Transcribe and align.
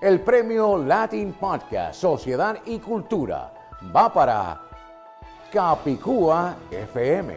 El 0.00 0.20
premio 0.20 0.78
Latin 0.78 1.32
Podcast 1.32 2.00
Sociedad 2.00 2.58
y 2.66 2.78
Cultura 2.78 3.52
va 3.94 4.14
para 4.14 4.60
Capicúa 5.52 6.56
FM. 6.70 7.34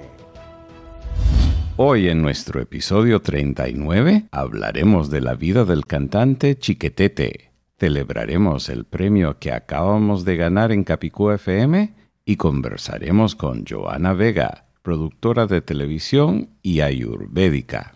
Hoy 1.77 2.07
en 2.07 2.21
nuestro 2.21 2.61
episodio 2.61 3.19
39 3.19 4.27
hablaremos 4.31 5.09
de 5.09 5.21
la 5.21 5.33
vida 5.33 5.65
del 5.65 5.87
cantante 5.87 6.55
Chiquetete. 6.55 7.49
Celebraremos 7.79 8.69
el 8.69 8.85
premio 8.85 9.39
que 9.39 9.51
acabamos 9.51 10.23
de 10.23 10.35
ganar 10.35 10.71
en 10.71 10.83
Capicúa 10.83 11.35
FM 11.35 11.95
y 12.25 12.35
conversaremos 12.35 13.33
con 13.33 13.65
Joana 13.65 14.13
Vega, 14.13 14.65
productora 14.83 15.47
de 15.47 15.61
televisión 15.61 16.51
y 16.61 16.81
ayurvédica. 16.81 17.95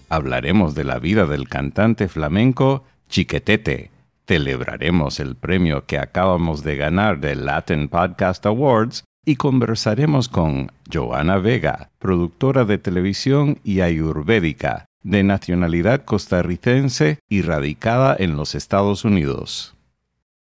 hablaremos 0.11 0.75
de 0.75 0.83
la 0.83 0.99
vida 0.99 1.25
del 1.25 1.47
cantante 1.47 2.09
flamenco 2.09 2.83
Chiquetete. 3.07 3.91
Celebraremos 4.27 5.19
el 5.21 5.35
premio 5.35 5.85
que 5.85 5.97
acabamos 5.97 6.63
de 6.63 6.75
ganar 6.75 7.19
del 7.19 7.45
Latin 7.45 7.87
Podcast 7.87 8.45
Awards 8.45 9.05
y 9.25 9.37
conversaremos 9.37 10.27
con 10.27 10.71
Joana 10.91 11.37
Vega, 11.37 11.91
productora 11.97 12.65
de 12.65 12.77
televisión 12.77 13.59
y 13.63 13.81
ayurvédica, 13.81 14.85
de 15.01 15.23
nacionalidad 15.23 16.03
costarricense 16.03 17.19
y 17.29 17.41
radicada 17.41 18.15
en 18.19 18.35
los 18.35 18.53
Estados 18.53 19.05
Unidos. 19.05 19.75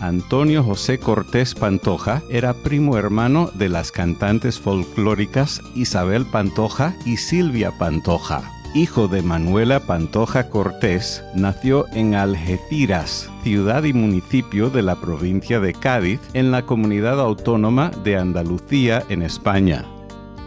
Antonio 0.00 0.64
José 0.64 0.98
Cortés 0.98 1.54
Pantoja 1.54 2.22
era 2.28 2.54
primo 2.54 2.98
hermano 2.98 3.50
de 3.54 3.68
las 3.68 3.92
cantantes 3.92 4.58
folclóricas 4.58 5.60
Isabel 5.76 6.26
Pantoja 6.26 6.96
y 7.04 7.18
Silvia 7.18 7.70
Pantoja. 7.78 8.42
Hijo 8.74 9.06
de 9.06 9.22
Manuela 9.22 9.80
Pantoja 9.80 10.48
Cortés, 10.48 11.22
nació 11.34 11.86
en 11.92 12.14
Algeciras, 12.14 13.30
ciudad 13.44 13.84
y 13.84 13.92
municipio 13.92 14.70
de 14.70 14.82
la 14.82 14.98
provincia 14.98 15.60
de 15.60 15.74
Cádiz, 15.74 16.20
en 16.32 16.50
la 16.50 16.62
comunidad 16.62 17.20
autónoma 17.20 17.90
de 18.02 18.16
Andalucía, 18.16 19.04
en 19.10 19.20
España. 19.22 19.84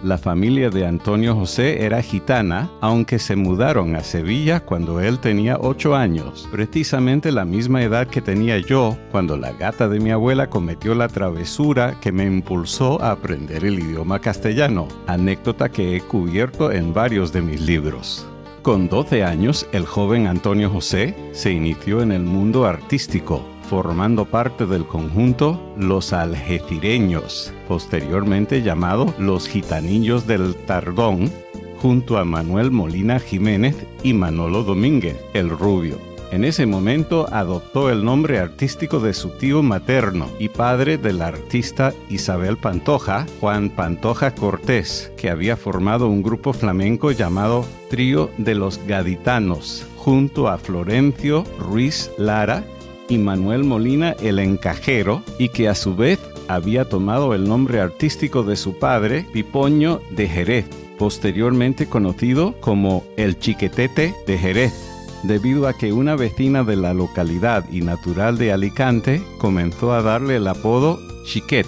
La 0.04 0.18
familia 0.18 0.70
de 0.70 0.86
Antonio 0.86 1.36
José 1.36 1.84
era 1.84 2.02
gitana, 2.02 2.70
aunque 2.82 3.18
se 3.18 3.36
mudaron 3.36 3.96
a 3.96 4.04
Sevilla 4.04 4.60
cuando 4.60 5.00
él 5.00 5.20
tenía 5.20 5.58
ocho 5.60 5.96
años, 5.96 6.48
precisamente 6.52 7.32
la 7.32 7.46
misma 7.46 7.82
edad 7.82 8.08
que 8.08 8.22
tenía 8.22 8.58
yo 8.60 8.98
cuando 9.12 9.38
la 9.38 9.54
gata 9.54 9.88
de 9.88 10.00
mi 10.00 10.12
abuela 10.12 10.50
cometió 10.50 10.94
la 10.96 11.08
travesura 11.08 12.00
que 12.02 12.12
me 12.12 12.26
impulsó 12.26 13.02
a 13.02 13.12
aprender 13.12 13.66
el 13.66 13.80
idioma 13.80 14.20
castellano, 14.20 14.88
anécdota 15.08 15.70
que 15.70 15.96
he 15.96 16.02
cubierto 16.02 16.72
en 16.72 16.94
varios 16.94 17.34
de 17.34 17.42
mis 17.42 17.62
libros. 17.62 18.28
Con 18.66 18.90
12 18.90 19.24
años, 19.24 19.68
el 19.74 19.86
joven 19.86 20.26
Antonio 20.26 20.72
José 20.72 21.14
se 21.34 21.52
inició 21.52 22.02
en 22.02 22.12
el 22.12 22.24
mundo 22.24 22.66
artístico, 22.66 23.46
formando 23.70 24.26
parte 24.26 24.66
del 24.66 24.88
conjunto 24.88 25.62
Los 25.78 26.14
Algecireños, 26.14 27.53
posteriormente 27.68 28.64
llamado 28.64 29.14
Los 29.20 29.48
Gitanillos 29.48 30.26
del 30.26 30.56
Tardón, 30.56 31.31
junto 31.78 32.18
a 32.18 32.26
Manuel 32.26 32.72
Molina 32.72 33.20
Jiménez 33.20 33.76
y 34.02 34.14
Manolo 34.14 34.64
Domínguez, 34.64 35.24
el 35.36 35.52
rubio. 35.52 36.15
En 36.35 36.43
ese 36.43 36.66
momento 36.66 37.28
adoptó 37.32 37.90
el 37.90 38.03
nombre 38.03 38.40
artístico 38.40 38.99
de 38.99 39.14
su 39.14 39.29
tío 39.29 39.64
materno 39.64 40.29
y 40.37 40.49
padre 40.49 40.97
de 40.97 41.14
la 41.14 41.28
artista 41.28 41.93
Isabel 42.09 42.58
Pantoja, 42.58 43.26
Juan 43.40 43.70
Pantoja 43.70 44.35
Cortés, 44.35 45.14
que 45.16 45.29
había 45.29 45.55
formado 45.55 46.09
un 46.09 46.22
grupo 46.22 46.52
flamenco 46.52 47.11
llamado 47.11 47.66
Trío 47.90 48.32
de 48.37 48.53
los 48.53 48.85
Gaditanos, 48.85 49.87
junto 49.96 50.49
a 50.49 50.58
Florencio 50.58 51.46
Ruiz 51.58 52.11
Lara 52.17 52.66
y 53.08 53.17
Manuel 53.17 53.64
Molina 53.64 54.14
el 54.22 54.40
Encajero, 54.40 55.23
y 55.40 55.47
que 55.47 55.70
a 55.70 55.73
su 55.73 55.96
vez 55.96 56.20
había 56.49 56.84
tomado 56.84 57.34
el 57.34 57.47
nombre 57.47 57.79
artístico 57.79 58.43
de 58.43 58.58
su 58.58 58.78
padre, 58.78 59.26
Pipoño 59.31 60.02
de 60.09 60.28
Jerez, 60.28 60.66
posteriormente 60.97 61.88
conocido 61.88 62.55
como 62.59 63.05
el 63.16 63.40
Chiquetete 63.40 64.14
de 64.28 64.38
Jerez, 64.38 64.95
debido 65.28 65.68
a 65.68 65.74
que 65.74 65.94
una 65.94 66.16
vecina 66.16 66.64
de 66.64 66.76
la 66.76 66.94
localidad 66.94 67.66
y 67.72 67.82
natural 67.82 68.38
de 68.38 68.52
Alicante 68.52 69.24
comenzó 69.38 69.94
a 69.94 70.02
darle 70.02 70.38
el 70.38 70.48
apodo 70.48 71.00
Chiquet, 71.26 71.68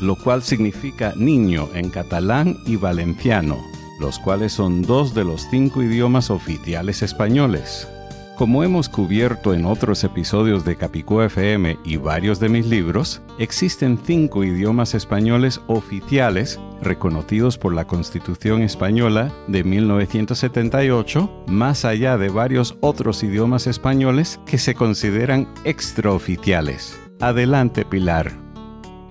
lo 0.00 0.16
cual 0.16 0.42
significa 0.42 1.12
niño 1.16 1.68
en 1.74 1.90
catalán 1.90 2.58
y 2.66 2.76
valenciano, 2.76 3.58
los 3.98 4.18
cuales 4.18 4.52
son 4.52 4.82
dos 4.82 5.14
de 5.14 5.24
los 5.24 5.46
cinco 5.50 5.82
idiomas 5.82 6.30
oficiales 6.30 7.02
españoles. 7.02 7.88
Como 8.36 8.64
hemos 8.64 8.88
cubierto 8.88 9.52
en 9.52 9.66
otros 9.66 10.02
episodios 10.02 10.64
de 10.64 10.76
Capicúa 10.76 11.26
FM 11.26 11.76
y 11.84 11.96
varios 11.96 12.40
de 12.40 12.48
mis 12.48 12.66
libros, 12.66 13.20
existen 13.38 13.98
cinco 14.02 14.44
idiomas 14.44 14.94
españoles 14.94 15.60
oficiales 15.66 16.58
reconocidos 16.82 17.58
por 17.58 17.74
la 17.74 17.86
Constitución 17.86 18.62
española 18.62 19.32
de 19.48 19.64
1978, 19.64 21.44
más 21.48 21.84
allá 21.84 22.16
de 22.16 22.28
varios 22.28 22.76
otros 22.80 23.22
idiomas 23.22 23.66
españoles 23.66 24.40
que 24.46 24.58
se 24.58 24.74
consideran 24.74 25.48
extraoficiales. 25.64 26.98
Adelante, 27.20 27.84
Pilar. 27.84 28.32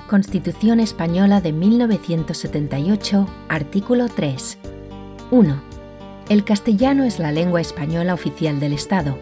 Constitución 0.10 0.80
Española 0.80 1.39
de 1.39 1.54
1978, 1.54 3.27
artículo 3.48 4.07
3. 4.07 4.57
1. 5.30 5.62
El 6.30 6.44
castellano 6.44 7.04
es 7.04 7.19
la 7.19 7.31
lengua 7.31 7.62
española 7.62 8.16
oficial 8.16 8.60
del 8.60 8.74
Estado. 8.74 9.18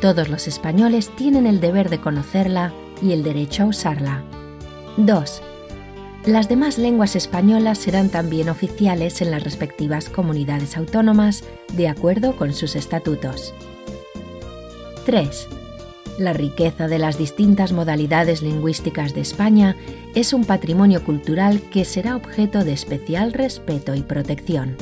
Todos 0.00 0.30
los 0.30 0.48
españoles 0.48 1.10
tienen 1.16 1.46
el 1.46 1.60
deber 1.60 1.90
de 1.90 2.00
conocerla 2.00 2.72
y 3.02 3.12
el 3.12 3.22
derecho 3.22 3.64
a 3.64 3.66
usarla. 3.66 4.22
2. 4.96 5.42
Las 6.26 6.48
demás 6.48 6.78
lenguas 6.78 7.16
españolas 7.16 7.76
serán 7.76 8.08
también 8.08 8.48
oficiales 8.48 9.20
en 9.20 9.30
las 9.30 9.44
respectivas 9.44 10.08
comunidades 10.08 10.78
autónomas 10.78 11.44
de 11.74 11.86
acuerdo 11.86 12.34
con 12.34 12.54
sus 12.54 12.76
estatutos. 12.76 13.52
3. 15.04 15.48
La 16.18 16.32
riqueza 16.32 16.88
de 16.88 16.98
las 16.98 17.18
distintas 17.18 17.72
modalidades 17.72 18.40
lingüísticas 18.40 19.14
de 19.14 19.20
España 19.20 19.76
es 20.14 20.32
un 20.32 20.46
patrimonio 20.46 21.04
cultural 21.04 21.60
que 21.70 21.84
será 21.84 22.16
objeto 22.16 22.64
de 22.64 22.72
especial 22.72 23.34
respeto 23.34 23.94
y 23.94 24.00
protección. 24.00 24.78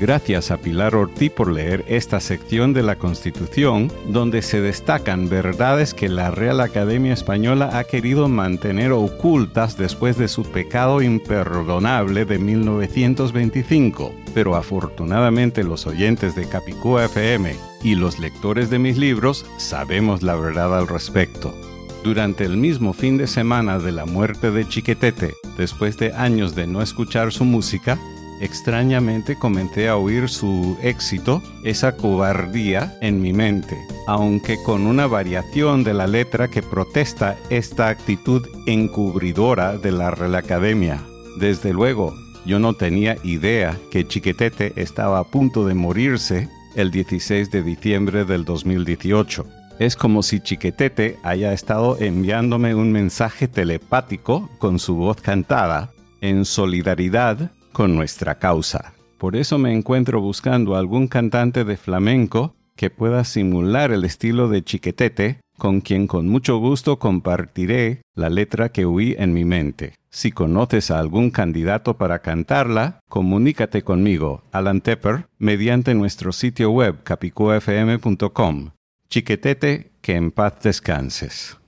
Gracias 0.00 0.50
a 0.50 0.56
Pilar 0.56 0.96
Ortiz 0.96 1.30
por 1.30 1.52
leer 1.52 1.84
esta 1.86 2.18
sección 2.18 2.72
de 2.72 2.82
la 2.82 2.96
Constitución, 2.96 3.92
donde 4.08 4.42
se 4.42 4.60
destacan 4.60 5.28
verdades 5.28 5.94
que 5.94 6.08
la 6.08 6.32
Real 6.32 6.60
Academia 6.60 7.12
Española 7.12 7.78
ha 7.78 7.84
querido 7.84 8.28
mantener 8.28 8.90
ocultas 8.90 9.78
después 9.78 10.18
de 10.18 10.26
su 10.26 10.42
pecado 10.44 11.00
imperdonable 11.00 12.24
de 12.24 12.38
1925. 12.40 14.12
Pero 14.34 14.56
afortunadamente 14.56 15.62
los 15.62 15.86
oyentes 15.86 16.34
de 16.34 16.48
Capicúa 16.48 17.04
FM 17.04 17.54
y 17.84 17.94
los 17.94 18.18
lectores 18.18 18.70
de 18.70 18.80
mis 18.80 18.98
libros 18.98 19.46
sabemos 19.58 20.22
la 20.22 20.34
verdad 20.34 20.76
al 20.76 20.88
respecto. 20.88 21.54
Durante 22.02 22.44
el 22.44 22.56
mismo 22.56 22.92
fin 22.92 23.16
de 23.16 23.28
semana 23.28 23.78
de 23.78 23.92
la 23.92 24.04
muerte 24.04 24.50
de 24.50 24.68
Chiquetete, 24.68 25.34
después 25.56 25.96
de 25.96 26.12
años 26.12 26.54
de 26.54 26.66
no 26.66 26.82
escuchar 26.82 27.32
su 27.32 27.44
música, 27.44 27.98
extrañamente 28.40 29.36
comencé 29.36 29.88
a 29.88 29.96
oír 29.96 30.28
su 30.28 30.76
éxito, 30.82 31.42
esa 31.62 31.96
cobardía, 31.96 32.96
en 33.00 33.20
mi 33.20 33.32
mente, 33.32 33.78
aunque 34.06 34.62
con 34.62 34.86
una 34.86 35.06
variación 35.06 35.84
de 35.84 35.94
la 35.94 36.06
letra 36.06 36.48
que 36.48 36.62
protesta 36.62 37.36
esta 37.50 37.88
actitud 37.88 38.46
encubridora 38.66 39.78
de 39.78 39.92
la 39.92 40.10
Real 40.10 40.34
Academia. 40.34 41.02
Desde 41.38 41.72
luego, 41.72 42.14
yo 42.44 42.58
no 42.58 42.74
tenía 42.74 43.16
idea 43.24 43.78
que 43.90 44.06
Chiquetete 44.06 44.72
estaba 44.76 45.18
a 45.18 45.24
punto 45.24 45.66
de 45.66 45.74
morirse 45.74 46.48
el 46.74 46.90
16 46.90 47.50
de 47.50 47.62
diciembre 47.62 48.24
del 48.24 48.44
2018. 48.44 49.46
Es 49.78 49.96
como 49.96 50.22
si 50.22 50.40
Chiquetete 50.40 51.18
haya 51.22 51.52
estado 51.52 51.96
enviándome 51.98 52.74
un 52.74 52.92
mensaje 52.92 53.48
telepático 53.48 54.48
con 54.58 54.78
su 54.78 54.96
voz 54.96 55.20
cantada, 55.20 55.90
en 56.20 56.44
solidaridad 56.44 57.50
con 57.74 57.94
nuestra 57.94 58.36
causa. 58.36 58.94
Por 59.18 59.36
eso 59.36 59.58
me 59.58 59.74
encuentro 59.74 60.22
buscando 60.22 60.76
algún 60.76 61.08
cantante 61.08 61.64
de 61.64 61.76
flamenco 61.76 62.54
que 62.76 62.88
pueda 62.88 63.24
simular 63.24 63.92
el 63.92 64.04
estilo 64.04 64.48
de 64.48 64.64
Chiquetete, 64.64 65.40
con 65.58 65.80
quien 65.80 66.06
con 66.06 66.28
mucho 66.28 66.56
gusto 66.58 66.98
compartiré 66.98 68.02
la 68.14 68.30
letra 68.30 68.70
que 68.70 68.86
oí 68.86 69.14
en 69.18 69.32
mi 69.32 69.44
mente. 69.44 69.94
Si 70.10 70.32
conoces 70.32 70.90
a 70.90 70.98
algún 70.98 71.30
candidato 71.30 71.98
para 71.98 72.20
cantarla, 72.20 73.00
comunícate 73.08 73.82
conmigo, 73.82 74.42
Alan 74.52 74.80
Tepper, 74.80 75.26
mediante 75.38 75.94
nuestro 75.94 76.32
sitio 76.32 76.70
web 76.70 77.02
capicuafm.com. 77.02 78.70
Chiquetete, 79.08 79.92
que 80.00 80.14
en 80.14 80.30
paz 80.30 80.54
descanses. 80.62 81.58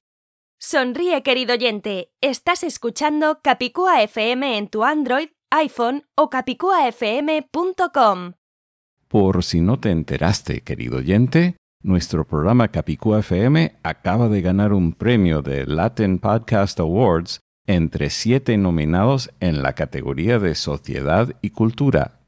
Sonríe, 0.58 1.22
querido 1.22 1.54
oyente. 1.54 2.08
Estás 2.20 2.64
escuchando 2.64 3.40
Capicúa 3.42 4.02
FM 4.02 4.56
en 4.58 4.68
tu 4.68 4.84
Android 4.84 5.28
iPhone 5.50 6.04
o 6.16 6.28
capicuafm.com. 6.28 8.32
Por 9.08 9.44
si 9.44 9.60
no 9.60 9.78
te 9.78 9.90
enteraste, 9.90 10.62
querido 10.62 10.98
oyente, 10.98 11.56
nuestro 11.82 12.26
programa 12.26 12.68
Capicúa 12.68 13.20
FM 13.20 13.76
acaba 13.82 14.28
de 14.28 14.42
ganar 14.42 14.72
un 14.72 14.92
premio 14.92 15.42
de 15.42 15.66
Latin 15.66 16.18
Podcast 16.18 16.80
Awards 16.80 17.40
entre 17.66 18.10
siete 18.10 18.56
nominados 18.56 19.30
en 19.40 19.62
la 19.62 19.74
categoría 19.74 20.38
de 20.38 20.54
Sociedad 20.54 21.34
y 21.42 21.50
Cultura. 21.50 22.20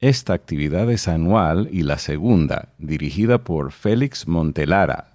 Esta 0.00 0.34
actividad 0.34 0.90
es 0.90 1.08
anual 1.08 1.68
y 1.70 1.82
la 1.82 1.98
segunda, 1.98 2.74
dirigida 2.78 3.38
por 3.38 3.72
Félix 3.72 4.28
Montelara. 4.28 5.12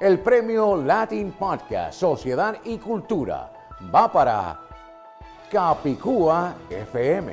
El 0.00 0.20
premio 0.20 0.76
Latin 0.76 1.32
Podcast 1.32 1.98
Sociedad 1.98 2.58
y 2.64 2.78
Cultura 2.78 3.52
va 3.92 4.12
para 4.12 4.67
Capicúa 5.50 6.54
FM. 6.68 7.32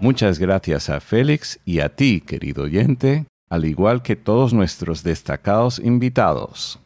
Muchas 0.00 0.40
gracias 0.40 0.90
a 0.90 0.98
Félix 0.98 1.60
y 1.64 1.78
a 1.78 1.94
ti, 1.94 2.20
querido 2.20 2.64
oyente, 2.64 3.26
al 3.48 3.64
igual 3.64 4.02
que 4.02 4.16
todos 4.16 4.52
nuestros 4.52 5.04
destacados 5.04 5.78
invitados. 5.78 6.80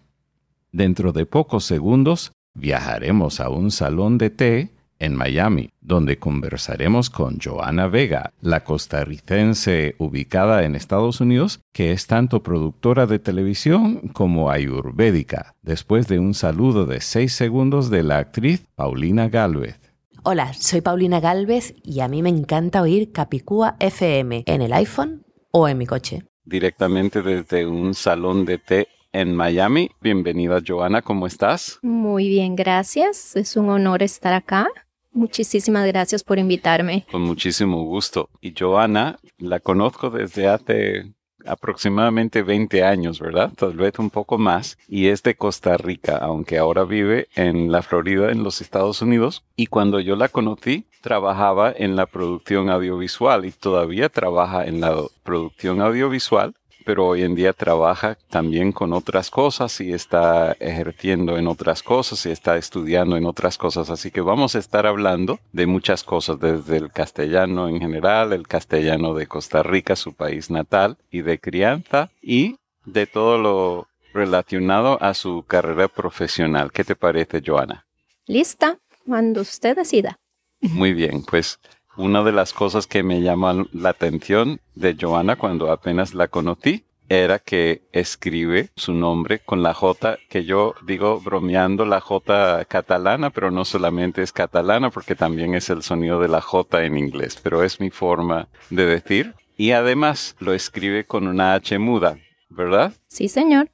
Dentro 0.73 1.13
de 1.13 1.25
pocos 1.25 1.65
segundos 1.65 2.33
viajaremos 2.55 3.41
a 3.41 3.49
un 3.49 3.71
salón 3.71 4.19
de 4.19 4.29
té 4.29 4.71
en 5.01 5.17
Miami, 5.17 5.71
donde 5.81 6.19
conversaremos 6.19 7.11
con 7.11 7.41
Joana 7.41 7.89
Vega, 7.89 8.33
la 8.41 8.63
costarricense 8.63 9.97
ubicada 9.99 10.65
en 10.65 10.77
Estados 10.77 11.21
Unidos, 11.21 11.61
que 11.73 11.91
es 11.91 12.07
tanto 12.07 12.43
productora 12.43 13.07
de 13.07 13.19
televisión 13.19 14.11
como 14.13 14.51
ayurvédica, 14.51 15.57
después 15.63 16.07
de 16.07 16.21
un 16.21 16.35
saludo 16.35 16.87
de 16.87 17.01
seis 17.01 17.33
segundos 17.33 17.91
de 17.91 18.05
la 18.05 18.19
actriz 18.19 18.67
Paulina 18.77 19.29
Galvez. 19.29 19.81
Hola, 20.23 20.53
soy 20.53 20.83
Paulina 20.83 21.19
Galvez 21.19 21.75
y 21.83 22.01
a 22.01 22.09
mí 22.09 22.23
me 22.23 22.29
encanta 22.29 22.83
oír 22.83 23.11
Capicúa 23.11 23.77
FM 23.81 24.45
en 24.47 24.63
el 24.63 24.73
iPhone 24.75 25.25
o 25.51 25.67
en 25.67 25.79
mi 25.79 25.87
coche. 25.87 26.25
Directamente 26.45 27.23
desde 27.23 27.67
un 27.67 27.95
salón 27.95 28.45
de 28.45 28.59
té 28.59 28.89
en 29.13 29.35
Miami. 29.35 29.91
Bienvenida 30.01 30.61
Joana, 30.67 31.03
¿cómo 31.03 31.27
estás? 31.27 31.79
Muy 31.83 32.29
bien, 32.29 32.55
gracias. 32.55 33.35
Es 33.35 33.57
un 33.57 33.71
honor 33.71 34.03
estar 34.03 34.33
acá. 34.33 34.69
Muchísimas 35.13 35.87
gracias 35.87 36.23
por 36.23 36.39
invitarme. 36.39 37.07
Con 37.11 37.23
muchísimo 37.23 37.85
gusto. 37.85 38.29
Y 38.41 38.55
Joana, 38.57 39.19
la 39.39 39.61
conozco 39.61 40.11
desde 40.11 40.49
hace 40.49 41.13
aproximadamente 41.47 42.43
20 42.43 42.85
años, 42.85 43.19
¿verdad? 43.19 43.53
Tal 43.57 43.73
vez 43.73 43.99
un 43.99 44.11
poco 44.11 44.39
más. 44.39 44.79
Y 44.89 45.09
es 45.09 45.23
de 45.23 45.35
Costa 45.35 45.77
Rica, 45.77 46.17
aunque 46.19 46.59
ahora 46.59 46.85
vive 46.85 47.29
en 47.35 47.73
la 47.73 47.83
Florida, 47.83 48.31
en 48.31 48.43
los 48.43 48.61
Estados 48.61 49.03
Unidos. 49.03 49.45
Y 49.57 49.67
cuando 49.67 50.01
yo 50.01 50.17
la 50.17 50.29
conocí, 50.29 50.87
trabajaba 51.01 51.73
en 51.75 51.97
la 51.97 52.07
producción 52.07 52.71
audiovisual 52.71 53.45
y 53.45 53.53
todavía 53.53 54.09
trabaja 54.09 54.67
en 54.67 54.81
la 54.81 54.95
producción 55.23 55.81
audiovisual 55.81 56.55
pero 56.91 57.07
hoy 57.07 57.23
en 57.23 57.37
día 57.37 57.53
trabaja 57.53 58.19
también 58.31 58.73
con 58.73 58.93
otras 58.93 59.31
cosas 59.31 59.81
y 59.81 59.93
está 59.93 60.57
ejerciendo 60.59 61.39
en 61.39 61.47
otras 61.47 61.85
cosas 61.85 62.27
y 62.27 62.33
está 62.33 62.57
estudiando 62.57 63.17
en 63.17 63.27
otras 63.27 63.59
cosas. 63.59 63.91
Así 63.91 64.11
que 64.11 64.21
vamos 64.21 64.57
a 64.57 64.59
estar 64.59 64.89
hablando 64.89 65.39
de 65.53 65.69
muchas 65.69 66.03
cosas, 66.03 66.41
desde 66.41 66.79
el 66.79 66.91
castellano 66.91 67.69
en 67.69 67.79
general, 67.79 68.33
el 68.33 68.49
castellano 68.49 69.15
de 69.15 69.29
Costa 69.29 69.63
Rica, 69.63 69.95
su 69.95 70.15
país 70.15 70.51
natal, 70.51 70.99
y 71.13 71.23
de 71.23 71.39
crianza, 71.39 72.11
y 72.21 72.57
de 72.85 73.07
todo 73.07 73.39
lo 73.39 73.87
relacionado 74.13 75.01
a 75.01 75.15
su 75.15 75.45
carrera 75.47 75.87
profesional. 75.87 76.73
¿Qué 76.73 76.83
te 76.83 76.97
parece, 76.97 77.41
Joana? 77.41 77.87
Lista, 78.27 78.81
cuando 79.07 79.43
usted 79.43 79.77
decida. 79.77 80.19
Muy 80.61 80.93
bien, 80.93 81.23
pues 81.23 81.61
una 81.97 82.23
de 82.23 82.33
las 82.33 82.53
cosas 82.53 82.87
que 82.87 83.03
me 83.03 83.21
llama 83.21 83.67
la 83.73 83.91
atención 83.91 84.61
de 84.75 84.97
Joana 84.99 85.37
cuando 85.37 85.71
apenas 85.71 86.15
la 86.15 86.29
conocí 86.29 86.85
era 87.11 87.41
que 87.41 87.83
escribe 87.91 88.71
su 88.77 88.95
nombre 88.95 89.41
con 89.41 89.65
la 89.65 89.75
J, 89.75 90.17
que 90.29 90.45
yo 90.45 90.75
digo 90.87 91.21
bromeando 91.21 91.85
la 91.85 92.01
J 92.01 92.65
catalana, 92.67 93.31
pero 93.31 93.51
no 93.51 93.65
solamente 93.65 94.23
es 94.23 94.33
catalana, 94.33 94.91
porque 94.91 95.17
también 95.17 95.57
es 95.57 95.71
el 95.71 95.83
sonido 95.83 96.21
de 96.21 96.29
la 96.29 96.41
J 96.41 96.85
en 96.85 96.97
inglés, 96.97 97.41
pero 97.43 97.65
es 97.65 97.81
mi 97.81 97.91
forma 97.91 98.49
de 98.71 98.87
decir. 98.87 99.35
Y 99.57 99.73
además 99.73 100.37
lo 100.39 100.55
escribe 100.55 101.05
con 101.05 101.27
una 101.27 101.55
H 101.55 101.77
muda, 101.81 102.17
¿verdad? 102.49 102.93
Sí, 103.09 103.29
señor. 103.29 103.71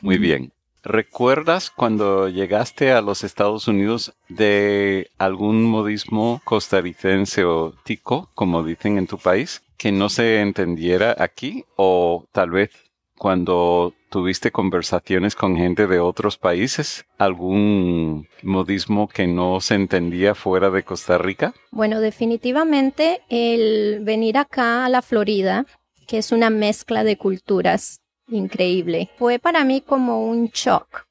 Muy 0.00 0.16
bien. 0.16 0.50
¿Recuerdas 0.82 1.70
cuando 1.70 2.28
llegaste 2.28 2.92
a 2.92 3.02
los 3.02 3.22
Estados 3.22 3.68
Unidos 3.68 4.14
de 4.28 5.10
algún 5.18 5.62
modismo 5.64 6.40
costarricense 6.44 7.44
o 7.44 7.74
tico, 7.84 8.30
como 8.34 8.64
dicen 8.64 8.96
en 8.96 9.06
tu 9.06 9.18
país, 9.18 9.62
que 9.76 9.92
no 9.92 10.08
se 10.08 10.40
entendiera 10.40 11.14
aquí 11.18 11.64
o 11.76 12.24
tal 12.32 12.50
vez 12.50 12.70
cuando 13.16 13.92
tuviste 14.08 14.50
conversaciones 14.50 15.34
con 15.34 15.54
gente 15.56 15.86
de 15.86 16.00
otros 16.00 16.38
países? 16.38 17.04
¿Algún 17.18 18.26
modismo 18.42 19.08
que 19.08 19.26
no 19.26 19.60
se 19.60 19.74
entendía 19.74 20.34
fuera 20.34 20.70
de 20.70 20.82
Costa 20.82 21.18
Rica? 21.18 21.52
Bueno, 21.70 22.00
definitivamente 22.00 23.20
el 23.28 24.00
venir 24.00 24.38
acá 24.38 24.86
a 24.86 24.88
la 24.88 25.02
Florida, 25.02 25.66
que 26.06 26.16
es 26.16 26.32
una 26.32 26.48
mezcla 26.48 27.04
de 27.04 27.18
culturas 27.18 27.99
increíble, 28.30 29.10
fue 29.18 29.38
para 29.38 29.64
mí 29.64 29.80
como 29.80 30.24
un 30.24 30.46
shock, 30.48 31.06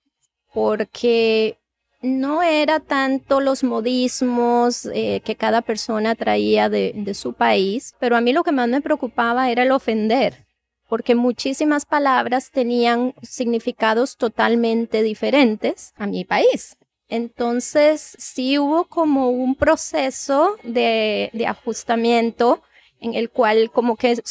porque 0.53 1.57
no 2.01 2.41
era 2.41 2.79
tanto 2.79 3.41
los 3.41 3.63
modismos 3.63 4.85
eh, 4.93 5.21
que 5.23 5.35
cada 5.35 5.61
persona 5.61 6.15
traía 6.15 6.69
de, 6.69 6.93
de 6.95 7.13
su 7.13 7.33
país, 7.33 7.93
pero 7.99 8.15
a 8.15 8.21
mí 8.21 8.33
lo 8.33 8.43
que 8.43 8.51
más 8.51 8.69
me 8.69 8.81
preocupaba 8.81 9.51
era 9.51 9.63
el 9.63 9.71
ofender 9.71 10.49
porque 10.89 11.13
muchísimas 11.13 11.85
palabras 11.85 12.49
tenían 12.49 13.13
significados 13.21 14.17
totalmente 14.17 15.03
diferentes 15.03 15.93
a 15.95 16.07
mi 16.07 16.25
país. 16.25 16.77
Entonces, 17.07 18.15
sí 18.17 18.57
hubo 18.57 18.85
como 18.85 19.29
un 19.29 19.55
proceso 19.55 20.57
de, 20.63 21.29
de 21.33 21.47
ajustamiento 21.47 22.61
en 22.99 23.13
el 23.13 23.29
cual 23.29 23.71
como 23.71 23.95
que 23.95 24.21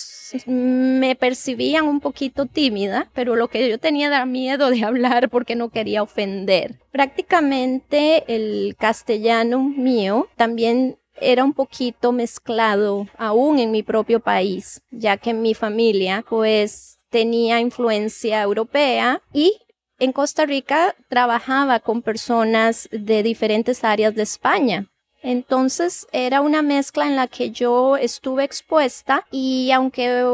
me 0.47 1.17
percibían 1.17 1.87
un 1.87 2.01
poquito 2.01 2.47
tímida, 2.47 3.11
pero 3.15 3.37
lo 3.37 3.49
que 3.49 3.69
yo 3.69 3.79
tenía 3.79 4.09
era 4.09 4.27
miedo 4.27 4.71
de 4.71 4.85
hablar 4.85 5.29
porque 5.31 5.57
no 5.57 5.71
quería 5.71 6.03
ofender. 6.03 6.81
Prácticamente 6.91 8.25
el 8.29 8.77
castellano 8.79 9.61
mío 9.61 10.29
también 10.37 10.99
era 11.21 11.45
un 11.45 11.53
poquito 11.53 12.13
mezclado 12.13 13.07
aún 13.17 13.59
en 13.59 13.71
mi 13.71 13.83
propio 13.83 14.21
país, 14.21 14.83
ya 14.91 15.17
que 15.17 15.35
mi 15.35 15.55
familia 15.55 16.25
pues 16.29 16.99
tenía 17.11 17.61
influencia 17.61 18.43
europea 18.43 19.23
y 19.33 19.53
en 19.99 20.13
Costa 20.13 20.47
Rica 20.47 20.95
trabajaba 21.09 21.81
con 21.81 22.03
personas 22.03 22.89
de 22.93 23.23
diferentes 23.23 23.83
áreas 23.83 24.15
de 24.15 24.23
España. 24.23 24.87
Entonces 25.29 26.07
era 26.11 26.41
una 26.41 26.63
mezcla 26.63 27.07
en 27.07 27.15
la 27.15 27.27
que 27.27 27.51
yo 27.51 27.99
estuve 27.99 28.45
expuesta 28.45 29.27
y 29.31 29.71
aunque 29.73 30.25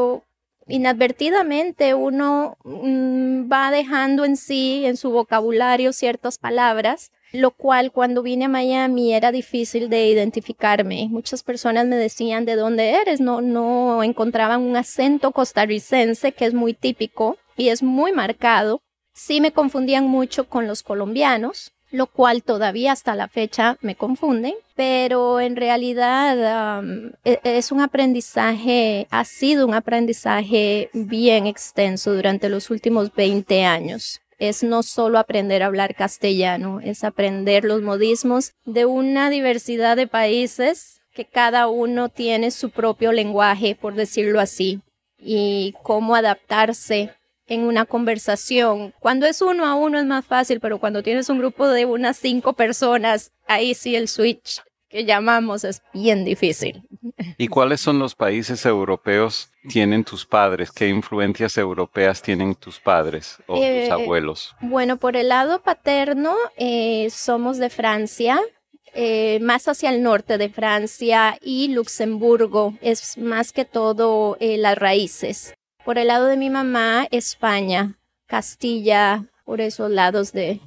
inadvertidamente 0.67 1.93
uno 1.93 2.57
mm, 2.63 3.51
va 3.51 3.71
dejando 3.71 4.23
en 4.23 4.37
sí, 4.37 4.85
en 4.85 4.95
su 4.95 5.09
vocabulario 5.09 5.91
ciertas 5.91 6.37
palabras, 6.37 7.11
lo 7.33 7.51
cual 7.51 7.91
cuando 7.91 8.23
vine 8.23 8.45
a 8.45 8.47
Miami 8.47 9.13
era 9.13 9.33
difícil 9.33 9.89
de 9.89 10.07
identificarme. 10.07 11.09
Muchas 11.09 11.43
personas 11.43 11.85
me 11.87 11.97
decían 11.97 12.45
de 12.45 12.55
dónde 12.55 12.91
eres, 12.91 13.19
no, 13.19 13.41
no 13.41 14.01
encontraban 14.01 14.61
un 14.61 14.77
acento 14.77 15.33
costarricense 15.33 16.31
que 16.31 16.45
es 16.45 16.53
muy 16.53 16.73
típico 16.73 17.37
y 17.57 17.67
es 17.67 17.83
muy 17.83 18.13
marcado. 18.13 18.79
Sí 19.13 19.41
me 19.41 19.51
confundían 19.51 20.07
mucho 20.07 20.47
con 20.47 20.67
los 20.67 20.83
colombianos, 20.83 21.74
lo 21.95 22.07
cual 22.07 22.43
todavía 22.43 22.91
hasta 22.91 23.15
la 23.15 23.27
fecha 23.27 23.77
me 23.81 23.95
confunden, 23.95 24.53
pero 24.75 25.39
en 25.39 25.55
realidad 25.55 26.83
e, 27.23 27.39
es 27.43 27.71
un 27.71 27.81
aprendizaje, 27.81 29.07
ha 29.09 29.23
sido 29.23 29.65
un 29.65 29.73
aprendizaje 29.73 30.89
bien 30.93 31.47
extenso 31.47 32.13
durante 32.13 32.49
los 32.49 32.69
últimos 32.69 33.13
20 33.15 33.63
años. 33.63 34.21
Es 34.37 34.63
no 34.63 34.83
solo 34.83 35.17
aprender 35.17 35.63
a 35.63 35.67
hablar 35.67 35.95
castellano, 35.95 36.81
es 36.81 37.05
aprender 37.05 37.63
los 37.63 37.81
modismos 37.81 38.51
de 38.65 38.85
una 38.85 39.29
diversidad 39.29 39.95
de 39.95 40.07
países 40.07 40.99
que 41.13 41.23
cada 41.23 41.67
uno 41.69 42.09
tiene 42.09 42.51
su 42.51 42.71
propio 42.71 43.13
lenguaje, 43.13 43.77
por 43.79 43.95
decirlo 43.95 44.41
así, 44.41 44.81
y 45.17 45.73
cómo 45.81 46.15
adaptarse 46.15 47.13
en 47.47 47.61
una 47.61 47.85
conversación. 47.85 48.93
Cuando 48.99 49.25
es 49.25 49.41
uno 49.41 49.65
a 49.65 49.75
uno 49.75 49.99
es 49.99 50.05
más 50.05 50.25
fácil, 50.25 50.59
pero 50.59 50.79
cuando 50.79 51.03
tienes 51.03 51.29
un 51.29 51.39
grupo 51.39 51.67
de 51.67 51.85
unas 51.85 52.17
cinco 52.17 52.53
personas, 52.53 53.31
ahí 53.47 53.73
sí 53.73 53.95
el 53.95 54.07
switch 54.07 54.61
que 54.89 55.03
llamamos 55.03 55.63
es 55.63 55.81
bien 55.93 56.23
difícil. 56.23 56.83
¿Y 57.37 57.47
cuáles 57.47 57.81
son 57.81 57.99
los 57.99 58.15
países 58.15 58.65
europeos 58.65 59.51
tienen 59.67 60.03
tus 60.03 60.25
padres? 60.25 60.71
¿Qué 60.71 60.87
influencias 60.87 61.57
europeas 61.57 62.21
tienen 62.21 62.55
tus 62.55 62.79
padres 62.79 63.37
o 63.47 63.55
tus 63.55 63.63
eh, 63.63 63.89
abuelos? 63.91 64.55
Bueno, 64.61 64.97
por 64.97 65.17
el 65.17 65.29
lado 65.29 65.61
paterno 65.61 66.33
eh, 66.55 67.09
somos 67.09 67.57
de 67.57 67.69
Francia, 67.69 68.39
eh, 68.93 69.39
más 69.41 69.67
hacia 69.67 69.89
el 69.89 70.01
norte 70.01 70.37
de 70.37 70.49
Francia 70.49 71.37
y 71.41 71.73
Luxemburgo, 71.73 72.75
es 72.81 73.17
más 73.17 73.51
que 73.51 73.65
todo 73.65 74.37
las 74.39 74.77
raíces. 74.77 75.55
Por 75.85 75.97
el 75.97 76.07
lado 76.07 76.25
de 76.25 76.35
mi 76.35 76.49
mamá, 76.49 77.07
España, 77.11 77.97
Castilla, 78.25 79.25
por 79.45 79.61
esos 79.61 79.89
lados 79.91 80.33
de, 80.33 80.59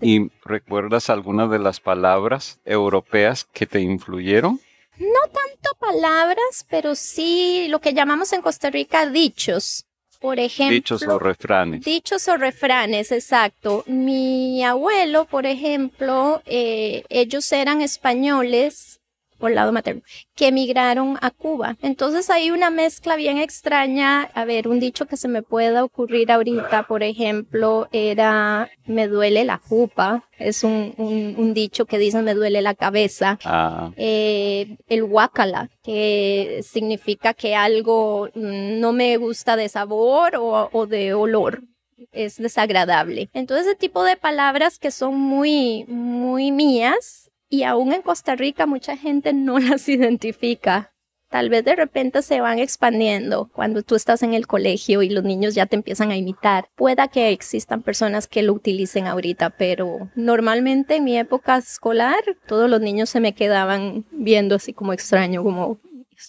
¿Y 0.00 0.30
recuerdas 0.44 1.10
alguna 1.10 1.48
de 1.48 1.58
las 1.58 1.80
palabras 1.80 2.60
europeas 2.64 3.44
que 3.52 3.66
te 3.66 3.80
influyeron? 3.80 4.60
No 4.98 5.20
tanto 5.30 5.70
palabras, 5.78 6.64
pero 6.70 6.94
sí 6.94 7.66
lo 7.68 7.80
que 7.80 7.92
llamamos 7.92 8.32
en 8.32 8.40
Costa 8.40 8.70
Rica 8.70 9.06
dichos. 9.06 9.84
Por 10.18 10.40
ejemplo. 10.40 10.74
Dichos 10.74 11.02
o 11.02 11.18
refranes. 11.18 11.84
Dichos 11.84 12.26
o 12.28 12.38
refranes, 12.38 13.12
exacto. 13.12 13.84
Mi 13.86 14.64
abuelo, 14.64 15.26
por 15.26 15.44
ejemplo, 15.44 16.42
eh, 16.46 17.04
ellos 17.10 17.52
eran 17.52 17.82
españoles 17.82 19.00
por 19.38 19.50
lado 19.50 19.72
materno, 19.72 20.02
que 20.34 20.48
emigraron 20.48 21.18
a 21.20 21.30
Cuba. 21.30 21.76
Entonces 21.82 22.30
hay 22.30 22.50
una 22.50 22.70
mezcla 22.70 23.16
bien 23.16 23.38
extraña. 23.38 24.22
A 24.34 24.44
ver, 24.44 24.68
un 24.68 24.80
dicho 24.80 25.06
que 25.06 25.16
se 25.16 25.28
me 25.28 25.42
pueda 25.42 25.84
ocurrir 25.84 26.32
ahorita, 26.32 26.84
por 26.84 27.02
ejemplo, 27.02 27.88
era 27.92 28.70
me 28.86 29.08
duele 29.08 29.44
la 29.44 29.58
jupa. 29.58 30.24
Es 30.38 30.64
un, 30.64 30.94
un, 30.98 31.54
dicho 31.54 31.86
que 31.86 31.98
dicen 31.98 32.24
me 32.24 32.34
duele 32.34 32.60
la 32.60 32.74
cabeza. 32.74 33.38
Ah. 33.44 33.90
Eh, 33.96 34.76
el 34.88 35.04
guacala, 35.04 35.70
que 35.82 36.60
significa 36.62 37.32
que 37.34 37.54
algo 37.54 38.28
no 38.34 38.92
me 38.92 39.16
gusta 39.16 39.56
de 39.56 39.68
sabor 39.68 40.36
o, 40.36 40.68
o 40.72 40.86
de 40.86 41.14
olor 41.14 41.62
es 42.12 42.36
desagradable. 42.36 43.30
Entonces, 43.32 43.66
ese 43.66 43.76
tipo 43.76 44.04
de 44.04 44.16
palabras 44.16 44.78
que 44.78 44.90
son 44.90 45.18
muy, 45.18 45.84
muy 45.86 46.52
mías, 46.52 47.25
y 47.48 47.62
aún 47.62 47.92
en 47.92 48.02
Costa 48.02 48.36
Rica 48.36 48.66
mucha 48.66 48.96
gente 48.96 49.32
no 49.32 49.58
las 49.58 49.88
identifica. 49.88 50.92
Tal 51.28 51.50
vez 51.50 51.64
de 51.64 51.74
repente 51.74 52.22
se 52.22 52.40
van 52.40 52.60
expandiendo 52.60 53.50
cuando 53.52 53.82
tú 53.82 53.96
estás 53.96 54.22
en 54.22 54.32
el 54.32 54.46
colegio 54.46 55.02
y 55.02 55.10
los 55.10 55.24
niños 55.24 55.56
ya 55.56 55.66
te 55.66 55.74
empiezan 55.74 56.12
a 56.12 56.16
imitar. 56.16 56.68
Pueda 56.76 57.08
que 57.08 57.30
existan 57.30 57.82
personas 57.82 58.28
que 58.28 58.44
lo 58.44 58.52
utilicen 58.52 59.08
ahorita, 59.08 59.50
pero 59.50 60.08
normalmente 60.14 60.96
en 60.96 61.04
mi 61.04 61.18
época 61.18 61.56
escolar 61.56 62.22
todos 62.46 62.70
los 62.70 62.80
niños 62.80 63.10
se 63.10 63.18
me 63.18 63.34
quedaban 63.34 64.06
viendo 64.12 64.54
así 64.54 64.72
como 64.72 64.92
extraño, 64.92 65.42
como 65.42 65.80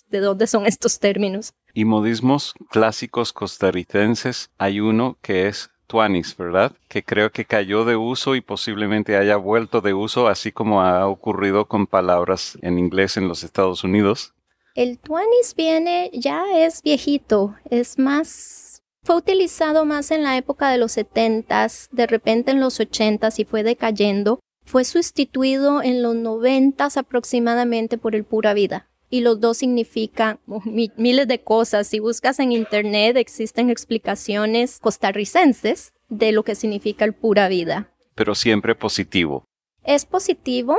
¿de 0.10 0.20
dónde 0.20 0.48
son 0.48 0.66
estos 0.66 1.00
términos? 1.00 1.54
Y 1.76 1.86
modismos 1.86 2.56
clásicos 2.72 3.34
costarricenses, 3.34 4.50
hay 4.58 4.80
uno 4.80 5.20
que 5.22 5.48
es 5.48 5.70
Tuanis, 5.88 6.36
¿verdad? 6.38 6.74
Que 6.88 7.03
creo 7.03 7.32
que 7.32 7.46
cayó 7.46 7.86
de 7.86 7.96
uso 7.96 8.36
y 8.36 8.41
posiblemente 8.41 9.17
haya 9.17 9.38
vuelto 9.38 9.82
de 9.82 9.94
uso, 9.94 10.27
así 10.27 10.51
como 10.51 10.82
ha 10.82 11.08
ocurrido 11.08 11.65
con 11.65 11.88
palabras 11.88 12.58
en 12.62 12.77
inglés 12.77 13.17
en 13.17 13.27
los 13.27 13.44
Estados 13.44 13.84
Unidos. 13.84 14.34
El 14.75 15.00
Tuanis 15.00 15.56
viene, 15.56 16.12
ya 16.13 16.44
es 16.56 16.84
viejito, 16.84 17.56
es 17.72 17.98
más, 17.98 18.84
fue 19.03 19.15
utilizado 19.15 19.86
más 19.86 20.12
en 20.12 20.22
la 20.22 20.38
época 20.38 20.70
de 20.70 20.77
los 20.77 20.91
setentas, 20.91 21.89
de 21.91 22.06
repente 22.06 22.51
en 22.51 22.60
los 22.60 22.79
ochentas 22.79 23.39
y 23.39 23.46
fue 23.46 23.63
decayendo. 23.63 24.39
Fue 24.65 24.84
sustituido 24.84 25.82
en 25.82 26.03
los 26.03 26.13
noventas 26.13 26.98
aproximadamente 26.98 27.98
por 27.98 28.15
el 28.15 28.25
pura 28.25 28.53
vida 28.53 28.87
y 29.10 29.22
los 29.22 29.40
dos 29.40 29.58
significan 29.58 30.40
miles 30.66 31.28
de 31.28 31.42
cosas. 31.42 31.88
Si 31.88 32.00
buscas 32.00 32.40
en 32.40 32.52
internet 32.52 33.18
existen 33.18 33.70
explicaciones 33.70 34.80
costarricenses 34.80 35.94
de 36.10 36.32
lo 36.32 36.44
que 36.44 36.56
significa 36.56 37.06
el 37.06 37.14
pura 37.14 37.48
vida. 37.48 37.92
Pero 38.16 38.36
siempre 38.36 38.76
positivo. 38.76 39.46
¿Es 39.84 40.06
positivo? 40.06 40.76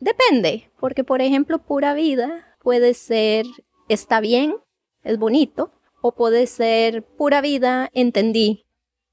Depende, 0.00 0.70
porque 0.80 1.04
por 1.04 1.22
ejemplo 1.22 1.58
pura 1.58 1.94
vida 1.94 2.56
puede 2.62 2.94
ser 2.94 3.46
está 3.88 4.20
bien, 4.20 4.56
es 5.02 5.18
bonito, 5.18 5.72
o 6.00 6.12
puede 6.12 6.46
ser 6.46 7.02
pura 7.02 7.40
vida, 7.40 7.90
entendí. 7.92 8.64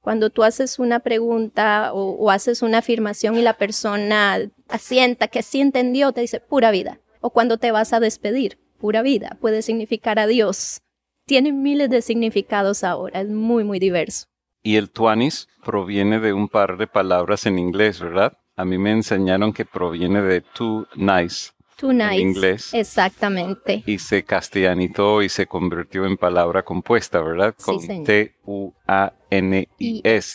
Cuando 0.02 0.30
tú 0.30 0.44
haces 0.44 0.78
una 0.78 1.00
pregunta 1.00 1.92
o, 1.94 2.12
o 2.12 2.30
haces 2.30 2.62
una 2.62 2.80
afirmación 2.80 3.38
y 3.38 3.42
la 3.42 3.58
persona 3.58 4.38
asienta 4.68 5.28
que 5.28 5.42
sí 5.42 5.62
entendió, 5.62 6.12
te 6.12 6.22
dice 6.22 6.40
pura 6.40 6.70
vida 6.70 7.00
o 7.26 7.32
cuando 7.32 7.58
te 7.58 7.72
vas 7.72 7.92
a 7.92 8.00
despedir. 8.00 8.60
Pura 8.78 9.02
vida 9.02 9.36
puede 9.42 9.64
significar 9.64 10.20
adiós. 10.20 10.84
Tiene 11.26 11.52
miles 11.52 11.90
de 11.90 12.04
significados 12.04 12.84
ahora, 12.84 13.22
es 13.22 13.30
muy, 13.30 13.64
muy 13.64 13.80
diverso. 13.80 14.28
Y 14.62 14.76
el 14.76 14.92
tuanis 14.92 15.48
proviene 15.64 16.20
de 16.20 16.34
un 16.34 16.48
par 16.48 16.78
de 16.78 16.86
palabras 16.86 17.48
en 17.48 17.58
inglés, 17.58 18.00
¿verdad? 18.00 18.38
A 18.56 18.64
mí 18.64 18.78
me 18.78 18.92
enseñaron 18.92 19.54
que 19.54 19.66
proviene 19.66 20.22
de 20.22 20.42
too 20.42 20.86
nice 20.96 21.50
en 21.82 22.14
inglés. 22.14 22.76
Exactamente. 22.76 23.82
Y 23.88 23.98
se 23.98 24.24
castellanizó 24.24 25.24
y 25.24 25.30
se 25.30 25.48
convirtió 25.48 26.06
en 26.06 26.18
palabra 26.18 26.62
compuesta, 26.64 27.22
¿verdad? 27.22 27.56
Sí, 27.58 27.66
Con 27.66 27.80
señor. 27.82 28.06
T-U-A-N-I-S. 28.06 29.20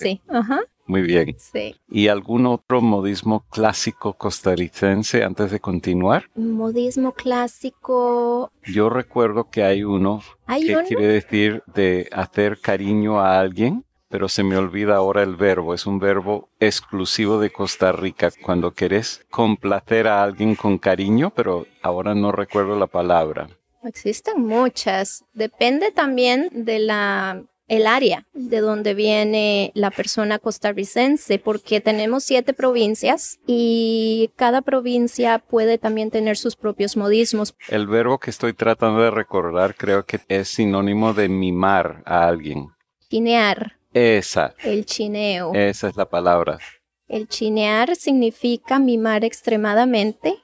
Sí, 0.04 0.20
ajá, 0.28 0.58
Muy 0.90 1.02
bien. 1.02 1.36
sí. 1.38 1.76
¿Y 1.88 2.08
algún 2.08 2.46
otro 2.46 2.80
modismo 2.80 3.44
clásico 3.48 4.14
costarricense 4.14 5.22
antes 5.22 5.52
de 5.52 5.60
continuar? 5.60 6.24
Modismo 6.34 7.12
clásico. 7.12 8.50
Yo 8.64 8.90
recuerdo 8.90 9.50
que 9.50 9.62
hay 9.62 9.84
uno 9.84 10.22
Hay 10.46 10.66
que 10.66 10.76
uno. 10.76 10.84
quiere 10.86 11.06
decir 11.06 11.62
de 11.72 12.08
hacer 12.12 12.60
cariño 12.60 13.20
a 13.20 13.38
alguien, 13.38 13.84
pero 14.08 14.28
se 14.28 14.42
me 14.42 14.56
olvida 14.56 14.96
ahora 14.96 15.22
el 15.22 15.36
verbo. 15.36 15.74
Es 15.74 15.86
un 15.86 16.00
verbo 16.00 16.48
exclusivo 16.58 17.38
de 17.38 17.50
Costa 17.50 17.92
Rica. 17.92 18.30
Cuando 18.42 18.72
querés 18.72 19.24
complacer 19.30 20.08
a 20.08 20.22
alguien 20.24 20.56
con 20.56 20.78
cariño, 20.78 21.30
pero 21.30 21.66
ahora 21.82 22.14
no 22.16 22.32
recuerdo 22.32 22.76
la 22.76 22.88
palabra. 22.88 23.48
Existen 23.84 24.42
muchas. 24.42 25.24
Depende 25.32 25.92
también 25.92 26.48
de 26.52 26.80
la 26.80 27.42
el 27.70 27.86
área 27.86 28.26
de 28.34 28.58
donde 28.60 28.94
viene 28.94 29.70
la 29.74 29.92
persona 29.92 30.40
costarricense, 30.40 31.38
porque 31.38 31.80
tenemos 31.80 32.24
siete 32.24 32.52
provincias 32.52 33.38
y 33.46 34.30
cada 34.34 34.60
provincia 34.60 35.38
puede 35.38 35.78
también 35.78 36.10
tener 36.10 36.36
sus 36.36 36.56
propios 36.56 36.96
modismos. 36.96 37.54
El 37.68 37.86
verbo 37.86 38.18
que 38.18 38.30
estoy 38.30 38.54
tratando 38.54 39.00
de 39.02 39.12
recordar 39.12 39.76
creo 39.76 40.04
que 40.04 40.18
es 40.26 40.48
sinónimo 40.48 41.14
de 41.14 41.28
mimar 41.28 42.02
a 42.06 42.26
alguien. 42.26 42.66
Chinear, 43.08 43.76
Esa, 43.94 44.54
el 44.64 44.84
chineo. 44.84 45.52
esa 45.54 45.88
es 45.88 45.96
la 45.96 46.08
palabra. 46.10 46.58
El 47.06 47.28
chinear 47.28 47.94
significa 47.94 48.78
mimar 48.80 49.24
extremadamente. 49.24 50.38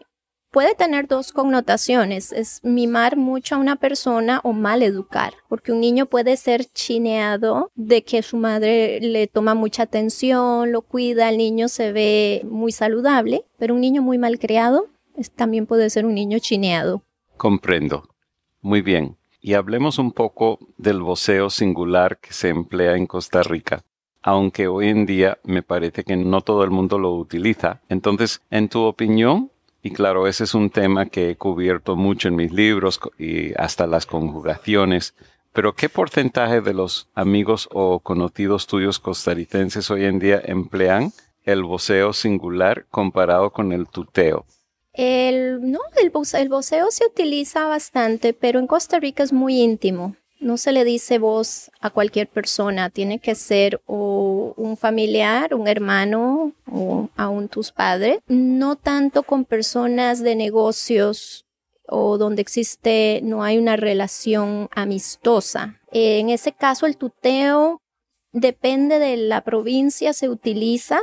Puede 0.56 0.74
tener 0.74 1.06
dos 1.06 1.32
connotaciones, 1.32 2.32
es 2.32 2.60
mimar 2.64 3.18
mucho 3.18 3.56
a 3.56 3.58
una 3.58 3.76
persona 3.76 4.40
o 4.42 4.54
mal 4.54 4.82
educar, 4.82 5.34
porque 5.50 5.70
un 5.70 5.82
niño 5.82 6.06
puede 6.06 6.38
ser 6.38 6.64
chineado 6.64 7.70
de 7.74 8.04
que 8.04 8.22
su 8.22 8.38
madre 8.38 8.98
le 9.02 9.26
toma 9.26 9.52
mucha 9.52 9.82
atención, 9.82 10.72
lo 10.72 10.80
cuida, 10.80 11.28
el 11.28 11.36
niño 11.36 11.68
se 11.68 11.92
ve 11.92 12.40
muy 12.48 12.72
saludable, 12.72 13.44
pero 13.58 13.74
un 13.74 13.82
niño 13.82 14.00
muy 14.00 14.16
mal 14.16 14.38
criado 14.38 14.86
también 15.34 15.66
puede 15.66 15.90
ser 15.90 16.06
un 16.06 16.14
niño 16.14 16.38
chineado. 16.38 17.02
Comprendo. 17.36 18.08
Muy 18.62 18.80
bien. 18.80 19.18
Y 19.42 19.52
hablemos 19.52 19.98
un 19.98 20.10
poco 20.10 20.58
del 20.78 21.02
voceo 21.02 21.50
singular 21.50 22.16
que 22.16 22.32
se 22.32 22.48
emplea 22.48 22.96
en 22.96 23.06
Costa 23.06 23.42
Rica. 23.42 23.84
Aunque 24.22 24.68
hoy 24.68 24.88
en 24.88 25.04
día 25.04 25.36
me 25.44 25.62
parece 25.62 26.02
que 26.02 26.16
no 26.16 26.40
todo 26.40 26.64
el 26.64 26.70
mundo 26.70 26.98
lo 26.98 27.12
utiliza. 27.12 27.82
Entonces, 27.90 28.40
en 28.50 28.70
tu 28.70 28.80
opinión, 28.84 29.50
y 29.86 29.90
claro, 29.90 30.26
ese 30.26 30.44
es 30.44 30.54
un 30.54 30.70
tema 30.70 31.06
que 31.06 31.30
he 31.30 31.36
cubierto 31.36 31.94
mucho 31.96 32.28
en 32.28 32.36
mis 32.36 32.52
libros 32.52 32.98
y 33.18 33.54
hasta 33.58 33.86
las 33.86 34.04
conjugaciones, 34.06 35.14
pero 35.52 35.74
¿qué 35.74 35.88
porcentaje 35.88 36.60
de 36.60 36.74
los 36.74 37.08
amigos 37.14 37.68
o 37.72 38.00
conocidos 38.00 38.66
tuyos 38.66 38.98
costarricenses 38.98 39.90
hoy 39.90 40.04
en 40.04 40.18
día 40.18 40.40
emplean 40.44 41.12
el 41.44 41.62
voceo 41.62 42.12
singular 42.12 42.86
comparado 42.90 43.50
con 43.50 43.72
el 43.72 43.86
tuteo? 43.88 44.44
El, 44.92 45.70
no, 45.70 45.78
el, 46.02 46.10
voce- 46.10 46.40
el 46.40 46.48
voceo 46.48 46.90
se 46.90 47.06
utiliza 47.06 47.66
bastante, 47.66 48.32
pero 48.32 48.58
en 48.58 48.66
Costa 48.66 48.98
Rica 48.98 49.22
es 49.22 49.32
muy 49.32 49.60
íntimo. 49.60 50.16
No 50.46 50.58
se 50.58 50.70
le 50.70 50.84
dice 50.84 51.18
voz 51.18 51.72
a 51.80 51.90
cualquier 51.90 52.28
persona, 52.28 52.88
tiene 52.88 53.18
que 53.18 53.34
ser 53.34 53.82
o 53.84 54.54
un 54.56 54.76
familiar, 54.76 55.52
un 55.56 55.66
hermano 55.66 56.52
o 56.70 57.10
aún 57.16 57.48
tus 57.48 57.72
padres. 57.72 58.20
No 58.28 58.76
tanto 58.76 59.24
con 59.24 59.44
personas 59.44 60.22
de 60.22 60.36
negocios 60.36 61.46
o 61.88 62.16
donde 62.16 62.42
existe, 62.42 63.18
no 63.24 63.42
hay 63.42 63.58
una 63.58 63.74
relación 63.74 64.68
amistosa. 64.70 65.80
En 65.90 66.30
ese 66.30 66.52
caso, 66.52 66.86
el 66.86 66.96
tuteo 66.96 67.82
depende 68.30 69.00
de 69.00 69.16
la 69.16 69.40
provincia, 69.40 70.12
se 70.12 70.28
utiliza, 70.28 71.00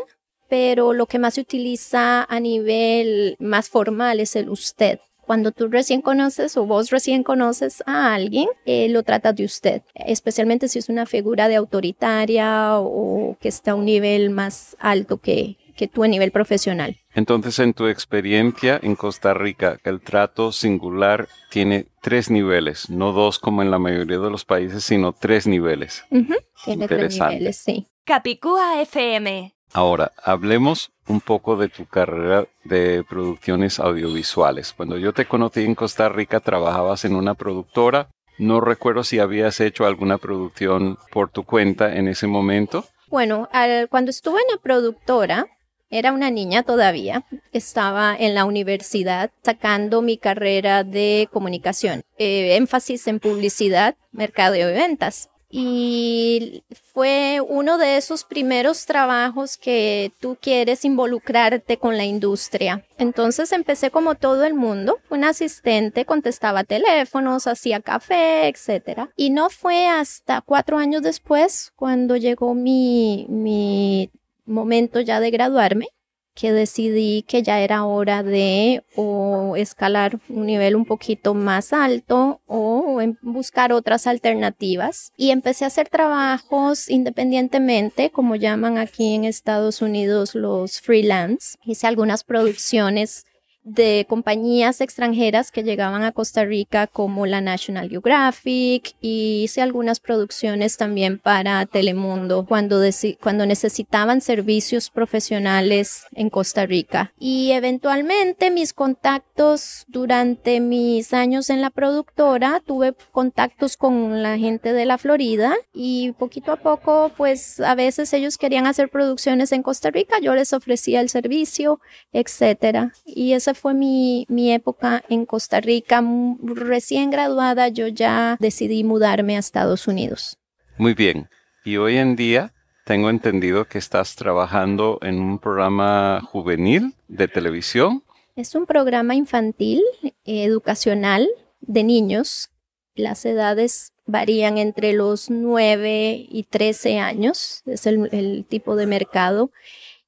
pero 0.48 0.94
lo 0.94 1.06
que 1.06 1.20
más 1.20 1.34
se 1.34 1.42
utiliza 1.42 2.24
a 2.24 2.40
nivel 2.40 3.36
más 3.40 3.68
formal 3.68 4.22
es 4.22 4.38
el 4.38 4.50
usted. 4.50 5.00
Cuando 5.26 5.52
tú 5.52 5.68
recién 5.68 6.02
conoces 6.02 6.58
o 6.58 6.66
vos 6.66 6.90
recién 6.90 7.24
conoces 7.24 7.82
a 7.86 8.14
alguien, 8.14 8.48
eh, 8.66 8.90
lo 8.90 9.04
tratas 9.04 9.36
de 9.36 9.46
usted, 9.46 9.82
especialmente 9.96 10.68
si 10.68 10.80
es 10.80 10.90
una 10.90 11.06
figura 11.06 11.48
de 11.48 11.56
autoritaria 11.56 12.78
o 12.80 13.38
que 13.40 13.48
está 13.50 13.72
a 13.72 13.76
un 13.76 13.86
nivel 13.86 14.30
más 14.30 14.76
alto 14.80 15.18
que, 15.18 15.58
que 15.76 15.88
tú 15.88 16.04
a 16.04 16.08
nivel 16.08 16.32
profesional. 16.32 16.98
Entonces, 17.16 17.60
en 17.60 17.74
tu 17.74 17.88
experiencia 17.88 18.80
en 18.82 18.96
Costa 18.96 19.34
Rica, 19.34 19.80
el 19.84 20.02
trato 20.02 20.52
singular 20.52 21.28
tiene 21.50 21.88
tres 22.02 22.30
niveles, 22.30 22.90
no 22.90 23.12
dos 23.12 23.40
como 23.40 23.62
en 23.62 23.72
la 23.72 23.80
mayoría 23.80 24.20
de 24.20 24.30
los 24.30 24.46
países, 24.46 24.84
sino 24.84 25.14
tres 25.14 25.48
niveles. 25.48 26.04
Ujú, 26.10 26.34
Tiene 26.66 26.88
tres 26.88 27.00
Interesante. 27.14 27.34
niveles, 27.36 27.58
sí. 27.58 27.88
Capicúa 28.06 28.82
FM. 28.82 29.54
Ahora, 29.74 30.12
hablemos 30.24 30.92
un 31.08 31.20
poco 31.20 31.56
de 31.58 31.68
tu 31.68 31.86
carrera 31.86 32.46
de 32.64 33.04
producciones 33.10 33.80
audiovisuales. 33.80 34.74
Cuando 34.74 34.98
yo 34.98 35.14
te 35.14 35.26
conocí 35.26 35.62
en 35.64 35.74
Costa 35.76 36.10
Rica, 36.10 36.40
trabajabas 36.40 37.06
en 37.06 37.16
una 37.16 37.34
productora. 37.34 38.10
No 38.38 38.62
recuerdo 38.62 39.04
si 39.04 39.20
habías 39.20 39.60
hecho 39.60 39.86
alguna 39.86 40.18
producción 40.18 40.98
por 41.12 41.30
tu 41.30 41.44
cuenta 41.44 41.96
en 41.96 42.08
ese 42.08 42.28
momento. 42.28 42.86
Bueno, 43.08 43.50
al- 43.52 43.90
cuando 43.90 44.12
estuve 44.12 44.40
en 44.42 44.56
la 44.56 44.62
productora, 44.62 45.48
era 45.90 46.12
una 46.12 46.32
niña 46.32 46.64
todavía, 46.64 47.24
estaba 47.52 48.16
en 48.18 48.34
la 48.34 48.46
universidad 48.46 49.30
sacando 49.44 50.02
mi 50.02 50.18
carrera 50.18 50.84
de 50.84 51.30
comunicación, 51.32 52.02
eh, 52.18 52.56
énfasis 52.56 53.06
en 53.08 53.20
publicidad, 53.20 53.96
mercadeo 54.12 54.70
y 54.72 54.74
ventas. 54.74 55.30
Y 55.56 56.64
fue 56.94 57.40
uno 57.48 57.78
de 57.78 57.98
esos 57.98 58.24
primeros 58.24 58.88
trabajos 58.88 59.56
que 59.56 60.12
tú 60.20 60.36
quieres 60.42 60.84
involucrarte 60.84 61.78
con 61.78 61.96
la 61.96 62.06
industria. 62.06 62.88
Entonces 62.98 63.52
empecé 63.52 63.92
como 63.92 64.16
todo 64.16 64.46
el 64.46 64.56
mundo, 64.56 64.98
una 65.12 65.30
asistente, 65.30 66.06
contestaba 66.06 66.64
teléfonos, 66.64 67.46
hacía 67.46 67.82
café, 67.82 68.48
etc. 68.48 69.10
Y 69.16 69.30
no 69.30 69.52
fue 69.52 69.86
hasta 69.86 70.42
cuatro 70.42 70.80
años 70.80 71.04
después, 71.04 71.72
cuando 71.76 72.16
llegó 72.16 72.56
mi, 72.56 73.28
mi 73.30 74.10
momento 74.48 75.02
ya 75.02 75.20
de 75.20 75.30
graduarme, 75.30 75.90
que 76.34 76.52
decidí 76.52 77.24
que 77.24 77.44
ya 77.44 77.60
era 77.62 77.86
hora 77.86 78.24
de 78.24 78.84
o 78.96 79.56
escalar 79.56 80.20
un 80.30 80.46
nivel 80.46 80.76
un 80.76 80.86
poquito 80.86 81.34
más 81.34 81.74
alto 81.74 82.42
o 82.48 83.00
buscar 83.22 83.72
otras 83.74 84.08
alternativas. 84.08 85.12
Y 85.18 85.32
empecé 85.32 85.64
a 85.66 85.68
hacer 85.68 85.90
trabajos 85.90 86.90
independientemente, 86.90 88.10
como 88.10 88.36
llaman 88.36 88.78
aquí 88.78 89.16
en 89.16 89.26
Estados 89.26 89.82
Unidos 89.82 90.36
los 90.36 90.82
freelance. 90.82 91.58
Hice 91.64 91.88
algunas 91.88 92.24
producciones 92.24 93.26
de 93.64 94.06
compañías 94.10 94.82
extranjeras 94.82 95.52
que 95.52 95.64
llegaban 95.64 96.04
a 96.04 96.12
Costa 96.12 96.46
Rica 96.46 96.88
como 96.88 97.26
la 97.26 97.42
National 97.42 97.90
Geographic 97.90 98.96
y 99.02 99.44
hice 99.44 99.62
algunas 99.62 100.00
producciones 100.00 100.78
también 100.78 101.20
para 101.20 101.66
Telemundo 101.66 102.46
cuando, 102.46 102.82
cuando 103.22 103.46
necesitaban 103.46 104.22
servicios 104.22 104.90
profesionales 104.90 106.06
en 106.14 106.30
Costa 106.30 106.66
Rica. 106.66 107.14
Y 107.20 107.52
eventualmente 107.52 108.52
mis 108.52 108.74
contactos 108.74 109.86
durante 109.88 110.60
mis 110.60 111.14
años 111.14 111.50
en 111.50 111.62
la 111.62 111.70
productora, 111.70 112.62
tuve 112.66 112.94
contactos 113.12 113.78
con 113.78 114.24
la 114.24 114.38
gente 114.38 114.74
de 114.74 114.86
la 114.86 114.98
Florida 114.98 115.54
y 115.74 116.12
poquito 116.14 116.52
a 116.52 116.58
poco 116.58 117.12
pues 117.16 117.60
a 117.60 117.76
veces 117.76 118.14
ellos 118.14 118.38
querían 118.38 118.68
hacer 118.68 118.90
producciones 118.90 119.52
en 119.52 119.64
Costa 119.64 119.92
Rica, 119.92 120.20
yo 120.20 120.34
les 120.36 120.54
ofrecía 120.54 121.02
el 121.02 121.10
servicio 121.10 121.80
etcétera. 122.12 122.94
Y 123.06 123.34
esa 123.34 123.53
fue 123.54 123.74
mi, 123.74 124.26
mi 124.30 124.52
época 124.52 125.04
en 125.10 125.26
Costa 125.26 125.62
Rica. 125.62 126.04
Recién 126.42 127.10
graduada, 127.10 127.68
yo 127.70 127.88
ya 127.88 128.38
decidí 128.40 128.84
mudarme 128.84 129.36
a 129.36 129.40
Estados 129.40 129.88
Unidos. 129.88 130.38
Muy 130.78 130.94
bien. 130.94 131.30
Y 131.66 131.78
hoy 131.78 131.98
en 131.98 132.16
día 132.16 132.54
tengo 132.86 133.10
entendido 133.10 133.66
que 133.66 133.78
estás 133.78 134.16
trabajando 134.16 135.00
en 135.02 135.20
un 135.20 135.40
programa 135.40 136.22
juvenil 136.22 136.96
de 137.08 137.28
televisión. 137.28 138.04
Es 138.36 138.56
un 138.56 138.66
programa 138.66 139.16
infantil, 139.16 139.82
educacional, 140.26 141.30
de 141.62 141.84
niños. 141.84 142.50
Las 142.96 143.26
edades 143.26 143.94
varían 144.06 144.58
entre 144.58 144.94
los 144.94 145.30
9 145.30 146.28
y 146.30 146.44
13 146.44 147.00
años, 147.00 147.64
es 147.66 147.88
el, 147.88 148.10
el 148.12 148.46
tipo 148.46 148.76
de 148.76 148.86
mercado. 148.86 149.52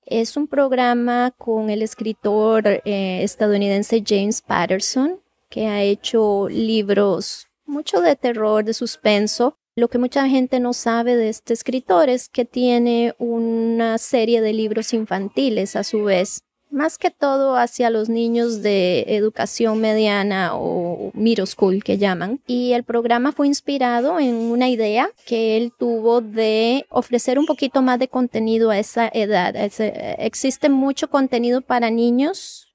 Es 0.06 0.38
un 0.38 0.48
programa 0.48 1.32
con 1.36 1.72
el 1.72 1.82
escritor 1.82 2.68
eh, 2.68 3.24
estadounidense 3.24 4.04
James 4.06 4.42
Patterson, 4.42 5.20
que 5.50 5.66
ha 5.66 5.82
hecho 5.82 6.48
libros 6.48 7.48
mucho 7.66 8.02
de 8.02 8.16
terror, 8.16 8.64
de 8.64 8.76
suspenso. 8.76 9.58
Lo 9.76 9.88
que 9.88 9.98
mucha 9.98 10.30
gente 10.30 10.60
no 10.60 10.74
sabe 10.74 11.18
de 11.18 11.30
este 11.30 11.54
escritor 11.54 12.10
es 12.10 12.30
que 12.30 12.46
tiene 12.46 13.16
una 13.18 13.98
serie 13.98 14.42
de 14.42 14.54
libros 14.54 14.94
infantiles 14.94 15.76
a 15.76 15.84
su 15.84 16.04
vez. 16.04 16.44
Más 16.70 16.98
que 16.98 17.10
todo 17.10 17.56
hacia 17.56 17.90
los 17.90 18.10
niños 18.10 18.62
de 18.62 19.06
educación 19.08 19.80
mediana 19.80 20.52
o 20.54 21.12
middle 21.14 21.46
school 21.46 21.84
que 21.84 21.98
llaman. 21.98 22.42
Y 22.48 22.74
el 22.74 22.84
programa 22.84 23.32
fue 23.32 23.48
inspirado 23.48 24.20
en 24.20 24.36
una 24.36 24.70
idea 24.70 25.10
que 25.26 25.58
él 25.58 25.72
tuvo 25.78 26.22
de 26.22 26.86
ofrecer 26.90 27.40
un 27.40 27.46
poquito 27.46 27.82
más 27.82 28.00
de 28.00 28.08
contenido 28.08 28.70
a 28.70 28.80
esa 28.80 29.10
edad. 29.14 29.56
existe 29.56 30.70
mucho 30.70 31.10
contenido 31.10 31.62
para 31.62 31.90
niños, 31.90 32.68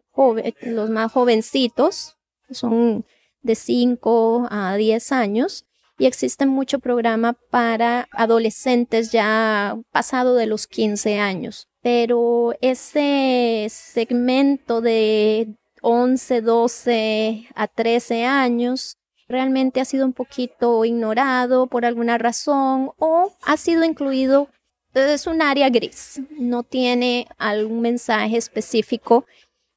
los 0.62 0.90
más 0.90 1.12
jovencitos, 1.12 2.16
son 2.50 3.04
de 3.42 3.54
5 3.54 4.48
a 4.50 4.76
10 4.76 5.12
años. 5.12 5.64
Y 5.98 6.06
existe 6.06 6.46
mucho 6.46 6.78
programa 6.78 7.36
para 7.50 8.08
adolescentes 8.12 9.12
ya 9.12 9.76
pasado 9.92 10.34
de 10.34 10.46
los 10.46 10.66
15 10.66 11.18
años 11.18 11.69
pero 11.82 12.54
ese 12.60 13.66
segmento 13.70 14.80
de 14.80 15.54
11, 15.82 16.42
12 16.42 17.48
a 17.54 17.66
13 17.68 18.24
años 18.24 18.96
realmente 19.28 19.80
ha 19.80 19.84
sido 19.84 20.04
un 20.04 20.12
poquito 20.12 20.84
ignorado 20.84 21.68
por 21.68 21.84
alguna 21.84 22.18
razón 22.18 22.90
o 22.98 23.32
ha 23.44 23.56
sido 23.56 23.84
incluido, 23.84 24.48
es 24.92 25.26
un 25.26 25.40
área 25.40 25.70
gris, 25.70 26.20
no 26.30 26.64
tiene 26.64 27.28
algún 27.38 27.80
mensaje 27.80 28.36
específico 28.36 29.24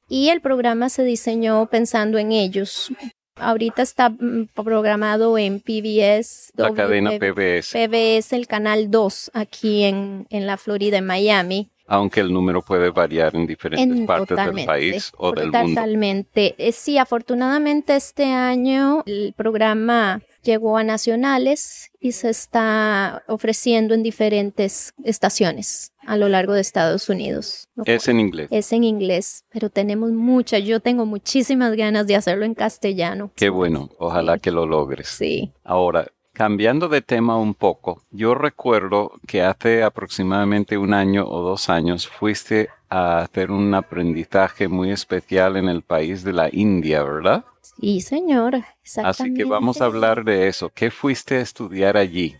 y 0.08 0.28
el 0.28 0.40
programa 0.40 0.88
se 0.88 1.04
diseñó 1.04 1.66
pensando 1.70 2.18
en 2.18 2.32
ellos. 2.32 2.92
Ahorita 3.36 3.82
está 3.82 4.10
mm, 4.10 4.48
programado 4.54 5.38
en 5.38 5.60
PBS. 5.60 6.52
La 6.56 6.72
cadena 6.72 7.12
PBS. 7.12 7.72
PBS, 7.72 8.32
el 8.32 8.46
canal 8.46 8.90
2 8.90 9.30
aquí 9.34 9.84
en, 9.84 10.26
en 10.30 10.46
la 10.46 10.56
Florida, 10.56 10.98
en 10.98 11.06
Miami 11.06 11.70
aunque 11.86 12.20
el 12.20 12.32
número 12.32 12.62
puede 12.62 12.90
variar 12.90 13.34
en 13.34 13.46
diferentes 13.46 14.06
partes 14.06 14.36
del 14.36 14.64
país 14.64 15.12
o 15.16 15.32
del 15.32 15.50
mundo. 15.50 15.68
Totalmente. 15.68 16.54
Eh, 16.58 16.72
sí, 16.72 16.98
afortunadamente 16.98 17.96
este 17.96 18.26
año 18.26 19.02
el 19.06 19.34
programa 19.36 20.22
llegó 20.42 20.76
a 20.76 20.84
nacionales 20.84 21.90
y 22.00 22.12
se 22.12 22.30
está 22.30 23.22
ofreciendo 23.28 23.94
en 23.94 24.02
diferentes 24.02 24.94
estaciones 25.02 25.92
a 26.06 26.16
lo 26.16 26.28
largo 26.28 26.52
de 26.52 26.60
Estados 26.60 27.08
Unidos. 27.08 27.68
Es 27.84 28.08
en 28.08 28.20
inglés. 28.20 28.48
Es 28.50 28.72
en 28.72 28.84
inglés, 28.84 29.44
pero 29.50 29.70
tenemos 29.70 30.12
muchas, 30.12 30.62
yo 30.62 30.80
tengo 30.80 31.06
muchísimas 31.06 31.74
ganas 31.76 32.06
de 32.06 32.16
hacerlo 32.16 32.44
en 32.44 32.54
castellano. 32.54 33.32
Qué 33.34 33.48
bueno, 33.48 33.90
ojalá 33.98 34.38
que 34.38 34.50
lo 34.50 34.66
logres. 34.66 35.08
Sí. 35.08 35.52
Ahora, 35.64 36.06
Cambiando 36.34 36.88
de 36.88 37.00
tema 37.00 37.38
un 37.38 37.54
poco, 37.54 38.02
yo 38.10 38.34
recuerdo 38.34 39.12
que 39.24 39.42
hace 39.42 39.84
aproximadamente 39.84 40.76
un 40.76 40.92
año 40.92 41.24
o 41.28 41.42
dos 41.42 41.70
años 41.70 42.08
fuiste 42.08 42.70
a 42.88 43.20
hacer 43.20 43.52
un 43.52 43.72
aprendizaje 43.72 44.66
muy 44.66 44.90
especial 44.90 45.56
en 45.56 45.68
el 45.68 45.82
país 45.82 46.24
de 46.24 46.32
la 46.32 46.48
India, 46.52 47.04
¿verdad? 47.04 47.44
Sí, 47.62 48.00
señor. 48.00 48.56
Exactamente. 48.82 49.22
Así 49.22 49.34
que 49.34 49.44
vamos 49.44 49.80
a 49.80 49.84
hablar 49.84 50.24
de 50.24 50.48
eso. 50.48 50.70
¿Qué 50.74 50.90
fuiste 50.90 51.36
a 51.36 51.40
estudiar 51.40 51.96
allí? 51.96 52.34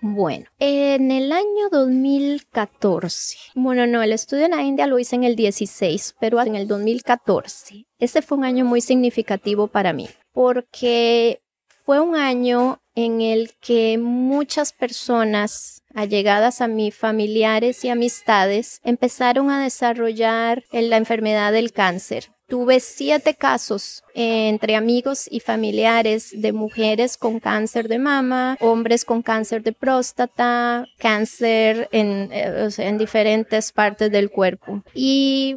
Bueno, 0.00 0.46
en 0.58 1.10
el 1.10 1.30
año 1.30 1.68
2014, 1.70 3.36
bueno, 3.54 3.86
no, 3.86 4.02
el 4.02 4.12
estudio 4.12 4.46
en 4.46 4.52
la 4.52 4.62
India 4.62 4.86
lo 4.86 4.98
hice 4.98 5.16
en 5.16 5.24
el 5.24 5.36
16, 5.36 6.16
pero 6.18 6.40
en 6.40 6.56
el 6.56 6.66
2014, 6.66 7.86
ese 7.98 8.22
fue 8.22 8.38
un 8.38 8.44
año 8.44 8.64
muy 8.64 8.80
significativo 8.80 9.66
para 9.66 9.92
mí, 9.92 10.08
porque 10.32 11.42
fue 11.84 12.00
un 12.00 12.16
año 12.16 12.80
en 12.94 13.20
el 13.20 13.52
que 13.60 13.98
muchas 13.98 14.72
personas 14.72 15.82
allegadas 15.94 16.60
a 16.60 16.68
mis 16.68 16.94
familiares 16.94 17.84
y 17.84 17.88
amistades 17.88 18.80
empezaron 18.84 19.50
a 19.50 19.62
desarrollar 19.62 20.64
la 20.72 20.96
enfermedad 20.96 21.52
del 21.52 21.72
cáncer. 21.72 22.30
Tuve 22.46 22.80
siete 22.80 23.34
casos 23.34 24.04
entre 24.14 24.76
amigos 24.76 25.26
y 25.30 25.40
familiares 25.40 26.30
de 26.36 26.52
mujeres 26.52 27.16
con 27.16 27.40
cáncer 27.40 27.88
de 27.88 27.98
mama, 27.98 28.58
hombres 28.60 29.04
con 29.06 29.22
cáncer 29.22 29.62
de 29.62 29.72
próstata, 29.72 30.86
cáncer 30.98 31.88
en, 31.90 32.28
eh, 32.32 32.68
en 32.76 32.98
diferentes 32.98 33.72
partes 33.72 34.10
del 34.10 34.30
cuerpo. 34.30 34.82
Y 34.92 35.56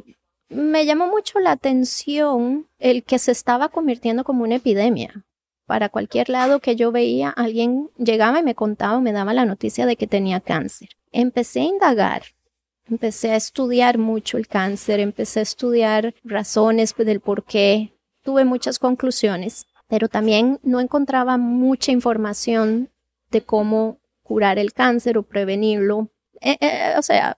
me 0.49 0.85
llamó 0.85 1.07
mucho 1.07 1.39
la 1.39 1.51
atención 1.51 2.69
el 2.79 3.03
que 3.03 3.19
se 3.19 3.33
estaba 3.33 3.67
convirtiendo 3.67 4.23
como 4.23 4.43
una 4.43 4.55
epidemia 4.55 5.26
para 5.67 5.89
cualquier 5.89 6.29
lado 6.29 6.61
que 6.61 6.77
yo 6.77 6.91
veía, 6.91 7.29
alguien 7.29 7.91
llegaba 7.97 8.39
y 8.39 8.43
me 8.43 8.55
contaba, 8.55 8.99
me 9.01 9.11
daba 9.11 9.33
la 9.33 9.45
noticia 9.45 9.85
de 9.85 9.97
que 9.97 10.07
tenía 10.07 10.39
cáncer. 10.39 10.89
Empecé 11.11 11.59
a 11.59 11.65
indagar, 11.65 12.23
empecé 12.89 13.31
a 13.31 13.35
estudiar 13.35 13.97
mucho 13.97 14.37
el 14.37 14.47
cáncer, 14.47 15.01
empecé 15.01 15.41
a 15.41 15.43
estudiar 15.43 16.15
razones 16.23 16.95
del 16.95 17.19
por 17.19 17.43
qué, 17.43 17.93
tuve 18.23 18.45
muchas 18.45 18.79
conclusiones, 18.79 19.67
pero 19.89 20.07
también 20.07 20.59
no 20.63 20.79
encontraba 20.79 21.37
mucha 21.37 21.91
información 21.91 22.89
de 23.29 23.41
cómo 23.41 23.99
curar 24.23 24.59
el 24.59 24.71
cáncer 24.71 25.17
o 25.17 25.23
prevenirlo. 25.23 26.11
Eh, 26.39 26.57
eh, 26.61 26.93
o 26.97 27.01
sea, 27.01 27.37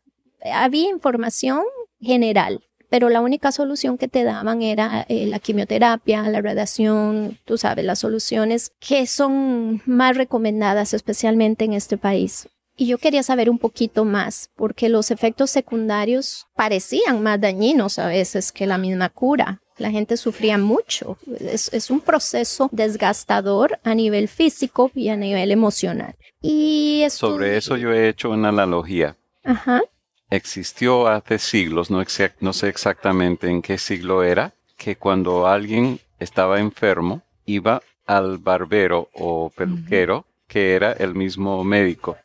había 0.54 0.90
información 0.90 1.64
general, 2.00 2.69
pero 2.90 3.10
la 3.10 3.22
única 3.22 3.52
solución 3.52 3.98
que 3.98 4.08
te 4.08 4.24
daban 4.24 4.62
era 4.62 5.06
eh, 5.08 5.28
la 5.28 5.40
quimioterapia, 5.40 6.24
la 6.24 6.42
radiación, 6.42 7.38
tú 7.46 7.58
sabes, 7.58 7.86
las 7.86 8.00
soluciones 8.00 8.72
que 8.80 9.08
son 9.08 9.82
más 9.86 10.18
recomendadas 10.18 10.94
especialmente 10.94 11.66
en 11.66 11.74
este 11.74 11.98
país. 11.98 12.50
Y 12.76 12.88
yo 12.88 12.98
quería 12.98 13.24
saber 13.24 13.50
un 13.50 13.60
poquito 13.60 14.06
más, 14.06 14.52
porque 14.56 14.88
los 14.88 15.12
efectos 15.12 15.52
secundarios 15.52 16.48
parecían 16.56 17.22
más 17.22 17.40
dañinos 17.42 18.00
a 18.00 18.08
veces 18.08 18.54
que 18.54 18.68
la 18.68 18.78
misma 18.78 19.10
cura. 19.10 19.62
La 19.78 19.92
gente 19.92 20.16
sufría 20.16 20.58
mucho. 20.58 21.18
Es, 21.40 21.72
es 21.74 21.90
un 21.90 22.00
proceso 22.00 22.70
desgastador 22.72 23.80
a 23.84 23.96
nivel 23.96 24.30
físico 24.30 24.92
y 24.96 25.10
a 25.10 25.18
nivel 25.18 25.52
emocional. 25.52 26.16
Y 26.42 27.06
Sobre 27.10 27.58
eso 27.58 27.76
yo 27.76 27.92
he 27.92 28.08
hecho 28.08 28.30
una 28.30 28.50
analogía. 28.50 29.18
Ajá 29.44 29.82
existió 30.30 31.08
hace 31.08 31.40
siglos, 31.40 31.90
no, 31.90 32.04
no, 32.40 32.54
sé 32.54 32.68
exactamente 32.68 33.48
en 33.50 33.62
qué 33.62 33.78
siglo 33.78 34.24
era, 34.24 34.54
que 34.78 34.96
cuando 34.96 35.48
alguien 35.48 36.00
estaba 36.20 36.60
enfermo 36.60 37.22
iba 37.46 37.82
al 38.06 38.38
barbero 38.38 39.10
o 39.14 39.50
peluquero, 39.50 40.26
que 40.48 40.76
era 40.76 40.94
el 40.94 41.16
mismo 41.16 41.64
médico. 41.64 42.18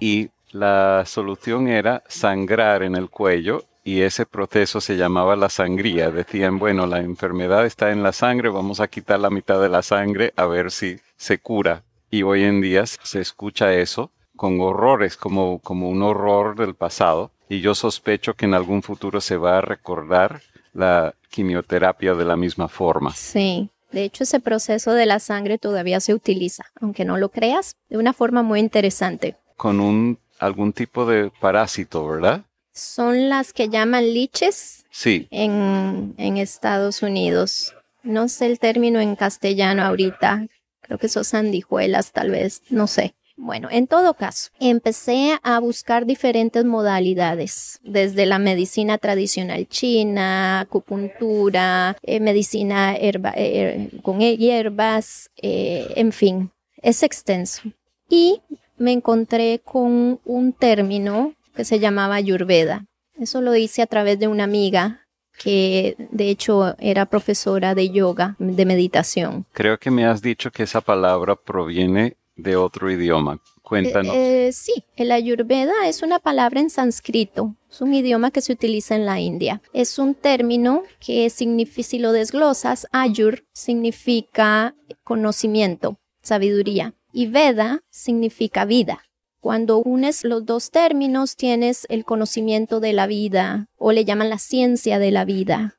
Y 0.00 0.30
la 0.50 1.04
solución 1.06 1.68
era 1.68 2.02
sangrar 2.08 2.82
en 2.82 2.96
el 2.96 3.10
cuello 3.10 3.64
y 3.84 4.00
ese 4.00 4.24
proceso 4.24 4.80
se 4.80 4.96
llamaba 4.96 5.36
la 5.36 5.50
sangría. 5.50 6.10
Decían, 6.10 6.58
bueno, 6.58 6.86
la 6.86 7.00
enfermedad 7.00 7.66
está 7.66 7.90
en 7.90 8.02
la 8.02 8.12
sangre, 8.12 8.48
vamos 8.48 8.80
a 8.80 8.88
quitar 8.88 9.20
la 9.20 9.30
mitad 9.30 9.60
de 9.60 9.68
la 9.68 9.82
sangre 9.82 10.32
a 10.36 10.46
ver 10.46 10.70
si 10.70 10.98
se 11.16 11.38
cura. 11.38 11.82
Y 12.10 12.22
hoy 12.22 12.44
en 12.44 12.60
día 12.60 12.86
se 12.86 13.20
escucha 13.20 13.74
eso 13.74 14.10
con 14.36 14.60
horrores, 14.60 15.16
como, 15.16 15.58
como 15.60 15.88
un 15.88 16.02
horror 16.02 16.56
del 16.56 16.74
pasado. 16.74 17.30
Y 17.48 17.60
yo 17.60 17.74
sospecho 17.74 18.34
que 18.34 18.46
en 18.46 18.54
algún 18.54 18.82
futuro 18.82 19.20
se 19.20 19.36
va 19.36 19.58
a 19.58 19.60
recordar 19.60 20.42
la 20.72 21.14
quimioterapia 21.30 22.14
de 22.14 22.24
la 22.24 22.36
misma 22.36 22.68
forma. 22.68 23.12
Sí, 23.14 23.70
de 23.92 24.04
hecho 24.04 24.24
ese 24.24 24.40
proceso 24.40 24.92
de 24.92 25.06
la 25.06 25.20
sangre 25.20 25.58
todavía 25.58 26.00
se 26.00 26.14
utiliza, 26.14 26.64
aunque 26.80 27.04
no 27.04 27.16
lo 27.16 27.28
creas, 27.28 27.76
de 27.88 27.98
una 27.98 28.12
forma 28.12 28.42
muy 28.42 28.60
interesante. 28.60 29.36
Con 29.56 29.80
un 29.80 30.18
algún 30.38 30.72
tipo 30.72 31.06
de 31.06 31.30
parásito, 31.40 32.06
¿verdad? 32.06 32.42
Son 32.72 33.28
las 33.28 33.52
que 33.52 33.68
llaman 33.68 34.12
liches 34.12 34.84
sí. 34.90 35.28
en, 35.30 36.14
en 36.18 36.36
Estados 36.38 37.02
Unidos. 37.02 37.74
No 38.02 38.28
sé 38.28 38.46
el 38.46 38.58
término 38.58 39.00
en 39.00 39.14
castellano 39.16 39.84
ahorita. 39.84 40.46
Creo 40.80 40.98
que 40.98 41.08
son 41.08 41.24
sandijuelas, 41.24 42.12
tal 42.12 42.30
vez. 42.30 42.62
No 42.68 42.86
sé. 42.86 43.14
Bueno, 43.36 43.68
en 43.70 43.88
todo 43.88 44.14
caso, 44.14 44.50
empecé 44.60 45.38
a 45.42 45.58
buscar 45.58 46.06
diferentes 46.06 46.64
modalidades, 46.64 47.80
desde 47.82 48.26
la 48.26 48.38
medicina 48.38 48.96
tradicional 48.98 49.66
china, 49.68 50.60
acupuntura, 50.60 51.96
eh, 52.02 52.20
medicina 52.20 52.94
eh, 52.96 53.90
con 54.02 54.20
hierbas, 54.20 55.30
eh, 55.42 55.92
en 55.96 56.12
fin, 56.12 56.52
es 56.80 57.02
extenso. 57.02 57.62
Y 58.08 58.40
me 58.76 58.92
encontré 58.92 59.60
con 59.64 60.20
un 60.24 60.52
término 60.52 61.34
que 61.56 61.64
se 61.64 61.80
llamaba 61.80 62.14
Ayurveda. 62.14 62.86
Eso 63.18 63.40
lo 63.40 63.54
hice 63.56 63.82
a 63.82 63.86
través 63.86 64.18
de 64.18 64.28
una 64.28 64.44
amiga 64.44 65.00
que 65.38 65.96
de 66.10 66.28
hecho 66.28 66.76
era 66.78 67.06
profesora 67.06 67.74
de 67.74 67.90
yoga, 67.90 68.36
de 68.38 68.64
meditación. 68.64 69.46
Creo 69.52 69.78
que 69.78 69.90
me 69.90 70.06
has 70.06 70.22
dicho 70.22 70.52
que 70.52 70.62
esa 70.62 70.80
palabra 70.80 71.34
proviene 71.34 72.16
de 72.36 72.56
otro 72.56 72.90
idioma. 72.90 73.40
Cuéntanos. 73.62 74.14
Eh, 74.14 74.48
eh, 74.48 74.52
sí, 74.52 74.84
el 74.96 75.10
ayurveda 75.10 75.72
es 75.86 76.02
una 76.02 76.18
palabra 76.18 76.60
en 76.60 76.68
sánscrito, 76.68 77.56
es 77.70 77.80
un 77.80 77.94
idioma 77.94 78.30
que 78.30 78.42
se 78.42 78.52
utiliza 78.52 78.94
en 78.94 79.06
la 79.06 79.20
India. 79.20 79.62
Es 79.72 79.98
un 79.98 80.14
término 80.14 80.82
que 81.00 81.30
significa, 81.30 81.88
si 81.88 81.98
lo 81.98 82.12
desglosas, 82.12 82.86
ayur 82.92 83.46
significa 83.52 84.74
conocimiento, 85.02 85.98
sabiduría, 86.22 86.94
y 87.12 87.26
veda 87.26 87.82
significa 87.90 88.64
vida. 88.64 89.00
Cuando 89.40 89.78
unes 89.78 90.24
los 90.24 90.44
dos 90.44 90.70
términos, 90.70 91.36
tienes 91.36 91.86
el 91.88 92.04
conocimiento 92.04 92.80
de 92.80 92.92
la 92.92 93.06
vida 93.06 93.68
o 93.76 93.92
le 93.92 94.04
llaman 94.04 94.30
la 94.30 94.38
ciencia 94.38 94.98
de 94.98 95.10
la 95.10 95.24
vida. 95.24 95.78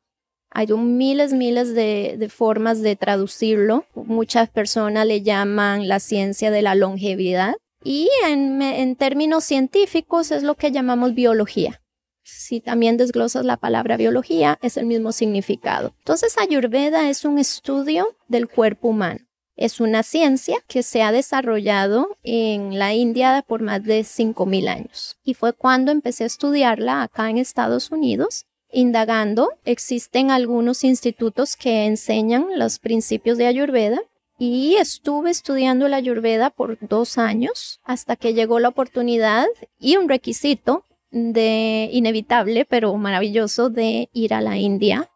Hay 0.58 0.68
miles, 0.68 1.34
miles 1.34 1.76
de, 1.76 2.30
formas 2.34 2.82
de 2.82 2.96
traducirlo. 2.96 3.84
Muchas 3.94 4.50
personas 4.50 5.06
le 5.06 5.22
llaman 5.22 5.90
la 5.90 6.00
ciencia 6.00 6.50
de 6.50 6.62
la 6.62 6.76
longevidad 6.76 7.56
y 7.84 8.10
en, 8.26 8.62
en 8.62 8.96
términos 8.96 9.44
científicos 9.44 10.32
es 10.32 10.44
lo 10.44 10.56
que 10.56 10.72
llamamos 10.72 11.14
biología. 11.14 11.82
Si 12.24 12.62
también 12.62 12.96
desglosas 12.96 13.44
la 13.44 13.58
palabra 13.58 13.98
biología, 13.98 14.58
es 14.62 14.78
el 14.78 14.86
mismo 14.86 15.12
significado. 15.12 15.94
Entonces, 15.98 16.38
Ayurveda 16.38 17.10
es 17.10 17.26
un 17.26 17.38
estudio 17.38 18.16
del 18.30 18.48
cuerpo 18.48 18.88
humano. 18.88 19.20
Es 19.58 19.82
una 19.82 20.04
ciencia 20.04 20.56
que 20.68 20.84
se 20.84 21.02
ha 21.02 21.12
desarrollado 21.12 22.18
en 22.24 22.80
la 22.80 22.94
India 22.94 23.44
por 23.46 23.62
más 23.62 23.84
de 23.84 24.02
5.000 24.02 24.70
años. 24.70 25.18
Y 25.26 25.34
fue 25.34 25.52
cuando 25.52 25.92
empecé 25.92 26.24
a 26.24 26.28
estudiarla 26.28 27.04
acá 27.04 27.30
en 27.30 27.40
Estados 27.40 27.92
Unidos. 27.92 28.46
Indagando, 28.78 29.54
existen 29.64 30.32
algunos 30.32 30.84
institutos 30.84 31.56
que 31.56 31.86
enseñan 31.86 32.60
los 32.60 32.78
principios 32.78 33.38
de 33.38 33.48
Ayurveda 33.48 34.02
y 34.38 34.76
estuve 34.76 35.32
estudiando 35.32 35.88
la 35.88 35.96
Ayurveda 35.96 36.50
por 36.50 36.78
dos 36.86 37.18
años 37.18 37.80
hasta 37.86 38.18
que 38.18 38.34
llegó 38.34 38.60
la 38.60 38.68
oportunidad 38.68 39.46
y 39.80 39.96
un 39.96 40.10
requisito 40.10 40.84
de 41.10 41.88
inevitable 41.94 42.66
pero 42.66 42.94
maravilloso 42.98 43.70
de 43.70 44.10
ir 44.12 44.34
a 44.34 44.42
la 44.42 44.58
India, 44.58 45.10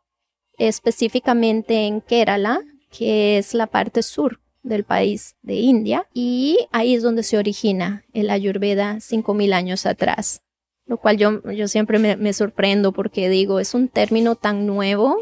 específicamente 0.57 1.85
en 1.85 1.99
Kerala, 1.99 2.61
que 2.89 3.37
es 3.37 3.53
la 3.53 3.67
parte 3.67 4.03
sur 4.03 4.39
del 4.63 4.85
país 4.85 5.35
de 5.41 5.55
India, 5.55 6.07
y 6.13 6.59
ahí 6.71 6.95
es 6.95 7.03
donde 7.03 7.23
se 7.23 7.37
origina 7.37 8.05
el 8.13 8.29
Ayurveda 8.29 8.99
5.000 8.99 9.51
años 9.51 9.85
atrás, 9.85 10.43
lo 10.89 10.97
cual 10.97 11.17
yo, 11.17 11.43
yo 11.51 11.67
siempre 11.67 11.99
me, 11.99 12.17
me 12.17 12.33
sorprendo 12.33 12.91
porque 12.91 13.29
digo, 13.29 13.59
es 13.59 13.75
un 13.75 13.89
término 13.89 14.33
tan 14.35 14.65
nuevo, 14.65 15.17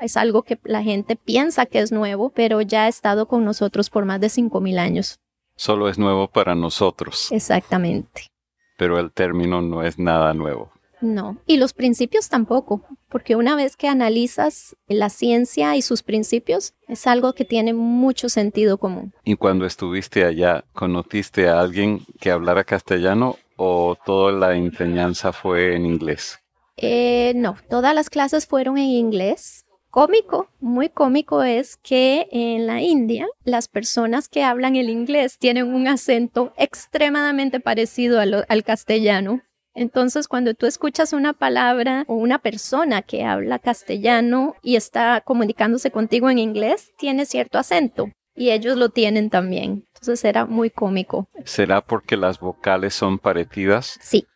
es 0.00 0.16
algo 0.16 0.42
que 0.42 0.58
la 0.64 0.82
gente 0.82 1.16
piensa 1.16 1.66
que 1.66 1.80
es 1.80 1.92
nuevo, 1.92 2.30
pero 2.30 2.62
ya 2.62 2.84
ha 2.84 2.88
estado 2.88 3.28
con 3.28 3.44
nosotros 3.44 3.90
por 3.90 4.06
más 4.06 4.22
de 4.22 4.28
5.000 4.28 4.78
años. 4.78 5.20
Solo 5.54 5.90
es 5.90 5.98
nuevo 5.98 6.28
para 6.28 6.54
nosotros. 6.54 7.30
Exactamente. 7.30 8.28
Pero 8.78 8.98
el 8.98 9.12
término 9.12 9.60
no 9.60 9.82
es 9.82 9.98
nada 9.98 10.32
nuevo. 10.32 10.72
No, 11.02 11.36
y 11.46 11.58
los 11.58 11.74
principios 11.74 12.30
tampoco, 12.30 12.82
porque 13.10 13.36
una 13.36 13.54
vez 13.54 13.76
que 13.76 13.88
analizas 13.88 14.76
la 14.88 15.10
ciencia 15.10 15.76
y 15.76 15.82
sus 15.82 16.02
principios, 16.02 16.72
es 16.88 17.06
algo 17.06 17.34
que 17.34 17.44
tiene 17.44 17.74
mucho 17.74 18.30
sentido 18.30 18.78
común. 18.78 19.12
¿Y 19.24 19.36
cuando 19.36 19.66
estuviste 19.66 20.24
allá, 20.24 20.64
conociste 20.72 21.48
a 21.48 21.60
alguien 21.60 22.00
que 22.18 22.30
hablara 22.30 22.64
castellano 22.64 23.36
o 23.56 23.96
toda 24.04 24.32
la 24.32 24.54
enseñanza 24.54 25.32
fue 25.32 25.74
en 25.74 25.86
inglés? 25.86 26.38
Eh, 26.76 27.32
no, 27.36 27.56
todas 27.68 27.94
las 27.94 28.10
clases 28.10 28.46
fueron 28.46 28.78
en 28.78 28.88
inglés. 28.88 29.64
Cómico, 29.90 30.50
muy 30.60 30.90
cómico 30.90 31.42
es 31.42 31.76
que 31.76 32.28
en 32.30 32.66
la 32.66 32.82
India 32.82 33.26
las 33.44 33.66
personas 33.66 34.28
que 34.28 34.44
hablan 34.44 34.76
el 34.76 34.90
inglés 34.90 35.38
tienen 35.38 35.72
un 35.72 35.88
acento 35.88 36.52
extremadamente 36.58 37.60
parecido 37.60 38.20
al 38.20 38.64
castellano 38.64 39.40
entonces, 39.76 40.26
cuando 40.26 40.54
tú 40.54 40.64
escuchas 40.64 41.12
una 41.12 41.34
palabra 41.34 42.04
o 42.08 42.14
una 42.14 42.38
persona 42.38 43.02
que 43.02 43.24
habla 43.24 43.58
castellano 43.58 44.56
y 44.62 44.76
está 44.76 45.20
comunicándose 45.20 45.90
contigo 45.90 46.30
en 46.30 46.38
inglés, 46.38 46.92
tiene 46.96 47.26
cierto 47.26 47.58
acento 47.58 48.10
y 48.36 48.50
ellos 48.50 48.76
lo 48.76 48.90
tienen 48.90 49.30
también. 49.30 49.86
Entonces 49.94 50.24
era 50.24 50.44
muy 50.46 50.70
cómico. 50.70 51.28
¿Será 51.44 51.80
porque 51.80 52.16
las 52.16 52.38
vocales 52.38 52.94
son 52.94 53.18
parecidas? 53.18 53.98
Sí. 54.00 54.26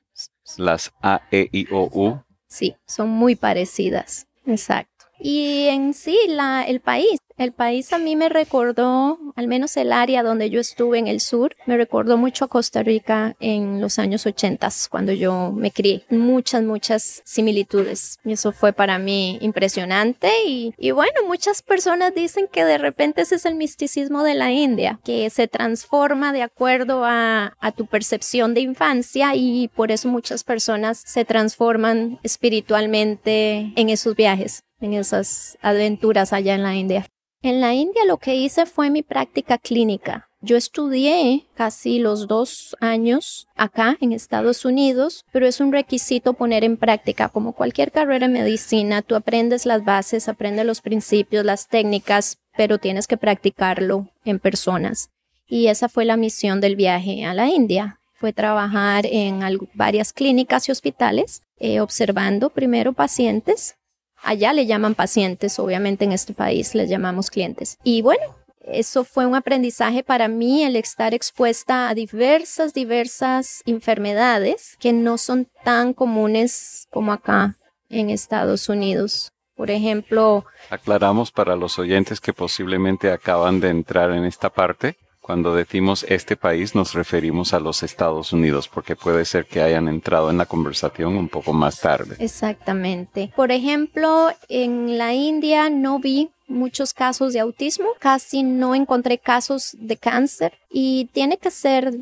Las 0.57 0.93
A, 1.03 1.23
E, 1.31 1.49
I, 1.53 1.67
O, 1.71 1.89
U. 1.93 2.23
Sí, 2.49 2.75
son 2.87 3.11
muy 3.11 3.37
parecidas. 3.37 4.27
Exacto. 4.47 5.07
Y 5.21 5.67
en 5.69 5.95
sí, 5.95 6.19
la, 6.29 6.63
el 6.63 6.81
país, 6.81 7.21
el 7.41 7.53
país 7.53 7.95
a 7.95 7.99
mí 7.99 8.17
me 8.17 8.29
recordó, 8.29 9.19
al 9.35 9.49
menos 9.49 9.75
el 9.79 9.93
área 9.93 10.23
donde 10.23 10.51
yo 10.51 10.61
estuve 10.61 10.99
en 10.99 11.07
el 11.07 11.21
sur, 11.21 11.57
me 11.65 11.79
recordó 11.79 12.19
mucho 12.19 12.45
a 12.45 12.49
Costa 12.49 12.83
Rica 12.83 13.35
en 13.41 13.81
los 13.81 13.99
años 13.99 14.27
80, 14.27 14.69
cuando 14.91 15.13
yo 15.13 15.51
me 15.51 15.71
crié. 15.71 16.05
Muchas, 16.11 16.63
muchas 16.63 17.23
similitudes. 17.25 18.19
Y 18.27 18.33
eso 18.33 18.53
fue 18.53 18.75
para 18.75 18.99
mí 18.99 19.39
impresionante. 19.41 20.31
Y, 20.45 20.91
bueno, 20.91 21.23
muchas 21.27 21.63
personas 21.63 22.15
dicen 22.15 22.47
que 22.47 22.67
de 22.67 22.77
repente 22.77 23.23
ese 23.23 23.37
es 23.37 23.47
el 23.47 23.55
misticismo 23.55 24.23
de 24.23 24.35
la 24.35 24.53
India, 24.53 25.01
que 25.03 25.31
se 25.31 25.49
transforma 25.49 26.35
de 26.35 26.43
acuerdo 26.43 27.07
a, 27.07 27.55
a 27.59 27.73
tu 27.73 27.87
percepción 27.87 28.53
de 28.53 28.61
infancia 28.61 29.35
y 29.35 29.69
por 29.69 29.93
eso 29.93 30.09
muchas 30.09 30.45
personas 30.45 31.03
se 31.07 31.25
transforman 31.25 32.19
espiritualmente 32.23 33.73
en 33.77 33.89
esos 33.89 34.15
viajes 34.15 34.63
en 34.81 34.95
esas 34.95 35.59
aventuras 35.61 36.33
allá 36.33 36.55
en 36.55 36.63
la 36.63 36.75
India. 36.75 37.07
En 37.43 37.63
la 37.63 37.73
India 37.73 38.05
lo 38.05 38.19
que 38.19 38.35
hice 38.35 38.67
fue 38.67 38.91
mi 38.91 39.03
práctica 39.03 39.57
clínica. 39.57 40.29
Yo 40.43 40.59
estudié 40.59 41.47
casi 41.55 41.99
los 41.99 42.27
dos 42.27 42.77
años 42.81 43.49
acá 43.57 43.97
en 44.03 44.13
Estados 44.13 44.67
Unidos, 44.67 45.25
pero 45.33 45.47
es 45.47 45.59
un 45.59 45.73
requisito 45.73 46.35
poner 46.35 46.65
en 46.65 46.77
práctica. 46.77 47.31
Como 47.31 47.55
cualquier 47.55 47.93
carrera 47.93 48.27
en 48.27 48.35
medicina, 48.35 49.01
tú 49.01 49.15
aprendes 49.15 49.65
las 49.65 49.83
bases, 49.87 50.29
aprendes 50.29 50.67
los 50.67 50.83
principios, 50.83 51.47
las 51.47 51.67
técnicas, 51.69 52.37
pero 52.59 52.77
tienes 52.77 53.07
que 53.07 53.17
practicarlo 53.17 54.09
en 54.27 54.39
personas. 54.39 55.09
Y 55.47 55.69
esa 55.69 55.89
fue 55.89 56.05
la 56.05 56.19
misión 56.19 56.61
del 56.61 56.77
viaje 56.77 57.25
a 57.25 57.33
la 57.33 57.49
India. 57.49 58.01
Fue 58.13 58.35
trabajar 58.35 59.07
en 59.07 59.41
varias 59.73 60.13
clínicas 60.13 60.69
y 60.69 60.73
hospitales, 60.73 61.43
eh, 61.59 61.81
observando 61.81 62.51
primero 62.51 62.93
pacientes 62.93 63.77
Allá 64.23 64.53
le 64.53 64.67
llaman 64.67 64.95
pacientes, 64.95 65.59
obviamente 65.59 66.05
en 66.05 66.13
este 66.13 66.35
país 66.35 66.75
les 66.75 66.89
llamamos 66.89 67.31
clientes. 67.31 67.79
Y 67.85 68.03
bueno, 68.03 68.23
eso 68.65 69.05
fue 69.05 69.27
un 69.27 69.35
aprendizaje 69.35 70.03
para 70.03 70.29
mí 70.29 70.63
el 70.63 70.77
estar 70.77 71.15
expuesta 71.15 71.89
a 71.89 71.95
diversas, 71.95 72.75
diversas 72.75 73.63
enfermedades 73.67 74.77
que 74.79 74.93
no 74.93 75.19
son 75.19 75.49
tan 75.65 75.95
comunes 75.95 76.87
como 76.91 77.13
acá 77.13 77.57
en 77.89 78.11
Estados 78.11 78.69
Unidos. 78.69 79.33
Por 79.57 79.71
ejemplo... 79.71 80.45
Aclaramos 80.71 81.33
para 81.33 81.57
los 81.57 81.79
oyentes 81.79 82.21
que 82.21 82.33
posiblemente 82.33 83.11
acaban 83.11 83.61
de 83.61 83.69
entrar 83.69 84.13
en 84.13 84.25
esta 84.25 84.51
parte 84.51 84.97
cuando 85.21 85.55
decimos 85.55 86.05
este 86.09 86.37
país 86.37 86.75
nos 86.75 86.95
referimos 86.95 87.53
a 87.55 87.61
los 87.61 87.83
Estados 87.83 88.33
Unidos 88.33 88.69
porque 88.69 88.97
puede 88.97 89.25
ser 89.25 89.47
que 89.47 89.63
hayan 89.63 89.89
entrado 89.89 90.31
en 90.31 90.39
la 90.39 90.47
conversación 90.47 91.17
un 91.17 91.29
poco 91.29 91.53
más 91.53 91.81
tarde. 91.81 92.17
Exactamente. 92.19 93.33
Por 93.37 93.53
ejemplo, 93.53 94.31
en 94.49 94.99
la 94.99 95.15
India 95.15 95.71
no 95.71 95.99
vi 95.99 96.31
muchos 96.49 96.95
casos 96.95 97.33
de 97.33 97.41
autismo, 97.41 97.91
casi 97.99 98.43
no 98.43 98.75
encontré 98.75 99.19
casos 99.19 99.77
de 99.79 99.97
cáncer 99.97 100.55
y 100.71 101.09
tiene 101.13 101.39
que 101.39 101.51
ser 101.51 101.93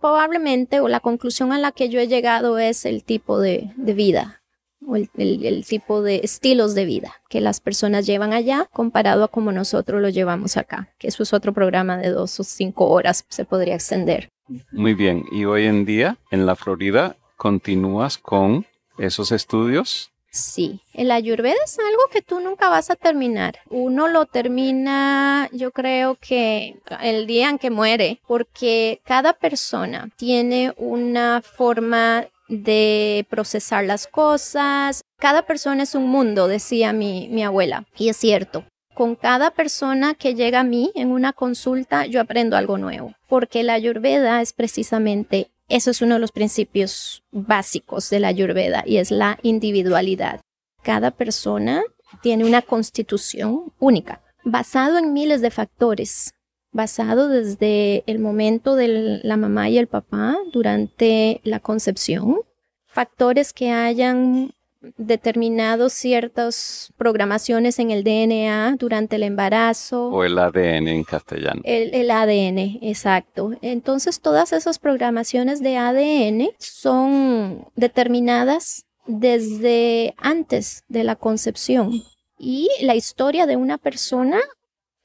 probablemente 0.00 0.80
o 0.80 0.88
la 0.88 1.00
conclusión 1.00 1.52
a 1.52 1.58
la 1.58 1.72
que 1.72 1.88
yo 1.88 2.00
he 2.00 2.08
llegado 2.08 2.58
es 2.58 2.86
el 2.86 3.04
tipo 3.04 3.38
de, 3.38 3.72
de 3.76 3.92
vida 3.92 4.41
o 4.86 4.96
el, 4.96 5.64
tipo 5.66 6.02
de 6.02 6.20
estilos 6.22 6.74
de 6.74 6.84
vida 6.84 7.14
que 7.28 7.40
las 7.40 7.60
personas 7.60 8.06
llevan 8.06 8.32
allá 8.32 8.68
comparado 8.72 9.24
a 9.24 9.28
como 9.28 9.52
nosotros 9.52 10.00
lo 10.00 10.08
llevamos 10.08 10.56
acá, 10.56 10.92
que 10.98 11.08
eso 11.08 11.22
es 11.22 11.32
otro 11.32 11.52
programa 11.52 11.96
de 11.96 12.10
dos 12.10 12.38
o 12.40 12.44
cinco 12.44 12.88
horas, 12.88 13.24
se 13.28 13.44
podría 13.44 13.74
extender. 13.74 14.28
Muy 14.70 14.94
bien, 14.94 15.24
y 15.32 15.44
hoy 15.44 15.66
en 15.66 15.84
día 15.84 16.18
en 16.30 16.46
la 16.46 16.56
Florida 16.56 17.16
continúas 17.36 18.18
con 18.18 18.66
esos 18.98 19.32
estudios. 19.32 20.12
Sí, 20.30 20.80
el 20.94 21.10
ayurveda 21.10 21.56
es 21.62 21.78
algo 21.78 22.04
que 22.10 22.22
tú 22.22 22.40
nunca 22.40 22.70
vas 22.70 22.88
a 22.88 22.96
terminar. 22.96 23.58
Uno 23.68 24.08
lo 24.08 24.24
termina, 24.24 25.48
yo 25.52 25.72
creo 25.72 26.16
que 26.16 26.80
el 27.02 27.26
día 27.26 27.50
en 27.50 27.58
que 27.58 27.70
muere, 27.70 28.18
porque 28.26 29.02
cada 29.04 29.34
persona 29.34 30.08
tiene 30.16 30.72
una 30.78 31.42
forma 31.42 32.24
de 32.48 33.26
procesar 33.30 33.84
las 33.84 34.06
cosas. 34.06 35.02
Cada 35.18 35.46
persona 35.46 35.82
es 35.82 35.94
un 35.94 36.08
mundo, 36.08 36.48
decía 36.48 36.92
mi, 36.92 37.28
mi 37.28 37.42
abuela, 37.42 37.86
y 37.96 38.08
es 38.08 38.16
cierto. 38.16 38.64
Con 38.94 39.14
cada 39.14 39.52
persona 39.52 40.14
que 40.14 40.34
llega 40.34 40.60
a 40.60 40.64
mí 40.64 40.92
en 40.94 41.12
una 41.12 41.32
consulta, 41.32 42.04
yo 42.04 42.20
aprendo 42.20 42.56
algo 42.56 42.76
nuevo, 42.76 43.14
porque 43.28 43.62
la 43.62 43.72
ayurveda 43.72 44.42
es 44.42 44.52
precisamente, 44.52 45.50
eso 45.68 45.90
es 45.90 46.02
uno 46.02 46.14
de 46.14 46.20
los 46.20 46.32
principios 46.32 47.22
básicos 47.30 48.10
de 48.10 48.20
la 48.20 48.28
ayurveda, 48.28 48.82
y 48.84 48.98
es 48.98 49.10
la 49.10 49.38
individualidad. 49.42 50.40
Cada 50.82 51.10
persona 51.10 51.82
tiene 52.20 52.44
una 52.44 52.60
constitución 52.60 53.72
única, 53.78 54.20
basado 54.44 54.98
en 54.98 55.14
miles 55.14 55.40
de 55.40 55.50
factores, 55.50 56.34
basado 56.72 57.28
desde 57.28 58.02
el 58.06 58.18
momento 58.18 58.74
de 58.74 59.20
la 59.22 59.36
mamá 59.36 59.68
y 59.68 59.78
el 59.78 59.86
papá 59.86 60.36
durante 60.52 61.40
la 61.44 61.60
concepción, 61.60 62.40
factores 62.86 63.52
que 63.52 63.70
hayan 63.70 64.54
determinados 64.96 65.92
ciertas 65.92 66.92
programaciones 66.96 67.78
en 67.78 67.90
el 67.90 68.02
DNA 68.02 68.76
durante 68.78 69.16
el 69.16 69.22
embarazo. 69.22 70.08
O 70.08 70.24
el 70.24 70.38
ADN 70.38 70.88
en 70.88 71.04
castellano. 71.04 71.60
El, 71.64 71.94
el, 71.94 72.10
ADN, 72.10 72.78
exacto. 72.82 73.52
Entonces 73.62 74.20
todas 74.20 74.52
esas 74.52 74.78
programaciones 74.78 75.62
de 75.62 75.76
ADN 75.76 76.48
son 76.58 77.66
determinadas 77.76 78.86
desde 79.06 80.14
antes 80.16 80.84
de 80.88 81.04
la 81.04 81.16
concepción. 81.16 82.02
Y 82.38 82.68
la 82.80 82.96
historia 82.96 83.46
de 83.46 83.56
una 83.56 83.78
persona 83.78 84.40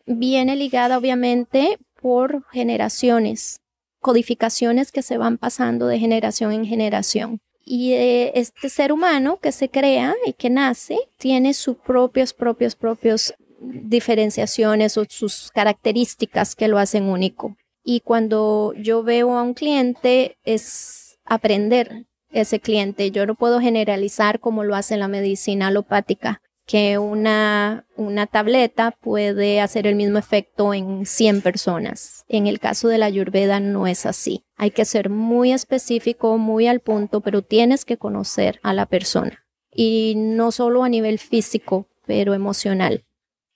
viene 0.08 0.56
ligada 0.56 0.98
obviamente 0.98 1.78
por 2.02 2.46
generaciones, 2.52 3.62
codificaciones 4.00 4.92
que 4.92 5.02
se 5.02 5.18
van 5.18 5.38
pasando 5.38 5.88
de 5.88 6.00
generación 6.00 6.52
en 6.54 6.66
generación. 6.66 7.40
Y 7.64 7.94
eh, 7.94 8.32
este 8.36 8.70
ser 8.70 8.94
humano 8.94 9.40
que 9.42 9.52
se 9.52 9.70
crea 9.70 10.16
y 10.26 10.34
que 10.34 10.50
nace 10.50 10.98
tiene 11.18 11.54
sus 11.54 11.76
propios, 11.78 12.34
propios, 12.34 12.76
propios 12.76 13.34
diferenciaciones 13.60 14.98
o 14.98 15.06
sus 15.10 15.52
características 15.52 16.56
que 16.56 16.70
lo 16.70 16.78
hacen 16.78 17.04
único. 17.06 17.58
Y 17.84 18.00
cuando 18.02 18.74
yo 18.78 19.04
veo 19.04 19.38
a 19.38 19.44
un 19.44 19.54
cliente 19.54 20.38
es 20.44 21.18
aprender 21.26 22.06
ese 22.32 22.60
cliente. 22.60 23.12
Yo 23.12 23.26
no 23.26 23.36
puedo 23.36 23.60
generalizar 23.60 24.40
como 24.40 24.64
lo 24.64 24.76
hace 24.76 24.98
la 24.98 25.08
medicina 25.08 25.68
alopática 25.68 26.42
que 26.68 26.98
una, 26.98 27.88
una 27.96 28.28
tableta 28.28 28.92
puede 28.92 29.62
hacer 29.62 29.88
el 29.88 29.96
mismo 29.96 30.20
efecto 30.20 30.74
en 30.74 31.06
100 31.06 31.42
personas. 31.42 32.26
En 32.28 32.46
el 32.46 32.60
caso 32.60 32.90
de 32.90 32.98
la 32.98 33.06
ayurveda 33.06 33.62
no 33.62 33.88
es 33.88 34.06
así. 34.06 34.44
Hay 34.58 34.72
que 34.72 34.84
ser 34.84 35.10
muy 35.10 35.54
específico, 35.54 36.38
muy 36.38 36.68
al 36.68 36.82
punto, 36.82 37.22
pero 37.22 37.42
tienes 37.42 37.86
que 37.86 37.98
conocer 37.98 38.60
a 38.64 38.74
la 38.74 38.86
persona. 38.86 39.46
Y 39.72 40.16
no 40.18 40.52
solo 40.52 40.84
a 40.84 40.90
nivel 40.90 41.20
físico, 41.20 41.88
pero 42.06 42.34
emocional. 42.34 43.06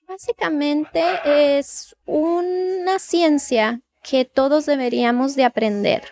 Básicamente 0.08 1.04
es 1.58 1.96
una 2.06 2.98
ciencia 2.98 3.82
que 4.04 4.24
todos 4.24 4.66
deberíamos 4.66 5.36
de 5.36 5.44
aprender. 5.44 6.04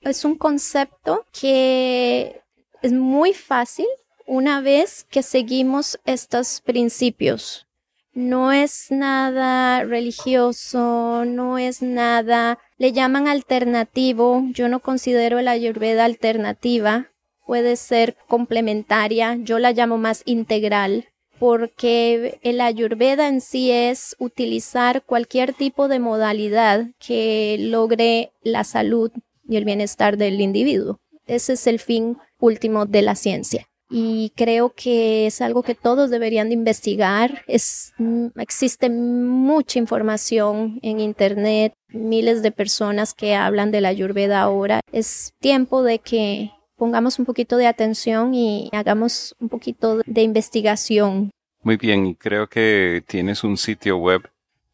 Es 0.00 0.24
un 0.24 0.36
concepto 0.36 1.26
que 1.38 2.40
es 2.80 2.92
muy 2.92 3.34
fácil 3.34 3.86
una 4.26 4.60
vez 4.60 5.04
que 5.04 5.22
seguimos 5.22 5.98
estos 6.04 6.60
principios. 6.60 7.66
No 8.12 8.50
es 8.50 8.90
nada 8.90 9.84
religioso, 9.84 11.24
no 11.24 11.58
es 11.58 11.82
nada, 11.82 12.58
le 12.76 12.92
llaman 12.92 13.28
alternativo, 13.28 14.42
yo 14.52 14.68
no 14.68 14.80
considero 14.80 15.40
la 15.42 15.52
ayurveda 15.52 16.04
alternativa, 16.04 17.10
puede 17.46 17.76
ser 17.76 18.16
complementaria, 18.26 19.36
yo 19.36 19.58
la 19.58 19.72
llamo 19.72 19.98
más 19.98 20.22
integral, 20.24 21.08
porque 21.38 22.40
el 22.42 22.60
ayurveda 22.62 23.28
en 23.28 23.42
sí 23.42 23.70
es 23.70 24.16
utilizar 24.18 25.02
cualquier 25.02 25.52
tipo 25.52 25.86
de 25.86 25.98
modalidad 25.98 26.86
que 26.98 27.56
logre 27.60 28.32
la 28.42 28.64
salud 28.64 29.12
y 29.46 29.56
el 29.56 29.66
bienestar 29.66 30.16
del 30.16 30.40
individuo. 30.40 31.00
Ese 31.26 31.52
es 31.52 31.66
el 31.66 31.78
fin 31.78 32.16
último 32.38 32.86
de 32.86 33.02
la 33.02 33.14
ciencia 33.14 33.68
y 33.88 34.32
creo 34.36 34.72
que 34.74 35.26
es 35.26 35.40
algo 35.40 35.62
que 35.62 35.74
todos 35.74 36.10
deberían 36.10 36.48
de 36.48 36.54
investigar. 36.54 37.42
Es, 37.46 37.92
mm, 37.98 38.26
existe 38.36 38.90
mucha 38.90 39.78
información 39.78 40.78
en 40.82 41.00
Internet, 41.00 41.74
miles 41.88 42.42
de 42.42 42.52
personas 42.52 43.14
que 43.14 43.34
hablan 43.34 43.70
de 43.70 43.80
la 43.80 43.88
Ayurveda 43.88 44.42
ahora. 44.42 44.80
Es 44.92 45.32
tiempo 45.40 45.82
de 45.82 45.98
que 45.98 46.50
pongamos 46.76 47.18
un 47.18 47.24
poquito 47.24 47.56
de 47.56 47.66
atención 47.66 48.34
y 48.34 48.70
hagamos 48.72 49.34
un 49.40 49.48
poquito 49.48 50.00
de 50.04 50.22
investigación. 50.22 51.30
Muy 51.62 51.76
bien, 51.76 52.06
y 52.06 52.14
creo 52.14 52.48
que 52.48 53.02
tienes 53.06 53.42
un 53.44 53.56
sitio 53.56 53.96
web 53.98 54.30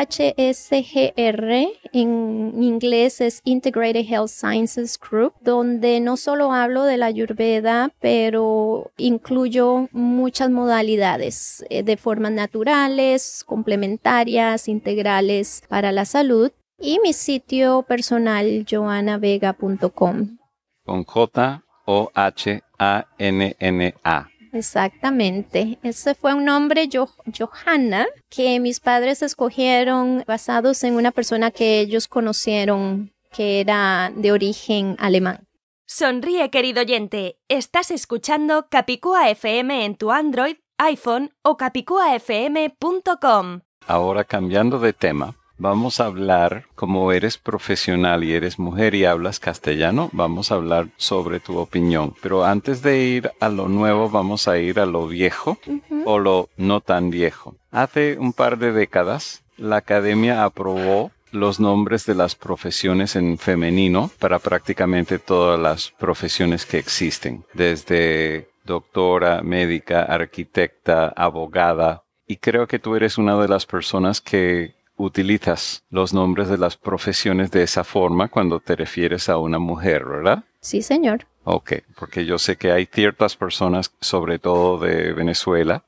en 1.93 2.63
inglés 2.63 3.21
es 3.21 3.43
Integrated 3.45 4.07
Health 4.09 4.31
Sciences 4.31 4.99
Group, 4.99 5.35
donde 5.43 6.01
no 6.01 6.17
solo 6.17 6.53
hablo 6.53 6.85
de 6.85 6.97
la 6.97 7.05
ayurveda, 7.07 7.93
pero 8.01 8.91
incluyo 8.97 9.87
muchas 9.93 10.49
modalidades 10.49 11.63
eh, 11.69 11.83
de 11.83 11.99
formas 11.99 12.33
naturales, 12.33 13.45
complementarias, 13.45 14.67
integrales 14.67 15.63
para 15.69 15.93
la 15.93 16.07
salud. 16.07 16.53
Y 16.79 17.01
mi 17.01 17.13
sitio 17.13 17.83
personal, 17.83 18.65
joannavega.com. 18.65 20.39
Con 20.87 21.05
J 21.05 21.63
O 21.85 22.11
H 22.15 22.63
A 22.79 23.07
N 23.19 23.57
N 23.59 23.95
A. 24.03 24.29
Exactamente. 24.55 25.79
Ese 25.83 26.15
fue 26.15 26.33
un 26.33 26.45
nombre, 26.45 26.89
Johanna, 26.91 28.07
que 28.31 28.61
mis 28.61 28.79
padres 28.81 29.21
escogieron 29.23 30.25
basados 30.27 30.85
en 30.85 30.95
una 30.95 31.11
persona 31.11 31.51
que 31.51 31.81
ellos 31.81 32.09
conocieron 32.09 33.13
que 33.33 33.61
era 33.61 34.13
de 34.15 34.33
origen 34.33 34.97
alemán. 34.99 35.47
Sonríe, 35.87 36.49
querido 36.51 36.83
oyente. 36.83 37.39
Estás 37.49 37.91
escuchando 37.91 38.69
Capicúa 38.71 39.29
FM 39.29 39.85
en 39.85 39.97
tu 39.97 40.13
Android, 40.13 40.57
iPhone 40.79 41.33
o 41.43 41.57
capicuafm.com. 41.57 43.61
Ahora 43.87 44.25
cambiando 44.25 44.79
de 44.79 44.95
tema, 44.95 45.37
Vamos 45.57 46.01
a 46.01 46.07
hablar, 46.07 46.65
como 46.75 47.13
eres 47.13 47.39
profesional 47.39 48.25
y 48.25 48.33
eres 48.33 48.59
mujer 48.59 48.95
y 48.95 49.05
hablas 49.05 49.39
castellano, 49.39 50.11
vamos 50.13 50.51
a 50.51 50.57
hablar 50.57 50.89
sobre 50.97 51.39
tu 51.39 51.59
opinión. 51.59 52.15
Pero 52.21 52.45
antes 52.45 52.83
de 52.83 52.99
ir 52.99 53.31
a 53.41 53.49
lo 53.49 53.69
nuevo, 53.69 54.11
vamos 54.11 54.49
a 54.49 54.59
ir 54.59 54.81
a 54.81 54.87
lo 54.87 55.07
viejo 55.07 55.59
o 56.05 56.19
lo 56.19 56.49
no 56.57 56.81
tan 56.81 57.11
viejo. 57.11 57.55
Hace 57.71 58.19
un 58.19 58.33
par 58.33 58.59
de 58.59 58.73
décadas, 58.73 59.45
la 59.57 59.77
academia 59.77 60.45
aprobó 60.45 61.13
los 61.31 61.61
nombres 61.61 62.07
de 62.07 62.15
las 62.15 62.35
profesiones 62.35 63.17
en 63.17 63.39
femenino 63.39 64.11
para 64.19 64.39
prácticamente 64.39 65.19
todas 65.19 65.59
las 65.59 65.91
profesiones 65.91 66.67
que 66.67 66.79
existen, 66.79 67.45
desde 67.55 68.49
doctora, 68.65 69.43
médica, 69.43 70.03
arquitecta, 70.03 71.09
abogada. 71.09 72.03
Y 72.27 72.37
creo 72.37 72.67
que 72.67 72.79
tú 72.79 72.97
eres 72.97 73.19
una 73.19 73.37
de 73.41 73.49
las 73.49 73.67
personas 73.67 74.21
que 74.21 74.74
utilizas 74.97 75.83
los 75.91 76.13
nombres 76.13 76.49
de 76.49 76.59
las 76.59 76.77
profesiones 76.77 77.51
de 77.51 77.63
esa 77.63 77.85
forma 77.85 78.29
cuando 78.29 78.61
te 78.61 78.77
refieres 78.77 79.29
a 79.29 79.39
una 79.39 79.59
mujer, 79.59 80.05
¿verdad? 80.05 80.45
Sí, 80.61 80.83
señor. 80.83 81.27
Ok, 81.45 81.75
porque 81.99 82.25
yo 82.25 82.39
sé 82.39 82.57
que 82.57 82.73
hay 82.73 82.87
ciertas 82.87 83.37
personas, 83.37 83.93
sobre 84.01 84.39
todo 84.39 84.79
de 84.79 85.13
Venezuela, 85.13 85.85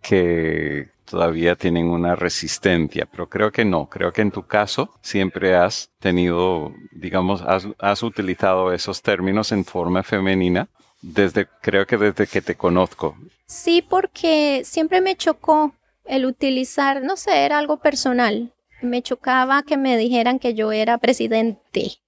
que 0.00 0.88
todavía 1.04 1.56
tienen 1.56 1.88
una 1.88 2.14
resistencia, 2.14 3.06
pero 3.10 3.28
creo 3.28 3.50
que 3.50 3.64
no, 3.64 3.86
creo 3.86 4.12
que 4.12 4.22
en 4.22 4.30
tu 4.30 4.46
caso 4.46 4.94
siempre 5.02 5.56
has 5.56 5.90
tenido, 5.98 6.72
digamos, 6.92 7.42
has, 7.42 7.66
has 7.78 8.02
utilizado 8.02 8.72
esos 8.72 9.02
términos 9.02 9.52
en 9.52 9.64
forma 9.64 10.02
femenina 10.02 10.68
desde, 11.00 11.46
creo 11.60 11.86
que 11.86 11.96
desde 11.96 12.26
que 12.26 12.42
te 12.42 12.54
conozco. 12.54 13.16
Sí, 13.46 13.82
porque 13.82 14.62
siempre 14.64 15.00
me 15.00 15.16
chocó 15.16 15.72
el 16.08 16.26
utilizar, 16.26 17.02
no 17.02 17.16
sé, 17.16 17.44
era 17.44 17.58
algo 17.58 17.78
personal. 17.78 18.54
Me 18.82 19.02
chocaba 19.02 19.62
que 19.62 19.76
me 19.76 19.96
dijeran 19.96 20.38
que 20.38 20.54
yo 20.54 20.72
era 20.72 20.98
presidente. 20.98 21.98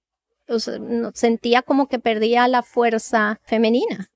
O 0.48 0.58
sentía 0.58 1.62
como 1.62 1.86
que 1.86 1.98
perdía 1.98 2.48
la 2.48 2.62
fuerza 2.62 3.40
femenina. 3.44 4.10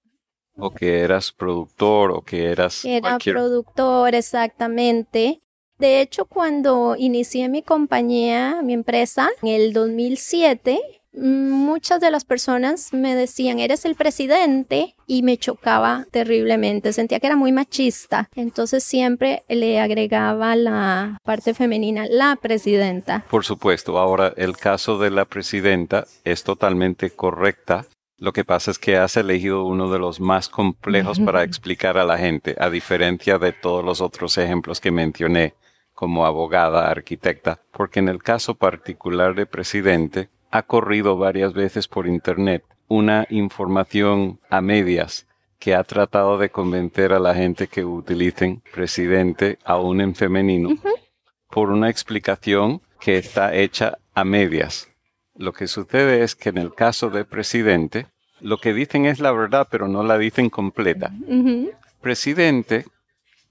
O 0.57 0.71
que 0.71 1.01
eras 1.01 1.33
productor 1.33 2.11
o 2.13 2.23
que 2.23 2.47
eras... 2.47 2.85
Era 2.85 3.19
productor, 3.19 4.15
exactamente. 4.15 5.43
De 5.79 6.01
hecho, 6.01 6.27
cuando 6.27 6.95
inicié 6.97 7.49
mi 7.49 7.63
compañía, 7.63 8.63
mi 8.63 8.73
empresa, 8.73 9.29
en 9.43 9.49
el 9.49 9.73
2007, 9.73 11.03
muchas 11.17 12.01
de 12.01 12.11
las 12.11 12.25
personas 12.25 12.93
me 12.93 13.15
decían, 13.15 13.59
eres 13.59 13.85
el 13.85 13.95
presidente, 13.95 14.95
y 15.07 15.23
me 15.23 15.37
chocaba 15.37 16.07
terriblemente, 16.11 16.93
sentía 16.93 17.21
que 17.21 17.27
era 17.27 17.37
muy 17.37 17.53
machista, 17.53 18.29
entonces 18.35 18.85
siempre 18.85 19.43
le 19.49 19.81
agregaba 19.81 20.57
la 20.57 21.19
parte 21.23 21.55
femenina, 21.55 22.07
la 22.09 22.37
presidenta. 22.37 23.25
Por 23.31 23.45
supuesto, 23.45 23.99
ahora 23.99 24.33
el 24.37 24.57
caso 24.57 24.99
de 24.99 25.11
la 25.11 25.25
presidenta 25.25 26.07
es 26.25 26.45
totalmente 26.45 27.11
correcta. 27.11 27.87
Lo 28.17 28.33
que 28.33 28.45
pasa 28.45 28.71
es 28.71 28.79
que 28.79 28.97
has 28.97 29.17
elegido 29.17 29.65
uno 29.65 29.91
de 29.91 29.99
los 29.99 30.21
más 30.21 30.49
complejos 30.49 31.21
para 31.21 31.43
explicar 31.45 31.99
a 31.99 32.05
la 32.05 32.17
gente, 32.17 32.57
a 32.59 32.71
diferencia 32.71 33.39
de 33.39 33.53
todos 33.53 33.85
los 33.85 34.01
otros 34.01 34.39
ejemplos 34.39 34.81
que 34.81 34.91
mencioné 34.91 35.55
como 35.93 36.27
abogada, 36.27 36.91
arquitecta, 36.91 37.61
porque 37.71 38.01
en 38.01 38.09
el 38.09 38.23
caso 38.23 38.57
particular 38.57 39.35
de 39.37 39.47
presidente, 39.47 40.29
ha 40.55 40.63
corrido 40.63 41.17
varias 41.17 41.53
veces 41.53 41.89
por 41.89 42.07
Internet 42.07 42.63
una 42.87 43.27
información 43.29 44.39
a 44.51 44.61
medias 44.61 45.27
que 45.59 45.75
ha 45.75 45.83
tratado 45.83 46.39
de 46.39 46.51
convencer 46.51 47.13
a 47.13 47.19
la 47.19 47.35
gente 47.35 47.67
que 47.67 47.85
utilicen 47.85 48.63
presidente 48.73 49.59
aún 49.65 50.01
en 50.01 50.15
femenino 50.15 50.77
por 51.51 51.71
una 51.71 51.91
explicación 51.91 52.83
que 53.01 53.19
está 53.19 53.53
hecha 53.53 53.99
a 54.15 54.23
medias. 54.23 54.89
Lo 55.35 55.53
que 55.53 55.67
sucede 55.67 56.23
es 56.23 56.37
que 56.37 56.51
en 56.51 56.59
el 56.59 56.73
caso 56.73 57.11
de 57.11 57.25
presidente, 57.25 58.07
lo 58.41 58.59
que 58.59 58.73
dicen 58.73 59.07
es 59.07 59.19
la 59.19 59.33
verdad, 59.33 59.67
pero 59.69 59.89
no 59.89 60.05
la 60.05 60.19
dicen 60.19 60.51
completa. 60.51 61.11
Presidente 62.01 62.85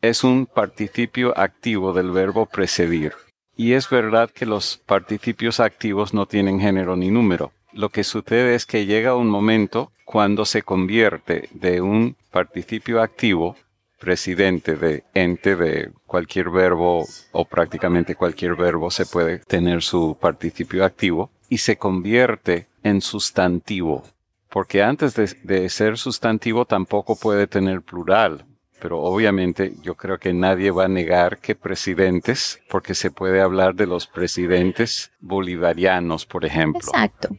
es 0.02 0.24
un 0.24 0.46
participio 0.46 1.38
activo 1.38 1.92
del 1.92 2.12
verbo 2.12 2.46
precedir. 2.46 3.12
Y 3.56 3.74
es 3.74 3.90
verdad 3.90 4.30
que 4.32 4.46
los 4.46 4.82
participios 4.86 5.60
activos 5.60 6.14
no 6.14 6.26
tienen 6.26 6.60
género 6.60 6.96
ni 6.96 7.10
número. 7.10 7.52
Lo 7.72 7.90
que 7.90 8.04
sucede 8.04 8.56
es 8.56 8.66
que 8.66 8.86
llega 8.86 9.16
un 9.16 9.30
momento 9.30 9.92
cuando 10.06 10.46
se 10.46 10.64
convierte 10.64 11.50
de 11.54 11.82
un 11.82 12.16
participio 12.32 13.02
activo, 13.02 13.56
presidente 14.00 14.76
de 14.76 15.04
ente 15.14 15.56
de 15.56 15.92
cualquier 16.06 16.50
verbo 16.50 17.06
o 17.32 17.46
prácticamente 17.46 18.16
cualquier 18.16 18.56
verbo 18.56 18.92
se 18.92 19.06
puede 19.06 19.40
tener 19.40 19.82
su 19.82 20.18
participio 20.20 20.84
activo, 20.84 21.32
y 21.50 21.60
se 21.60 21.78
convierte 21.78 22.68
en 22.84 23.02
sustantivo. 23.02 24.04
Porque 24.50 24.84
antes 24.84 25.16
de, 25.16 25.70
ser 25.70 25.98
sustantivo 25.98 26.66
tampoco 26.66 27.16
puede 27.16 27.48
tener 27.48 27.82
plural, 27.82 28.46
pero 28.84 29.00
obviamente 29.00 29.76
yo 29.82 29.96
creo 29.96 30.18
que 30.18 30.34
nadie 30.34 30.70
va 30.70 30.84
a 30.84 30.90
negar 30.90 31.38
que 31.38 31.56
presidentes, 31.56 32.60
porque 32.70 32.96
se 32.96 33.12
puede 33.12 33.40
hablar 33.40 33.76
de 33.76 33.88
los 33.88 34.08
presidentes 34.08 35.14
bolivarianos, 35.22 36.26
por 36.26 36.44
ejemplo. 36.44 36.82
Exacto. 36.82 37.30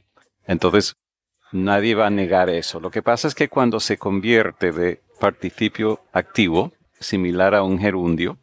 Entonces, 0.46 0.96
nadie 1.52 1.94
va 1.94 2.06
a 2.06 2.10
negar 2.10 2.48
eso. 2.48 2.80
Lo 2.80 2.90
que 2.90 3.02
pasa 3.02 3.28
es 3.28 3.34
que 3.34 3.50
cuando 3.50 3.78
se 3.78 3.98
convierte 3.98 4.72
de 4.72 5.02
participio 5.20 6.00
activo, 6.14 6.72
similar 6.98 7.54
a 7.54 7.62
un 7.62 7.78
gerundio, 7.78 8.38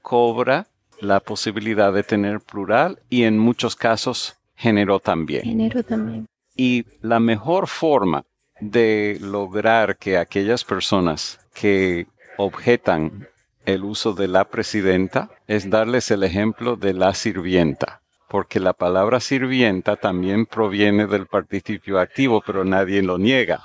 cobra 0.00 0.68
la 0.98 1.20
posibilidad 1.20 1.92
de 1.92 2.04
tener 2.04 2.40
plural 2.40 3.00
y 3.10 3.24
en 3.24 3.36
muchos 3.36 3.76
casos 3.76 4.38
género 4.54 4.98
también. 4.98 5.42
Género 5.42 5.82
también. 5.82 6.24
Y 6.56 6.86
la 7.02 7.20
mejor 7.20 7.66
forma 7.66 8.24
de 8.60 9.18
lograr 9.20 9.98
que 9.98 10.16
aquellas 10.16 10.64
personas 10.64 11.38
que 11.58 12.06
objetan 12.36 13.28
el 13.64 13.84
uso 13.84 14.12
de 14.12 14.28
la 14.28 14.44
presidenta 14.44 15.30
es 15.48 15.68
darles 15.70 16.10
el 16.10 16.22
ejemplo 16.22 16.76
de 16.76 16.92
la 16.92 17.14
sirvienta, 17.14 18.02
porque 18.28 18.60
la 18.60 18.74
palabra 18.74 19.20
sirvienta 19.20 19.96
también 19.96 20.46
proviene 20.46 21.06
del 21.06 21.26
participio 21.26 21.98
activo, 21.98 22.42
pero 22.44 22.64
nadie 22.64 23.02
lo 23.02 23.18
niega. 23.18 23.60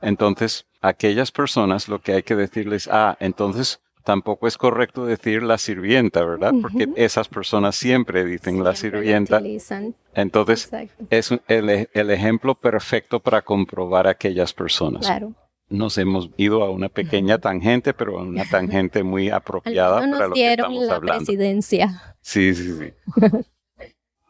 Entonces, 0.00 0.66
aquellas 0.80 1.30
personas 1.30 1.88
lo 1.88 2.00
que 2.00 2.14
hay 2.14 2.22
que 2.22 2.34
decirles, 2.34 2.88
ah, 2.90 3.16
entonces 3.20 3.80
tampoco 4.02 4.46
es 4.46 4.56
correcto 4.56 5.04
decir 5.04 5.42
la 5.42 5.58
sirvienta, 5.58 6.24
¿verdad? 6.24 6.52
Porque 6.62 6.88
esas 6.94 7.28
personas 7.28 7.74
siempre 7.74 8.24
dicen 8.24 8.62
la 8.62 8.74
Siempre 8.74 9.00
sirvienta. 9.00 9.42
Entonces, 10.14 10.64
Exacto. 10.64 11.04
es 11.10 11.30
el, 11.48 11.88
el 11.92 12.10
ejemplo 12.10 12.54
perfecto 12.54 13.20
para 13.20 13.42
comprobar 13.42 14.06
a 14.06 14.10
aquellas 14.10 14.54
personas. 14.54 15.06
Claro. 15.06 15.34
Nos 15.68 15.98
hemos 15.98 16.30
ido 16.36 16.62
a 16.62 16.70
una 16.70 16.88
pequeña 16.88 17.38
tangente, 17.38 17.92
pero 17.92 18.18
a 18.18 18.22
una 18.22 18.44
tangente 18.48 19.02
muy 19.02 19.30
apropiada 19.30 19.98
para 20.00 20.28
lo 20.28 20.34
que 20.34 20.40
dieron 20.40 20.66
estamos 20.72 20.86
la 20.86 20.94
hablando. 20.94 21.24
presidencia. 21.24 22.16
Sí, 22.20 22.54
sí, 22.54 22.72
sí. 22.78 22.92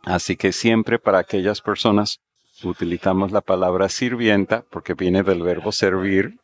Así 0.05 0.37
que 0.37 0.53
siempre 0.53 0.99
para 0.99 1.19
aquellas 1.19 1.61
personas 1.61 2.21
utilizamos 2.65 3.33
la 3.33 3.41
palabra 3.43 3.89
sirvienta 3.89 4.65
porque 4.71 4.95
viene 4.95 5.23
del 5.23 5.43
verbo 5.43 5.73
servir. 5.73 6.39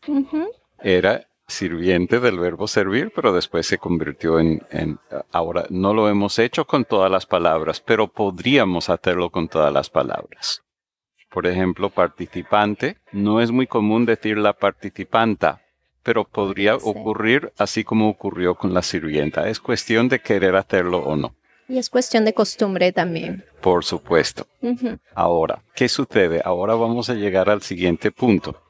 Era 0.83 1.27
sirviente 1.47 2.19
del 2.21 2.39
verbo 2.39 2.67
servir, 2.67 3.13
pero 3.15 3.33
después 3.33 3.67
se 3.67 3.79
convirtió 3.79 4.39
en, 4.41 4.63
en- 4.71 4.99
Ahora, 5.33 5.65
no 5.71 5.95
lo 5.95 6.09
hemos 6.09 6.39
hecho 6.39 6.67
con 6.67 6.85
todas 6.85 7.11
las 7.11 7.25
palabras, 7.27 7.81
pero 7.81 8.09
podríamos 8.09 8.91
hacerlo 8.91 9.31
con 9.31 9.49
todas 9.49 9.73
las 9.73 9.89
palabras. 9.91 10.63
Por 11.33 11.47
ejemplo, 11.47 11.91
participante. 11.91 12.97
No 13.13 13.41
es 13.41 13.51
muy 13.51 13.67
común 13.67 14.05
decir 14.05 14.37
la 14.39 14.53
participanta, 14.53 15.61
pero 16.03 16.25
podría 16.25 16.75
Sí. 16.79 16.85
ocurrir 16.85 17.53
así 17.59 17.85
como 17.85 18.09
ocurrió 18.09 18.55
con 18.55 18.75
la 18.75 18.83
sirvienta. 18.83 19.49
Es 19.49 19.59
cuestión 19.61 20.09
de 20.09 20.21
querer 20.21 20.57
hacerlo 20.57 20.99
o 20.99 21.17
no, 21.17 21.35
Y 21.69 21.79
es 21.79 21.89
cuestión 21.89 22.25
de 22.27 22.35
costumbre 22.35 22.93
también. 22.93 23.45
por 23.63 23.85
supuesto. 23.85 24.47
Ahora, 25.15 25.63
¿qué 25.75 25.89
sucede? 25.89 26.43
Ahora 26.45 26.75
vamos 26.75 27.09
a 27.09 27.15
llegar 27.15 27.49
al 27.49 27.63
siguiente 27.63 28.11
punto, 28.11 28.61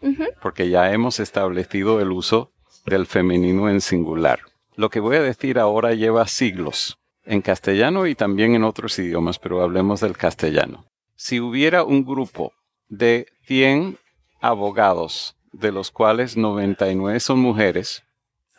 porque 0.40 0.68
ya 0.68 0.92
hemos 0.92 1.18
establecido 1.18 2.00
el 2.00 2.12
uso 2.12 2.52
del 2.86 3.06
femenino 3.06 3.68
en 3.70 3.80
singular. 3.80 4.40
Lo 4.76 4.88
que 4.90 5.00
voy 5.00 5.16
a 5.16 5.22
decir 5.22 5.58
ahora 5.58 5.94
lleva 5.94 6.26
siglos, 6.28 6.98
en 7.24 7.40
castellano 7.42 8.06
y 8.06 8.14
también 8.14 8.54
en 8.54 8.64
otros 8.64 8.98
idiomas, 8.98 9.38
pero 9.38 9.62
hablemos 9.62 10.00
del 10.00 10.16
castellano. 10.16 10.84
Si 11.24 11.38
hubiera 11.38 11.84
un 11.84 12.04
grupo 12.04 12.52
de 12.88 13.28
100 13.46 13.96
abogados, 14.40 15.36
de 15.52 15.70
los 15.70 15.92
cuales 15.92 16.36
99 16.36 17.20
son 17.20 17.38
mujeres 17.38 18.02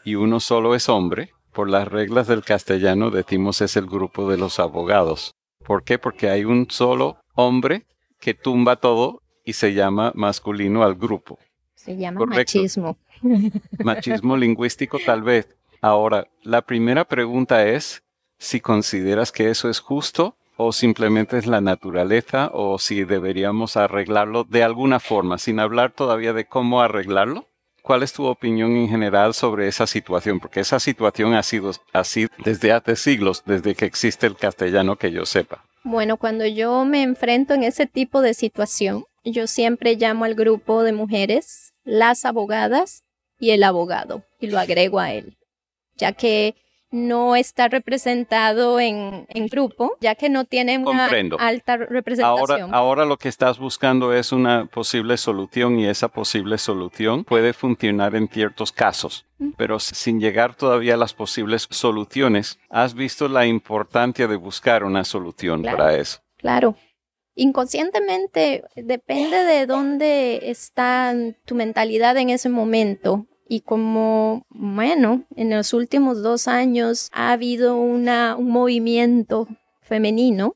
y 0.06 0.16
uno 0.16 0.40
solo 0.40 0.74
es 0.74 0.88
hombre, 0.88 1.34
por 1.52 1.70
las 1.70 1.90
reglas 1.90 2.28
del 2.28 2.42
castellano 2.42 3.12
decimos 3.12 3.60
es 3.60 3.76
el 3.76 3.86
grupo 3.86 4.30
de 4.30 4.38
los 4.38 4.62
abogados. 4.62 5.36
¿Por 5.66 5.84
qué? 5.84 6.00
Porque 6.00 6.30
hay 6.30 6.46
un 6.46 6.68
solo 6.70 7.18
hombre 7.36 7.86
que 8.22 8.34
tumba 8.34 8.78
todo 8.78 9.22
y 9.44 9.52
se 9.52 9.74
llama 9.74 10.14
masculino 10.16 10.84
al 10.84 10.96
grupo. 10.96 11.40
Se 11.76 11.98
llama 11.98 12.20
Correcto. 12.20 12.60
machismo. 12.60 12.98
Machismo 13.84 14.38
lingüístico 14.38 15.00
tal 15.06 15.22
vez. 15.22 15.50
Ahora, 15.82 16.30
la 16.44 16.62
primera 16.62 17.04
pregunta 17.04 17.68
es 17.68 18.04
si 18.38 18.62
consideras 18.62 19.34
que 19.34 19.50
eso 19.50 19.70
es 19.70 19.82
justo 19.82 20.38
o 20.58 20.72
simplemente 20.72 21.38
es 21.38 21.48
la 21.48 21.62
naturaleza 21.62 22.50
o 22.54 22.78
si 22.80 23.04
deberíamos 23.04 23.78
arreglarlo 23.78 24.44
de 24.44 24.64
alguna 24.64 25.00
forma, 25.00 25.38
sin 25.38 25.60
hablar 25.60 25.92
todavía 25.92 26.34
de 26.34 26.46
cómo 26.46 26.82
arreglarlo. 26.82 27.48
¿Cuál 27.82 28.02
es 28.02 28.14
tu 28.14 28.26
opinión 28.26 28.78
en 28.78 28.88
general 28.88 29.34
sobre 29.34 29.68
esa 29.68 29.88
situación? 29.88 30.40
Porque 30.40 30.62
esa 30.62 30.80
situación 30.80 31.34
ha 31.34 31.44
sido 31.44 31.72
así 31.92 32.28
desde 32.46 32.72
hace 32.72 32.96
siglos, 32.96 33.44
desde 33.46 33.76
que 33.76 33.86
existe 33.86 34.26
el 34.26 34.38
castellano 34.38 34.96
que 34.96 35.12
yo 35.12 35.26
sepa. 35.26 35.66
Bueno, 35.84 36.16
cuando 36.16 36.46
yo 36.46 36.86
me 36.86 37.04
enfrento 37.04 37.54
en 37.54 37.64
ese 37.64 37.86
tipo 37.86 38.22
de 38.22 38.34
situación, 38.34 39.04
yo 39.26 39.48
siempre 39.48 39.96
llamo 39.96 40.24
al 40.24 40.36
grupo 40.36 40.84
de 40.84 40.94
mujeres, 40.94 41.74
las 41.84 42.24
abogadas 42.24 43.04
y 43.38 43.52
el 43.52 43.64
abogado, 43.64 44.24
y 44.40 44.48
lo 44.48 44.60
agrego 44.60 45.00
a 45.00 45.12
él, 45.12 45.38
ya 45.96 46.14
que 46.14 46.56
no 46.94 47.36
está 47.36 47.68
representado 47.70 48.80
en, 48.80 49.26
en 49.28 49.48
grupo, 49.48 49.98
ya 50.00 50.14
que 50.14 50.30
no 50.30 50.46
tiene 50.46 50.78
una 50.78 51.06
Comprendo. 51.06 51.38
alta 51.40 51.74
Ahora, 51.74 51.86
representación. 51.90 52.74
ahora 52.74 53.04
lo 53.06 53.18
que 53.18 53.30
estás 53.30 53.58
buscando 53.58 54.14
es 54.14 54.32
una 54.32 54.68
posible 54.68 55.18
solución 55.18 55.80
y 55.80 55.88
esa 55.88 56.08
posible 56.08 56.58
solución 56.60 57.24
puede 57.24 57.54
funcionar 57.54 58.16
en 58.16 58.28
ciertos 58.30 58.72
casos, 58.72 59.26
pero 59.58 59.80
sin 59.80 60.20
llegar 60.20 60.56
todavía 60.56 60.94
a 60.94 60.98
las 60.98 61.14
posibles 61.16 61.68
soluciones, 61.72 62.60
has 62.70 62.94
visto 62.94 63.28
la 63.28 63.48
importancia 63.48 64.28
de 64.28 64.36
buscar 64.36 64.84
una 64.84 65.04
solución 65.04 65.62
Claro. 65.64 65.78
para 65.78 65.96
eso. 65.98 66.20
Claro. 66.38 66.76
Inconscientemente 67.36 68.64
depende 68.76 69.38
de 69.38 69.66
dónde 69.66 70.52
está 70.52 71.14
tu 71.46 71.56
mentalidad 71.56 72.16
en 72.18 72.30
ese 72.30 72.50
momento. 72.50 73.26
Y 73.54 73.62
como, 73.62 74.48
bueno, 74.50 75.26
en 75.36 75.52
los 75.52 75.76
últimos 75.76 76.24
dos 76.24 76.48
años 76.48 77.10
ha 77.14 77.32
habido 77.34 77.78
un 77.78 78.10
movimiento 78.40 79.48
femenino, 79.84 80.56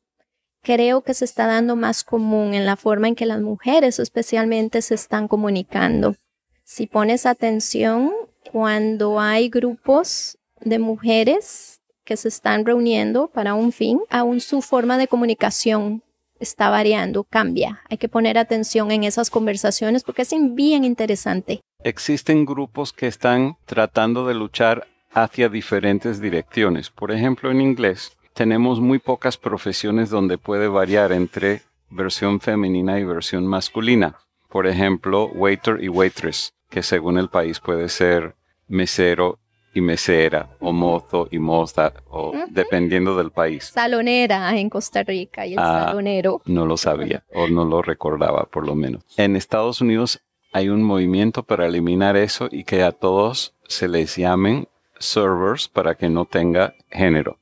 creo 0.63 1.01
que 1.01 1.13
se 1.13 1.23
está 1.23 1.45
dando 1.45 1.75
más 1.75 2.03
común 2.03 2.55
en 2.55 2.65
la 2.65 2.75
forma 2.75 3.07
en 3.07 3.13
que 3.13 3.27
las 3.27 3.39
mujeres 3.39 3.99
especialmente 3.99 4.81
se 4.81 4.95
están 4.95 5.27
comunicando. 5.27 6.15
Si 6.63 6.87
pones 6.87 7.27
atención, 7.27 8.11
cuando 8.51 9.19
hay 9.19 9.49
grupos 9.49 10.39
de 10.61 10.79
mujeres 10.79 11.81
que 12.03 12.17
se 12.17 12.29
están 12.29 12.65
reuniendo 12.65 13.27
para 13.27 13.53
un 13.53 13.73
fin, 13.73 13.99
aún 14.09 14.41
su 14.41 14.63
forma 14.63 14.97
de 14.97 15.07
comunicación 15.07 16.01
está 16.39 16.71
variando, 16.71 17.23
cambia. 17.23 17.81
Hay 17.89 17.97
que 17.97 18.09
poner 18.09 18.39
atención 18.39 18.91
en 18.91 19.03
esas 19.03 19.29
conversaciones 19.29 20.03
porque 20.03 20.23
es 20.23 20.33
bien 20.55 20.83
interesante. 20.83 21.61
Existen 21.87 22.43
grupos 22.43 22.91
que 22.91 23.07
están 23.07 23.55
tratando 23.65 24.27
de 24.27 24.33
luchar 24.33 24.87
hacia 25.13 25.47
diferentes 25.47 26.19
direcciones. 26.19 26.89
Por 26.89 27.13
ejemplo, 27.13 27.49
en 27.49 27.61
inglés 27.61 28.11
tenemos 28.33 28.81
muy 28.81 28.99
pocas 28.99 29.37
profesiones 29.37 30.09
donde 30.09 30.37
puede 30.37 30.67
variar 30.67 31.13
entre 31.13 31.61
versión 31.89 32.41
femenina 32.41 32.99
y 32.99 33.05
versión 33.05 33.47
masculina. 33.47 34.17
Por 34.49 34.67
ejemplo, 34.67 35.27
waiter 35.27 35.81
y 35.81 35.87
waitress, 35.87 36.53
que 36.69 36.83
según 36.83 37.17
el 37.17 37.29
país 37.29 37.61
puede 37.61 37.87
ser 37.87 38.35
mesero 38.67 39.39
y 39.73 39.79
mesera, 39.79 40.49
o 40.59 40.73
mozo 40.73 41.29
y 41.31 41.39
moza, 41.39 41.93
o 42.09 42.33
dependiendo 42.49 43.15
del 43.15 43.31
país. 43.31 43.63
Salonera 43.65 44.57
en 44.57 44.69
Costa 44.69 45.03
Rica 45.03 45.45
y 45.45 45.53
el 45.53 45.59
Ah. 45.59 45.85
salonero. 45.87 46.41
No 46.47 46.65
lo 46.65 46.75
sabía 46.75 47.23
o 47.33 47.47
no 47.47 47.63
lo 47.63 47.81
recordaba 47.81 48.43
por 48.51 48.65
lo 48.67 48.75
menos. 48.75 49.03
En 49.17 49.37
Estados 49.37 49.79
Unidos 49.79 50.19
hay 50.57 50.69
un 50.69 50.81
movimiento 50.81 51.43
para 51.43 51.67
eliminar 51.67 52.17
eso 52.17 52.49
y 52.51 52.63
que 52.63 52.81
a 52.81 52.91
todos 52.91 53.53
se 53.67 53.87
les 53.87 54.15
llamen 54.15 54.67
servers 54.97 55.67
para 55.67 55.93
que 55.93 56.09
no 56.09 56.25
tenga 56.25 56.73
género. 56.89 57.37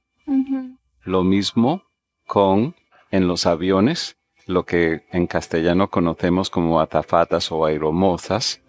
Lo 1.03 1.24
mismo 1.24 1.84
con 2.28 2.76
en 3.11 3.28
los 3.30 3.45
aviones, 3.45 4.18
lo 4.47 4.66
que 4.66 5.05
en 5.11 5.28
castellano 5.28 5.89
conocemos 5.89 6.49
como 6.49 6.82
atafatas 6.82 7.53
o 7.53 7.63
aeromozas, 7.63 8.61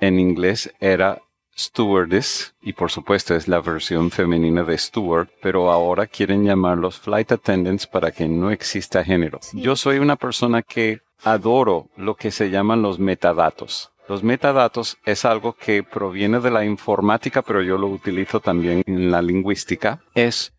en 0.00 0.18
inglés 0.18 0.74
era 0.80 1.22
stewardess, 1.56 2.56
y 2.62 2.72
por 2.72 2.90
supuesto 2.90 3.36
es 3.36 3.46
la 3.46 3.60
versión 3.60 4.10
femenina 4.10 4.64
de 4.64 4.76
steward, 4.76 5.28
pero 5.40 5.70
ahora 5.70 6.08
quieren 6.08 6.44
llamarlos 6.44 6.98
flight 6.98 7.30
attendants 7.30 7.86
para 7.86 8.10
que 8.10 8.26
no 8.26 8.50
exista 8.50 9.04
género. 9.04 9.38
Yo 9.52 9.76
soy 9.76 9.98
una 9.98 10.16
persona 10.16 10.62
que 10.62 11.00
adoro 11.24 11.88
lo 11.96 12.14
que 12.16 12.30
se 12.30 12.50
llaman 12.50 12.82
los 12.82 12.98
metadatos. 12.98 13.90
Los 14.08 14.22
metadatos 14.22 14.98
es 15.06 15.24
algo 15.24 15.54
que 15.54 15.82
proviene 15.82 16.40
de 16.40 16.50
la 16.50 16.64
informática, 16.64 17.40
pero 17.42 17.62
yo 17.62 17.78
lo 17.78 17.88
utilizo 17.88 18.40
también 18.40 18.82
en 18.86 19.10
la 19.10 19.22
lingüística. 19.22 20.02
Es 20.14 20.52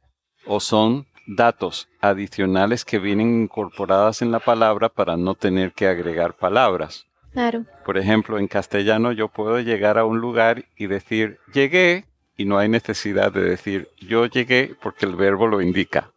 o 0.48 0.60
son 0.60 1.06
datos 1.28 1.88
adicionales 2.02 2.86
que 2.86 3.00
vienen 3.00 3.44
incorporadas 3.44 4.22
en 4.22 4.32
la 4.32 4.40
palabra 4.40 4.90
para 4.90 5.16
no 5.16 5.36
tener 5.36 5.74
que 5.74 5.88
agregar 5.88 6.36
palabras. 6.36 7.06
Claro. 7.34 7.66
Por 7.86 7.98
ejemplo, 7.98 8.40
en 8.40 8.48
castellano 8.48 9.12
yo 9.12 9.28
puedo 9.28 9.60
llegar 9.60 9.98
a 9.98 10.06
un 10.06 10.20
lugar 10.20 10.66
y 10.78 10.88
decir 10.88 11.38
llegué 11.54 12.06
y 12.38 12.46
no 12.46 12.58
hay 12.58 12.70
necesidad 12.70 13.32
de 13.32 13.42
decir 13.42 13.90
yo 14.00 14.26
llegué 14.26 14.76
porque 14.82 15.06
el 15.06 15.16
verbo 15.16 15.48
lo 15.48 15.62
indica. 15.62 16.12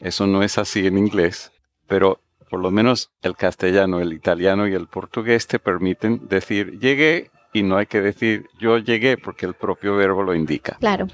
Eso 0.00 0.26
no 0.26 0.42
es 0.42 0.58
así 0.58 0.86
en 0.86 0.98
inglés, 0.98 1.52
pero 1.86 2.20
por 2.50 2.60
lo 2.60 2.70
menos 2.70 3.10
el 3.22 3.36
castellano, 3.36 4.00
el 4.00 4.12
italiano 4.12 4.66
y 4.68 4.74
el 4.74 4.86
portugués 4.86 5.46
te 5.46 5.58
permiten 5.58 6.28
decir 6.28 6.78
llegué 6.78 7.30
y 7.52 7.62
no 7.62 7.76
hay 7.76 7.86
que 7.86 8.00
decir 8.00 8.46
yo 8.58 8.78
llegué 8.78 9.16
porque 9.16 9.46
el 9.46 9.54
propio 9.54 9.96
verbo 9.96 10.22
lo 10.22 10.34
indica. 10.34 10.76
Claro. 10.78 11.08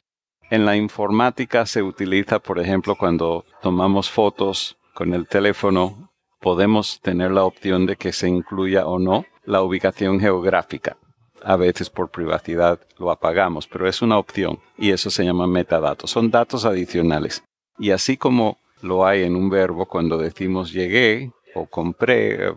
En 0.50 0.66
la 0.66 0.76
informática 0.76 1.64
se 1.64 1.82
utiliza, 1.82 2.38
por 2.38 2.58
ejemplo, 2.58 2.94
cuando 2.96 3.46
tomamos 3.62 4.10
fotos 4.10 4.76
con 4.92 5.14
el 5.14 5.26
teléfono, 5.26 6.10
podemos 6.40 7.00
tener 7.00 7.30
la 7.30 7.44
opción 7.44 7.86
de 7.86 7.96
que 7.96 8.12
se 8.12 8.28
incluya 8.28 8.86
o 8.86 8.98
no 8.98 9.24
la 9.44 9.62
ubicación 9.62 10.20
geográfica. 10.20 10.98
A 11.42 11.56
veces 11.56 11.88
por 11.88 12.10
privacidad 12.10 12.80
lo 12.98 13.10
apagamos, 13.10 13.66
pero 13.66 13.88
es 13.88 14.02
una 14.02 14.18
opción 14.18 14.60
y 14.76 14.90
eso 14.90 15.10
se 15.10 15.24
llama 15.24 15.46
metadatos. 15.46 16.10
Son 16.10 16.30
datos 16.30 16.64
adicionales. 16.64 17.42
Y 17.78 17.90
así 17.90 18.16
como 18.16 18.58
lo 18.82 19.06
hay 19.06 19.22
en 19.22 19.36
un 19.36 19.48
verbo 19.48 19.86
cuando 19.86 20.18
decimos 20.18 20.72
llegué 20.72 21.32
o 21.54 21.66
compré, 21.66 22.54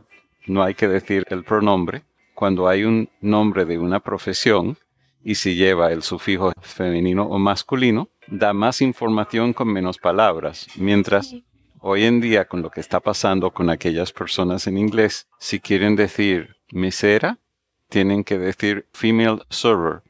no 0.48 0.64
hay 0.64 0.74
que 0.74 0.88
decir 0.88 1.26
el 1.30 1.44
pronombre. 1.44 2.04
Cuando 2.34 2.68
hay 2.68 2.84
un 2.84 3.10
nombre 3.22 3.66
de 3.66 3.80
una 3.80 4.02
profesión 4.02 4.78
y 5.24 5.36
si 5.36 5.56
lleva 5.56 5.92
el 5.92 6.04
sufijo 6.04 6.52
femenino 6.62 7.24
o 7.24 7.40
masculino, 7.40 8.10
da 8.28 8.54
más 8.54 8.82
información 8.82 9.54
con 9.54 9.72
menos 9.72 9.98
palabras, 9.98 10.68
mientras 10.76 11.36
hoy 11.80 12.04
en 12.04 12.20
día 12.20 12.46
con 12.46 12.62
lo 12.62 12.70
que 12.70 12.82
está 12.82 13.00
pasando 13.00 13.52
con 13.52 13.70
aquellas 13.70 14.12
personas 14.12 14.68
en 14.68 14.78
inglés, 14.78 15.28
si 15.40 15.60
quieren 15.60 15.96
decir 15.96 16.58
mesera, 16.72 17.40
tienen 17.90 18.24
que 18.24 18.38
decir 18.38 18.88
female 18.94 19.44
server, 19.50 20.02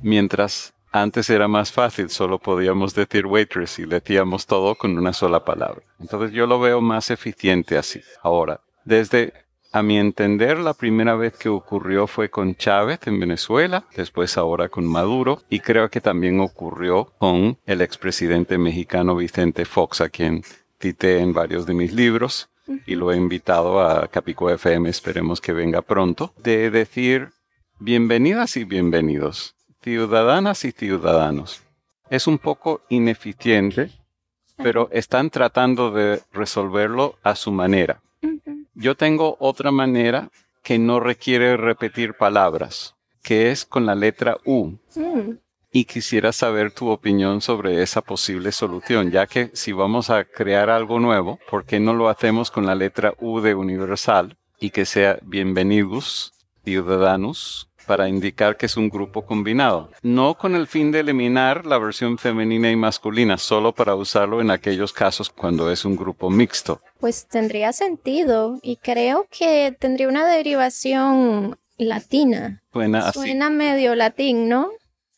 mientras 0.00 0.74
antes 1.02 1.30
era 1.30 1.48
más 1.48 1.72
fácil, 1.72 2.10
solo 2.10 2.38
podíamos 2.38 2.94
decir 2.94 3.26
waitress 3.26 3.78
y 3.78 3.84
decíamos 3.84 4.46
todo 4.46 4.74
con 4.74 4.96
una 4.96 5.12
sola 5.12 5.44
palabra. 5.44 5.82
Entonces 6.00 6.32
yo 6.32 6.46
lo 6.46 6.58
veo 6.60 6.80
más 6.80 7.10
eficiente 7.10 7.76
así. 7.76 8.00
Ahora, 8.22 8.60
desde 8.84 9.32
a 9.72 9.82
mi 9.82 9.98
entender, 9.98 10.58
la 10.58 10.74
primera 10.74 11.16
vez 11.16 11.36
que 11.36 11.50
ocurrió 11.50 12.06
fue 12.06 12.30
con 12.30 12.54
Chávez 12.54 13.00
en 13.06 13.20
Venezuela, 13.20 13.84
después 13.94 14.38
ahora 14.38 14.68
con 14.70 14.86
Maduro, 14.86 15.42
y 15.50 15.60
creo 15.60 15.90
que 15.90 16.00
también 16.00 16.40
ocurrió 16.40 17.12
con 17.18 17.58
el 17.66 17.82
expresidente 17.82 18.56
mexicano 18.56 19.16
Vicente 19.16 19.66
Fox, 19.66 20.00
a 20.00 20.08
quien 20.08 20.42
cité 20.80 21.18
en 21.18 21.34
varios 21.34 21.66
de 21.66 21.74
mis 21.74 21.92
libros, 21.92 22.48
y 22.86 22.94
lo 22.94 23.12
he 23.12 23.16
invitado 23.16 23.80
a 23.80 24.08
Capico 24.08 24.50
FM, 24.50 24.88
esperemos 24.88 25.40
que 25.40 25.52
venga 25.52 25.82
pronto, 25.82 26.32
de 26.38 26.70
decir 26.70 27.32
bienvenidas 27.78 28.56
y 28.56 28.64
bienvenidos 28.64 29.55
ciudadanas 29.86 30.64
y 30.64 30.72
ciudadanos. 30.72 31.62
Es 32.10 32.26
un 32.26 32.38
poco 32.38 32.80
ineficiente, 32.88 33.92
pero 34.56 34.88
están 34.90 35.30
tratando 35.30 35.92
de 35.92 36.22
resolverlo 36.32 37.14
a 37.22 37.36
su 37.36 37.52
manera. 37.52 38.02
Yo 38.74 38.96
tengo 38.96 39.36
otra 39.38 39.70
manera 39.70 40.28
que 40.64 40.80
no 40.80 40.98
requiere 40.98 41.56
repetir 41.56 42.14
palabras, 42.14 42.96
que 43.22 43.52
es 43.52 43.64
con 43.64 43.86
la 43.86 43.94
letra 43.94 44.38
U. 44.44 44.76
Mm. 44.96 45.36
Y 45.70 45.84
quisiera 45.84 46.32
saber 46.32 46.72
tu 46.72 46.88
opinión 46.88 47.40
sobre 47.40 47.80
esa 47.80 48.00
posible 48.00 48.50
solución, 48.50 49.12
ya 49.12 49.28
que 49.28 49.52
si 49.54 49.70
vamos 49.70 50.10
a 50.10 50.24
crear 50.24 50.68
algo 50.68 50.98
nuevo, 50.98 51.38
¿por 51.48 51.64
qué 51.64 51.78
no 51.78 51.94
lo 51.94 52.08
hacemos 52.08 52.50
con 52.50 52.66
la 52.66 52.74
letra 52.74 53.14
U 53.20 53.38
de 53.38 53.54
universal 53.54 54.36
y 54.58 54.70
que 54.70 54.84
sea 54.84 55.20
bienvenidos, 55.22 56.32
ciudadanos, 56.64 57.65
para 57.86 58.08
indicar 58.08 58.56
que 58.56 58.66
es 58.66 58.76
un 58.76 58.90
grupo 58.90 59.24
combinado, 59.24 59.90
no 60.02 60.36
con 60.36 60.54
el 60.54 60.66
fin 60.66 60.92
de 60.92 61.00
eliminar 61.00 61.64
la 61.66 61.78
versión 61.78 62.18
femenina 62.18 62.70
y 62.70 62.76
masculina, 62.76 63.38
solo 63.38 63.72
para 63.72 63.94
usarlo 63.94 64.40
en 64.40 64.50
aquellos 64.50 64.92
casos 64.92 65.30
cuando 65.30 65.70
es 65.70 65.84
un 65.84 65.96
grupo 65.96 66.30
mixto. 66.30 66.80
Pues 67.00 67.26
tendría 67.26 67.72
sentido 67.72 68.58
y 68.62 68.76
creo 68.76 69.26
que 69.30 69.74
tendría 69.78 70.08
una 70.08 70.26
derivación 70.26 71.58
latina. 71.78 72.62
Suena 72.72 73.08
así. 73.08 73.18
Suena 73.18 73.50
medio 73.50 73.94
latín, 73.94 74.48
¿no? 74.48 74.70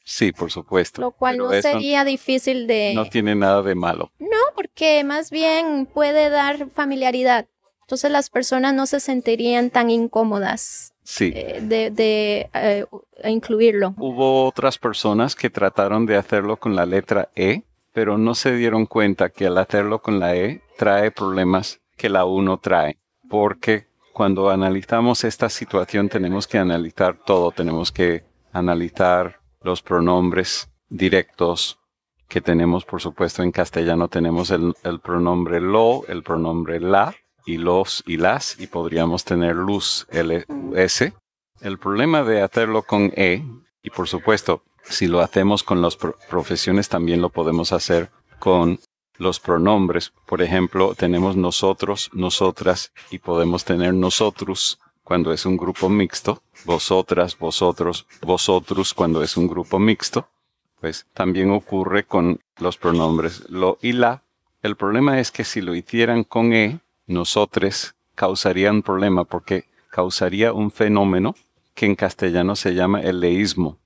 Sí, 0.04 0.32
por 0.32 0.50
supuesto. 0.50 1.02
Lo 1.02 1.10
cual 1.10 1.36
no 1.36 1.50
sería 1.60 2.02
difícil 2.04 2.66
de... 2.66 2.92
No 2.94 3.06
tiene 3.06 3.34
nada 3.34 3.62
de 3.62 3.74
malo. 3.74 4.10
No, 4.18 4.38
porque 4.54 5.04
más 5.04 5.30
bien 5.30 5.86
puede 5.86 6.30
dar 6.30 6.70
familiaridad. 6.70 7.46
Entonces 7.82 8.10
las 8.10 8.30
personas 8.30 8.74
no 8.74 8.86
se 8.86 9.00
sentirían 9.00 9.70
tan 9.70 9.90
incómodas 9.90 10.94
Sí. 11.10 11.32
eh, 11.34 11.60
de, 11.62 11.90
de, 11.90 12.50
eh, 12.52 12.84
incluirlo. 13.24 13.94
Hubo 13.96 14.44
otras 14.46 14.76
personas 14.76 15.34
que 15.34 15.48
trataron 15.48 16.04
de 16.04 16.16
hacerlo 16.16 16.58
con 16.58 16.76
la 16.76 16.84
letra 16.84 17.30
E, 17.34 17.62
pero 17.94 18.18
no 18.18 18.34
se 18.34 18.54
dieron 18.54 18.84
cuenta 18.84 19.30
que 19.30 19.46
al 19.46 19.56
hacerlo 19.56 20.02
con 20.02 20.20
la 20.20 20.36
E 20.36 20.60
trae 20.76 21.10
problemas 21.10 21.80
que 21.96 22.10
la 22.10 22.26
U 22.26 22.42
no 22.42 22.58
trae, 22.58 22.98
porque 23.26 23.86
cuando 24.12 24.50
analizamos 24.50 25.24
esta 25.24 25.48
situación 25.48 26.10
tenemos 26.10 26.46
que 26.46 26.58
analizar 26.58 27.16
todo, 27.24 27.52
tenemos 27.52 27.90
que 27.90 28.24
analizar 28.52 29.40
los 29.62 29.80
pronombres 29.80 30.68
directos 30.90 31.78
que 32.28 32.42
tenemos, 32.42 32.84
por 32.84 33.00
supuesto, 33.00 33.42
en 33.42 33.50
castellano 33.50 34.08
tenemos 34.08 34.50
el, 34.50 34.74
el 34.84 35.00
pronombre 35.00 35.58
lo, 35.58 36.06
el 36.06 36.22
pronombre 36.22 36.80
la, 36.80 37.14
y 37.48 37.56
los 37.56 38.04
y 38.06 38.18
las, 38.18 38.60
y 38.60 38.66
podríamos 38.66 39.24
tener 39.24 39.56
luz 39.56 40.06
LS. 40.10 41.14
El 41.62 41.78
problema 41.78 42.22
de 42.22 42.42
hacerlo 42.42 42.82
con 42.82 43.10
E, 43.16 43.42
y 43.82 43.88
por 43.90 44.06
supuesto, 44.06 44.62
si 44.84 45.06
lo 45.06 45.20
hacemos 45.20 45.62
con 45.62 45.80
las 45.80 45.96
pro- 45.96 46.16
profesiones, 46.28 46.90
también 46.90 47.22
lo 47.22 47.30
podemos 47.30 47.72
hacer 47.72 48.10
con 48.38 48.78
los 49.16 49.40
pronombres. 49.40 50.12
Por 50.26 50.42
ejemplo, 50.42 50.94
tenemos 50.94 51.36
nosotros, 51.36 52.10
nosotras, 52.12 52.92
y 53.10 53.18
podemos 53.18 53.64
tener 53.64 53.94
nosotros 53.94 54.78
cuando 55.02 55.32
es 55.32 55.46
un 55.46 55.56
grupo 55.56 55.88
mixto, 55.88 56.42
vosotras, 56.66 57.38
vosotros, 57.38 58.06
vosotros 58.20 58.92
cuando 58.92 59.22
es 59.22 59.38
un 59.38 59.48
grupo 59.48 59.78
mixto. 59.78 60.28
Pues 60.82 61.06
también 61.14 61.50
ocurre 61.50 62.04
con 62.04 62.40
los 62.58 62.76
pronombres 62.76 63.48
lo 63.48 63.78
y 63.80 63.92
la. 63.92 64.22
El 64.62 64.76
problema 64.76 65.18
es 65.18 65.30
que 65.30 65.44
si 65.44 65.62
lo 65.62 65.74
hicieran 65.74 66.24
con 66.24 66.52
E, 66.52 66.80
nosotres 67.08 67.94
causaría 68.14 68.70
un 68.70 68.82
problema 68.82 69.24
porque 69.24 69.64
causaría 69.90 70.52
un 70.52 70.70
fenómeno 70.70 71.34
que 71.74 71.86
en 71.86 71.94
castellano 71.94 72.56
se 72.56 72.74
llama 72.74 73.00
el 73.02 73.20
leísmo. 73.20 73.78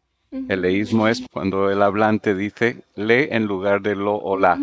El 0.48 0.62
leísmo 0.62 1.08
es 1.08 1.22
cuando 1.30 1.70
el 1.70 1.82
hablante 1.82 2.34
dice 2.34 2.84
le 2.94 3.36
en 3.36 3.44
lugar 3.44 3.82
de 3.82 3.94
lo 3.94 4.16
o 4.16 4.38
la. 4.38 4.58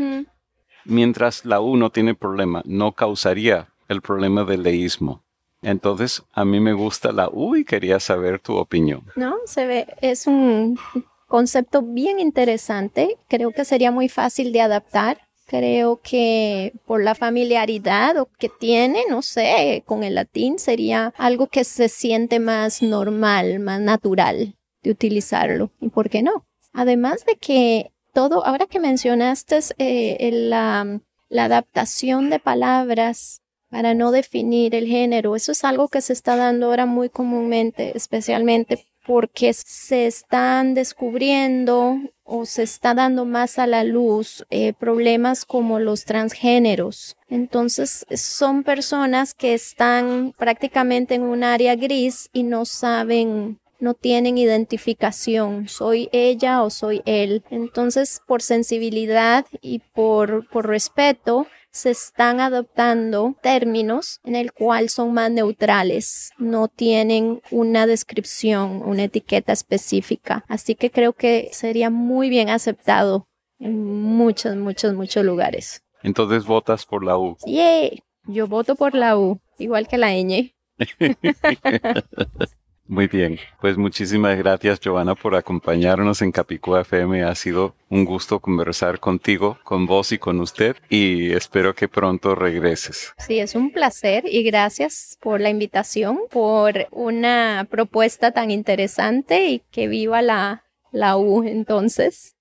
Mientras 0.86 1.46
la 1.46 1.62
U 1.62 1.78
no 1.78 1.92
tiene 1.92 2.16
problema, 2.16 2.64
no 2.66 2.94
causaría 2.94 3.68
el 3.88 4.02
problema 4.02 4.44
del 4.46 4.64
leísmo. 4.64 5.22
Entonces, 5.62 6.24
a 6.34 6.46
mí 6.46 6.60
me 6.60 6.74
gusta 6.74 7.12
la 7.12 7.30
U 7.32 7.56
y 7.56 7.66
quería 7.66 8.00
saber 8.00 8.40
tu 8.40 8.56
opinión. 8.56 9.04
¿no? 9.16 9.36
Se 9.46 9.68
ve, 9.68 9.88
es 10.02 10.26
un 10.26 10.80
concepto 11.28 11.82
bien 11.82 12.20
interesante. 12.20 13.18
Creo 13.28 13.52
que 13.52 13.66
sería 13.66 13.92
muy 13.92 14.10
fácil 14.10 14.52
de 14.52 14.62
adaptar. 14.62 15.29
Creo 15.50 16.00
que 16.04 16.74
por 16.86 17.04
la 17.04 17.16
familiaridad 17.16 18.18
o 18.18 18.30
que 18.38 18.50
tiene, 18.50 19.06
no 19.10 19.24
sé, 19.24 19.82
con 19.88 20.04
el 20.04 20.14
latín 20.14 20.60
sería 20.60 21.12
algo 21.18 21.48
que 21.48 21.64
se 21.64 21.90
siente 21.90 22.40
más 22.40 22.84
normal, 22.84 23.60
más 23.60 23.82
natural 23.82 24.56
de 24.84 24.92
utilizarlo. 24.92 25.72
¿Y 25.82 25.90
por 25.90 26.12
qué 26.12 26.22
no? 26.22 26.46
Además 26.72 27.26
de 27.26 27.36
que 27.36 27.92
todo, 28.14 28.46
ahora 28.46 28.68
que 28.68 28.80
mencionaste 28.80 29.60
eh, 29.80 30.30
la 30.32 31.02
adaptación 31.36 32.30
de 32.30 32.38
palabras 32.38 33.42
para 33.72 33.96
no 33.96 34.12
definir 34.12 34.76
el 34.76 34.86
género. 34.86 35.36
Eso 35.36 35.52
es 35.52 35.64
algo 35.64 35.88
que 35.88 36.02
se 36.02 36.14
está 36.14 36.36
dando 36.36 36.68
ahora 36.68 36.86
muy 36.86 37.10
comúnmente, 37.10 37.98
especialmente 37.98 38.86
porque 39.10 39.54
se 39.54 40.06
están 40.06 40.76
descubriendo 40.76 41.98
o 42.24 42.46
se 42.46 42.62
está 42.62 42.94
dando 42.94 43.26
más 43.26 43.58
a 43.58 43.66
la 43.66 43.84
luz 43.84 44.46
eh, 44.52 44.74
problemas 44.74 45.46
como 45.46 45.80
los 45.80 46.06
transgéneros. 46.06 47.18
Entonces 47.28 48.06
son 48.14 48.62
personas 48.62 49.34
que 49.34 49.56
están 49.56 50.36
prácticamente 50.38 51.16
en 51.16 51.24
un 51.24 51.44
área 51.44 51.76
gris 51.76 52.30
y 52.34 52.44
no 52.44 52.66
saben 52.66 53.60
no 53.80 53.96
tienen 53.96 54.38
identificación, 54.38 55.70
soy 55.70 56.10
ella 56.12 56.62
o 56.62 56.70
soy 56.70 57.02
él. 57.06 57.44
Entonces, 57.50 58.22
por 58.28 58.42
sensibilidad 58.42 59.46
y 59.62 59.80
por, 59.80 60.48
por 60.50 60.68
respeto, 60.68 61.48
se 61.72 61.92
están 61.92 62.40
adoptando 62.40 63.36
términos 63.42 64.20
en 64.24 64.36
el 64.36 64.52
cual 64.54 64.90
son 64.90 65.14
más 65.14 65.32
neutrales, 65.32 66.32
no 66.38 66.68
tienen 66.68 67.42
una 67.52 67.88
descripción, 67.88 68.82
una 68.84 69.04
etiqueta 69.04 69.54
específica. 69.54 70.44
Así 70.48 70.76
que 70.76 70.92
creo 70.92 71.14
que 71.14 71.50
sería 71.52 71.90
muy 71.90 72.30
bien 72.30 72.50
aceptado 72.50 73.28
en 73.60 73.84
muchos, 73.84 74.56
muchos, 74.56 74.94
muchos 74.94 75.24
lugares. 75.24 75.84
Entonces 76.02 76.46
votas 76.46 76.86
por 76.86 77.04
la 77.04 77.18
U. 77.18 77.38
¡Yay! 77.46 78.04
Yo 78.26 78.48
voto 78.48 78.76
por 78.76 78.94
la 78.96 79.18
U, 79.18 79.40
igual 79.58 79.88
que 79.88 79.98
la 79.98 80.14
ñ. 80.14 80.54
Muy 82.90 83.06
bien, 83.06 83.40
pues 83.62 83.78
muchísimas 83.78 84.36
gracias 84.36 84.80
Giovanna 84.80 85.14
por 85.14 85.36
acompañarnos 85.36 86.24
en 86.24 86.32
Capicúa 86.32 86.82
FM. 86.82 87.24
Ha 87.24 87.36
sido 87.36 87.76
un 87.88 88.04
gusto 88.04 88.40
conversar 88.40 89.00
contigo, 89.00 89.60
con 89.64 89.86
vos 89.86 90.12
y 90.12 90.18
con 90.18 90.40
usted 90.40 90.76
y 90.90 91.32
espero 91.34 91.76
que 91.76 91.88
pronto 91.88 92.34
regreses. 92.34 93.14
Sí, 93.20 93.38
es 93.38 93.54
un 93.54 93.72
placer 93.72 94.24
y 94.26 94.42
gracias 94.42 95.20
por 95.22 95.40
la 95.40 95.52
invitación, 95.52 96.18
por 96.32 96.88
una 96.90 97.68
propuesta 97.70 98.32
tan 98.32 98.50
interesante 98.50 99.50
y 99.50 99.62
que 99.70 99.88
viva 99.88 100.24
la, 100.24 100.64
la 100.92 101.16
U 101.16 101.44
entonces. 101.44 102.38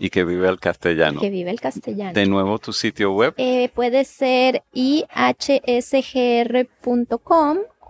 Y 0.00 0.10
que 0.10 0.24
vive 0.24 0.48
el 0.48 0.58
castellano. 0.58 1.20
Que 1.20 1.30
vive 1.30 1.52
el 1.52 1.60
castellano. 1.60 2.12
De 2.12 2.26
nuevo 2.26 2.58
tu 2.58 2.72
sitio 2.72 3.12
web. 3.12 3.34
Eh, 3.36 3.70
puede 3.72 4.04
ser 4.04 4.64
ihsgr.com 4.72 5.18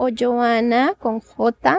o 0.00 0.08
Joana 0.08 0.94
con 0.98 1.20
J 1.20 1.78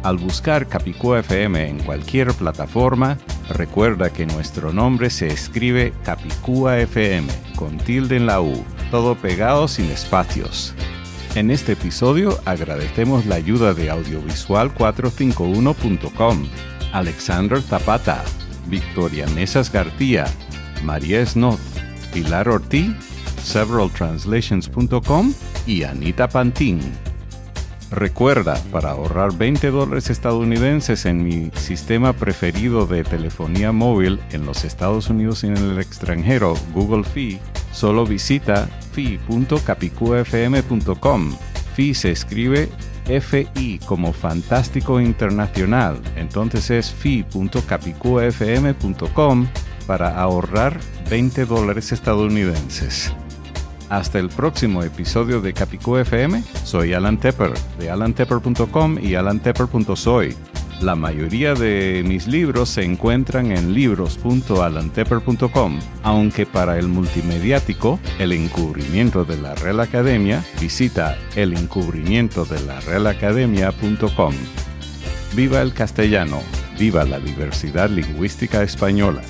Al 0.04 0.18
buscar 0.18 0.68
Capicúa 0.68 1.20
FM 1.20 1.70
en 1.70 1.78
cualquier 1.84 2.34
plataforma, 2.34 3.20
recuerda 3.50 4.12
que 4.12 4.26
nuestro 4.26 4.74
nombre 4.74 5.12
se 5.12 5.28
escribe 5.28 5.94
Capicúa 6.04 6.80
FM, 6.80 7.32
con 7.56 7.78
tilde 7.78 8.18
en 8.18 8.26
la 8.26 8.42
U, 8.42 8.66
todo 8.90 9.14
pegado 9.14 9.68
sin 9.68 9.92
espacios. 9.92 10.74
En 11.36 11.52
este 11.52 11.74
episodio 11.74 12.40
agradecemos 12.46 13.28
la 13.28 13.36
ayuda 13.36 13.76
de 13.76 13.92
audiovisual451.com, 13.92 16.48
Alexander 16.94 17.62
Zapata, 17.62 18.24
Victoria 18.68 19.28
Mesas 19.28 19.72
García, 19.72 20.26
María 20.84 21.24
Snoth, 21.24 21.60
Pilar 22.12 22.50
Ortiz, 22.50 22.90
severaltranslations.com 23.44 25.34
y 25.68 25.84
Anita 25.84 26.28
Pantín. 26.28 26.80
Recuerda, 27.92 28.56
para 28.72 28.92
ahorrar 28.92 29.38
20 29.38 29.70
dólares 29.70 30.10
estadounidenses 30.10 31.06
en 31.06 31.26
mi 31.26 31.52
sistema 31.56 32.14
preferido 32.14 32.88
de 32.88 33.04
telefonía 33.04 33.74
móvil 33.74 34.22
en 34.32 34.46
los 34.46 34.64
Estados 34.64 35.10
Unidos 35.10 35.44
y 35.44 35.48
en 35.48 35.58
el 35.58 35.78
extranjero, 35.78 36.54
Google 36.74 37.04
Fee, 37.04 37.42
solo 37.74 38.06
visita 38.06 38.70
fee.capicufm.com. 38.94 41.36
Fee 41.76 41.94
se 41.94 42.12
escribe 42.12 42.70
FI 43.06 43.82
como 43.86 44.14
Fantástico 44.14 45.02
Internacional, 45.02 46.00
entonces 46.16 46.72
es 46.72 46.92
fee.capicufm.com 46.92 49.48
para 49.86 50.18
ahorrar 50.18 50.80
20 51.10 51.46
dólares 51.46 51.92
estadounidenses. 51.92 53.14
Hasta 53.92 54.18
el 54.20 54.30
próximo 54.30 54.84
episodio 54.84 55.42
de 55.42 55.52
Capicú 55.52 55.98
FM, 55.98 56.42
soy 56.64 56.94
Alan 56.94 57.20
Tepper 57.20 57.52
de 57.78 57.92
alantepper.com 57.92 58.98
y 58.98 59.16
alantepper.soy. 59.16 60.34
La 60.80 60.96
mayoría 60.96 61.56
de 61.56 62.02
mis 62.08 62.26
libros 62.26 62.70
se 62.70 62.86
encuentran 62.86 63.52
en 63.52 63.74
libros.alantepper.com, 63.74 65.80
aunque 66.04 66.46
para 66.46 66.80
el 66.80 66.88
multimediático, 66.88 68.00
El 68.18 68.32
encubrimiento 68.32 69.26
de 69.26 69.36
la 69.36 69.56
Real 69.56 69.82
Academia, 69.82 70.42
visita 70.62 71.18
elencubrimiento 71.36 72.46
de 72.46 72.62
la 72.62 72.80
Real 72.80 73.08
Viva 75.36 75.62
el 75.62 75.74
castellano, 75.74 76.40
viva 76.80 77.04
la 77.04 77.20
diversidad 77.20 77.90
lingüística 77.90 78.64
española. 78.64 79.22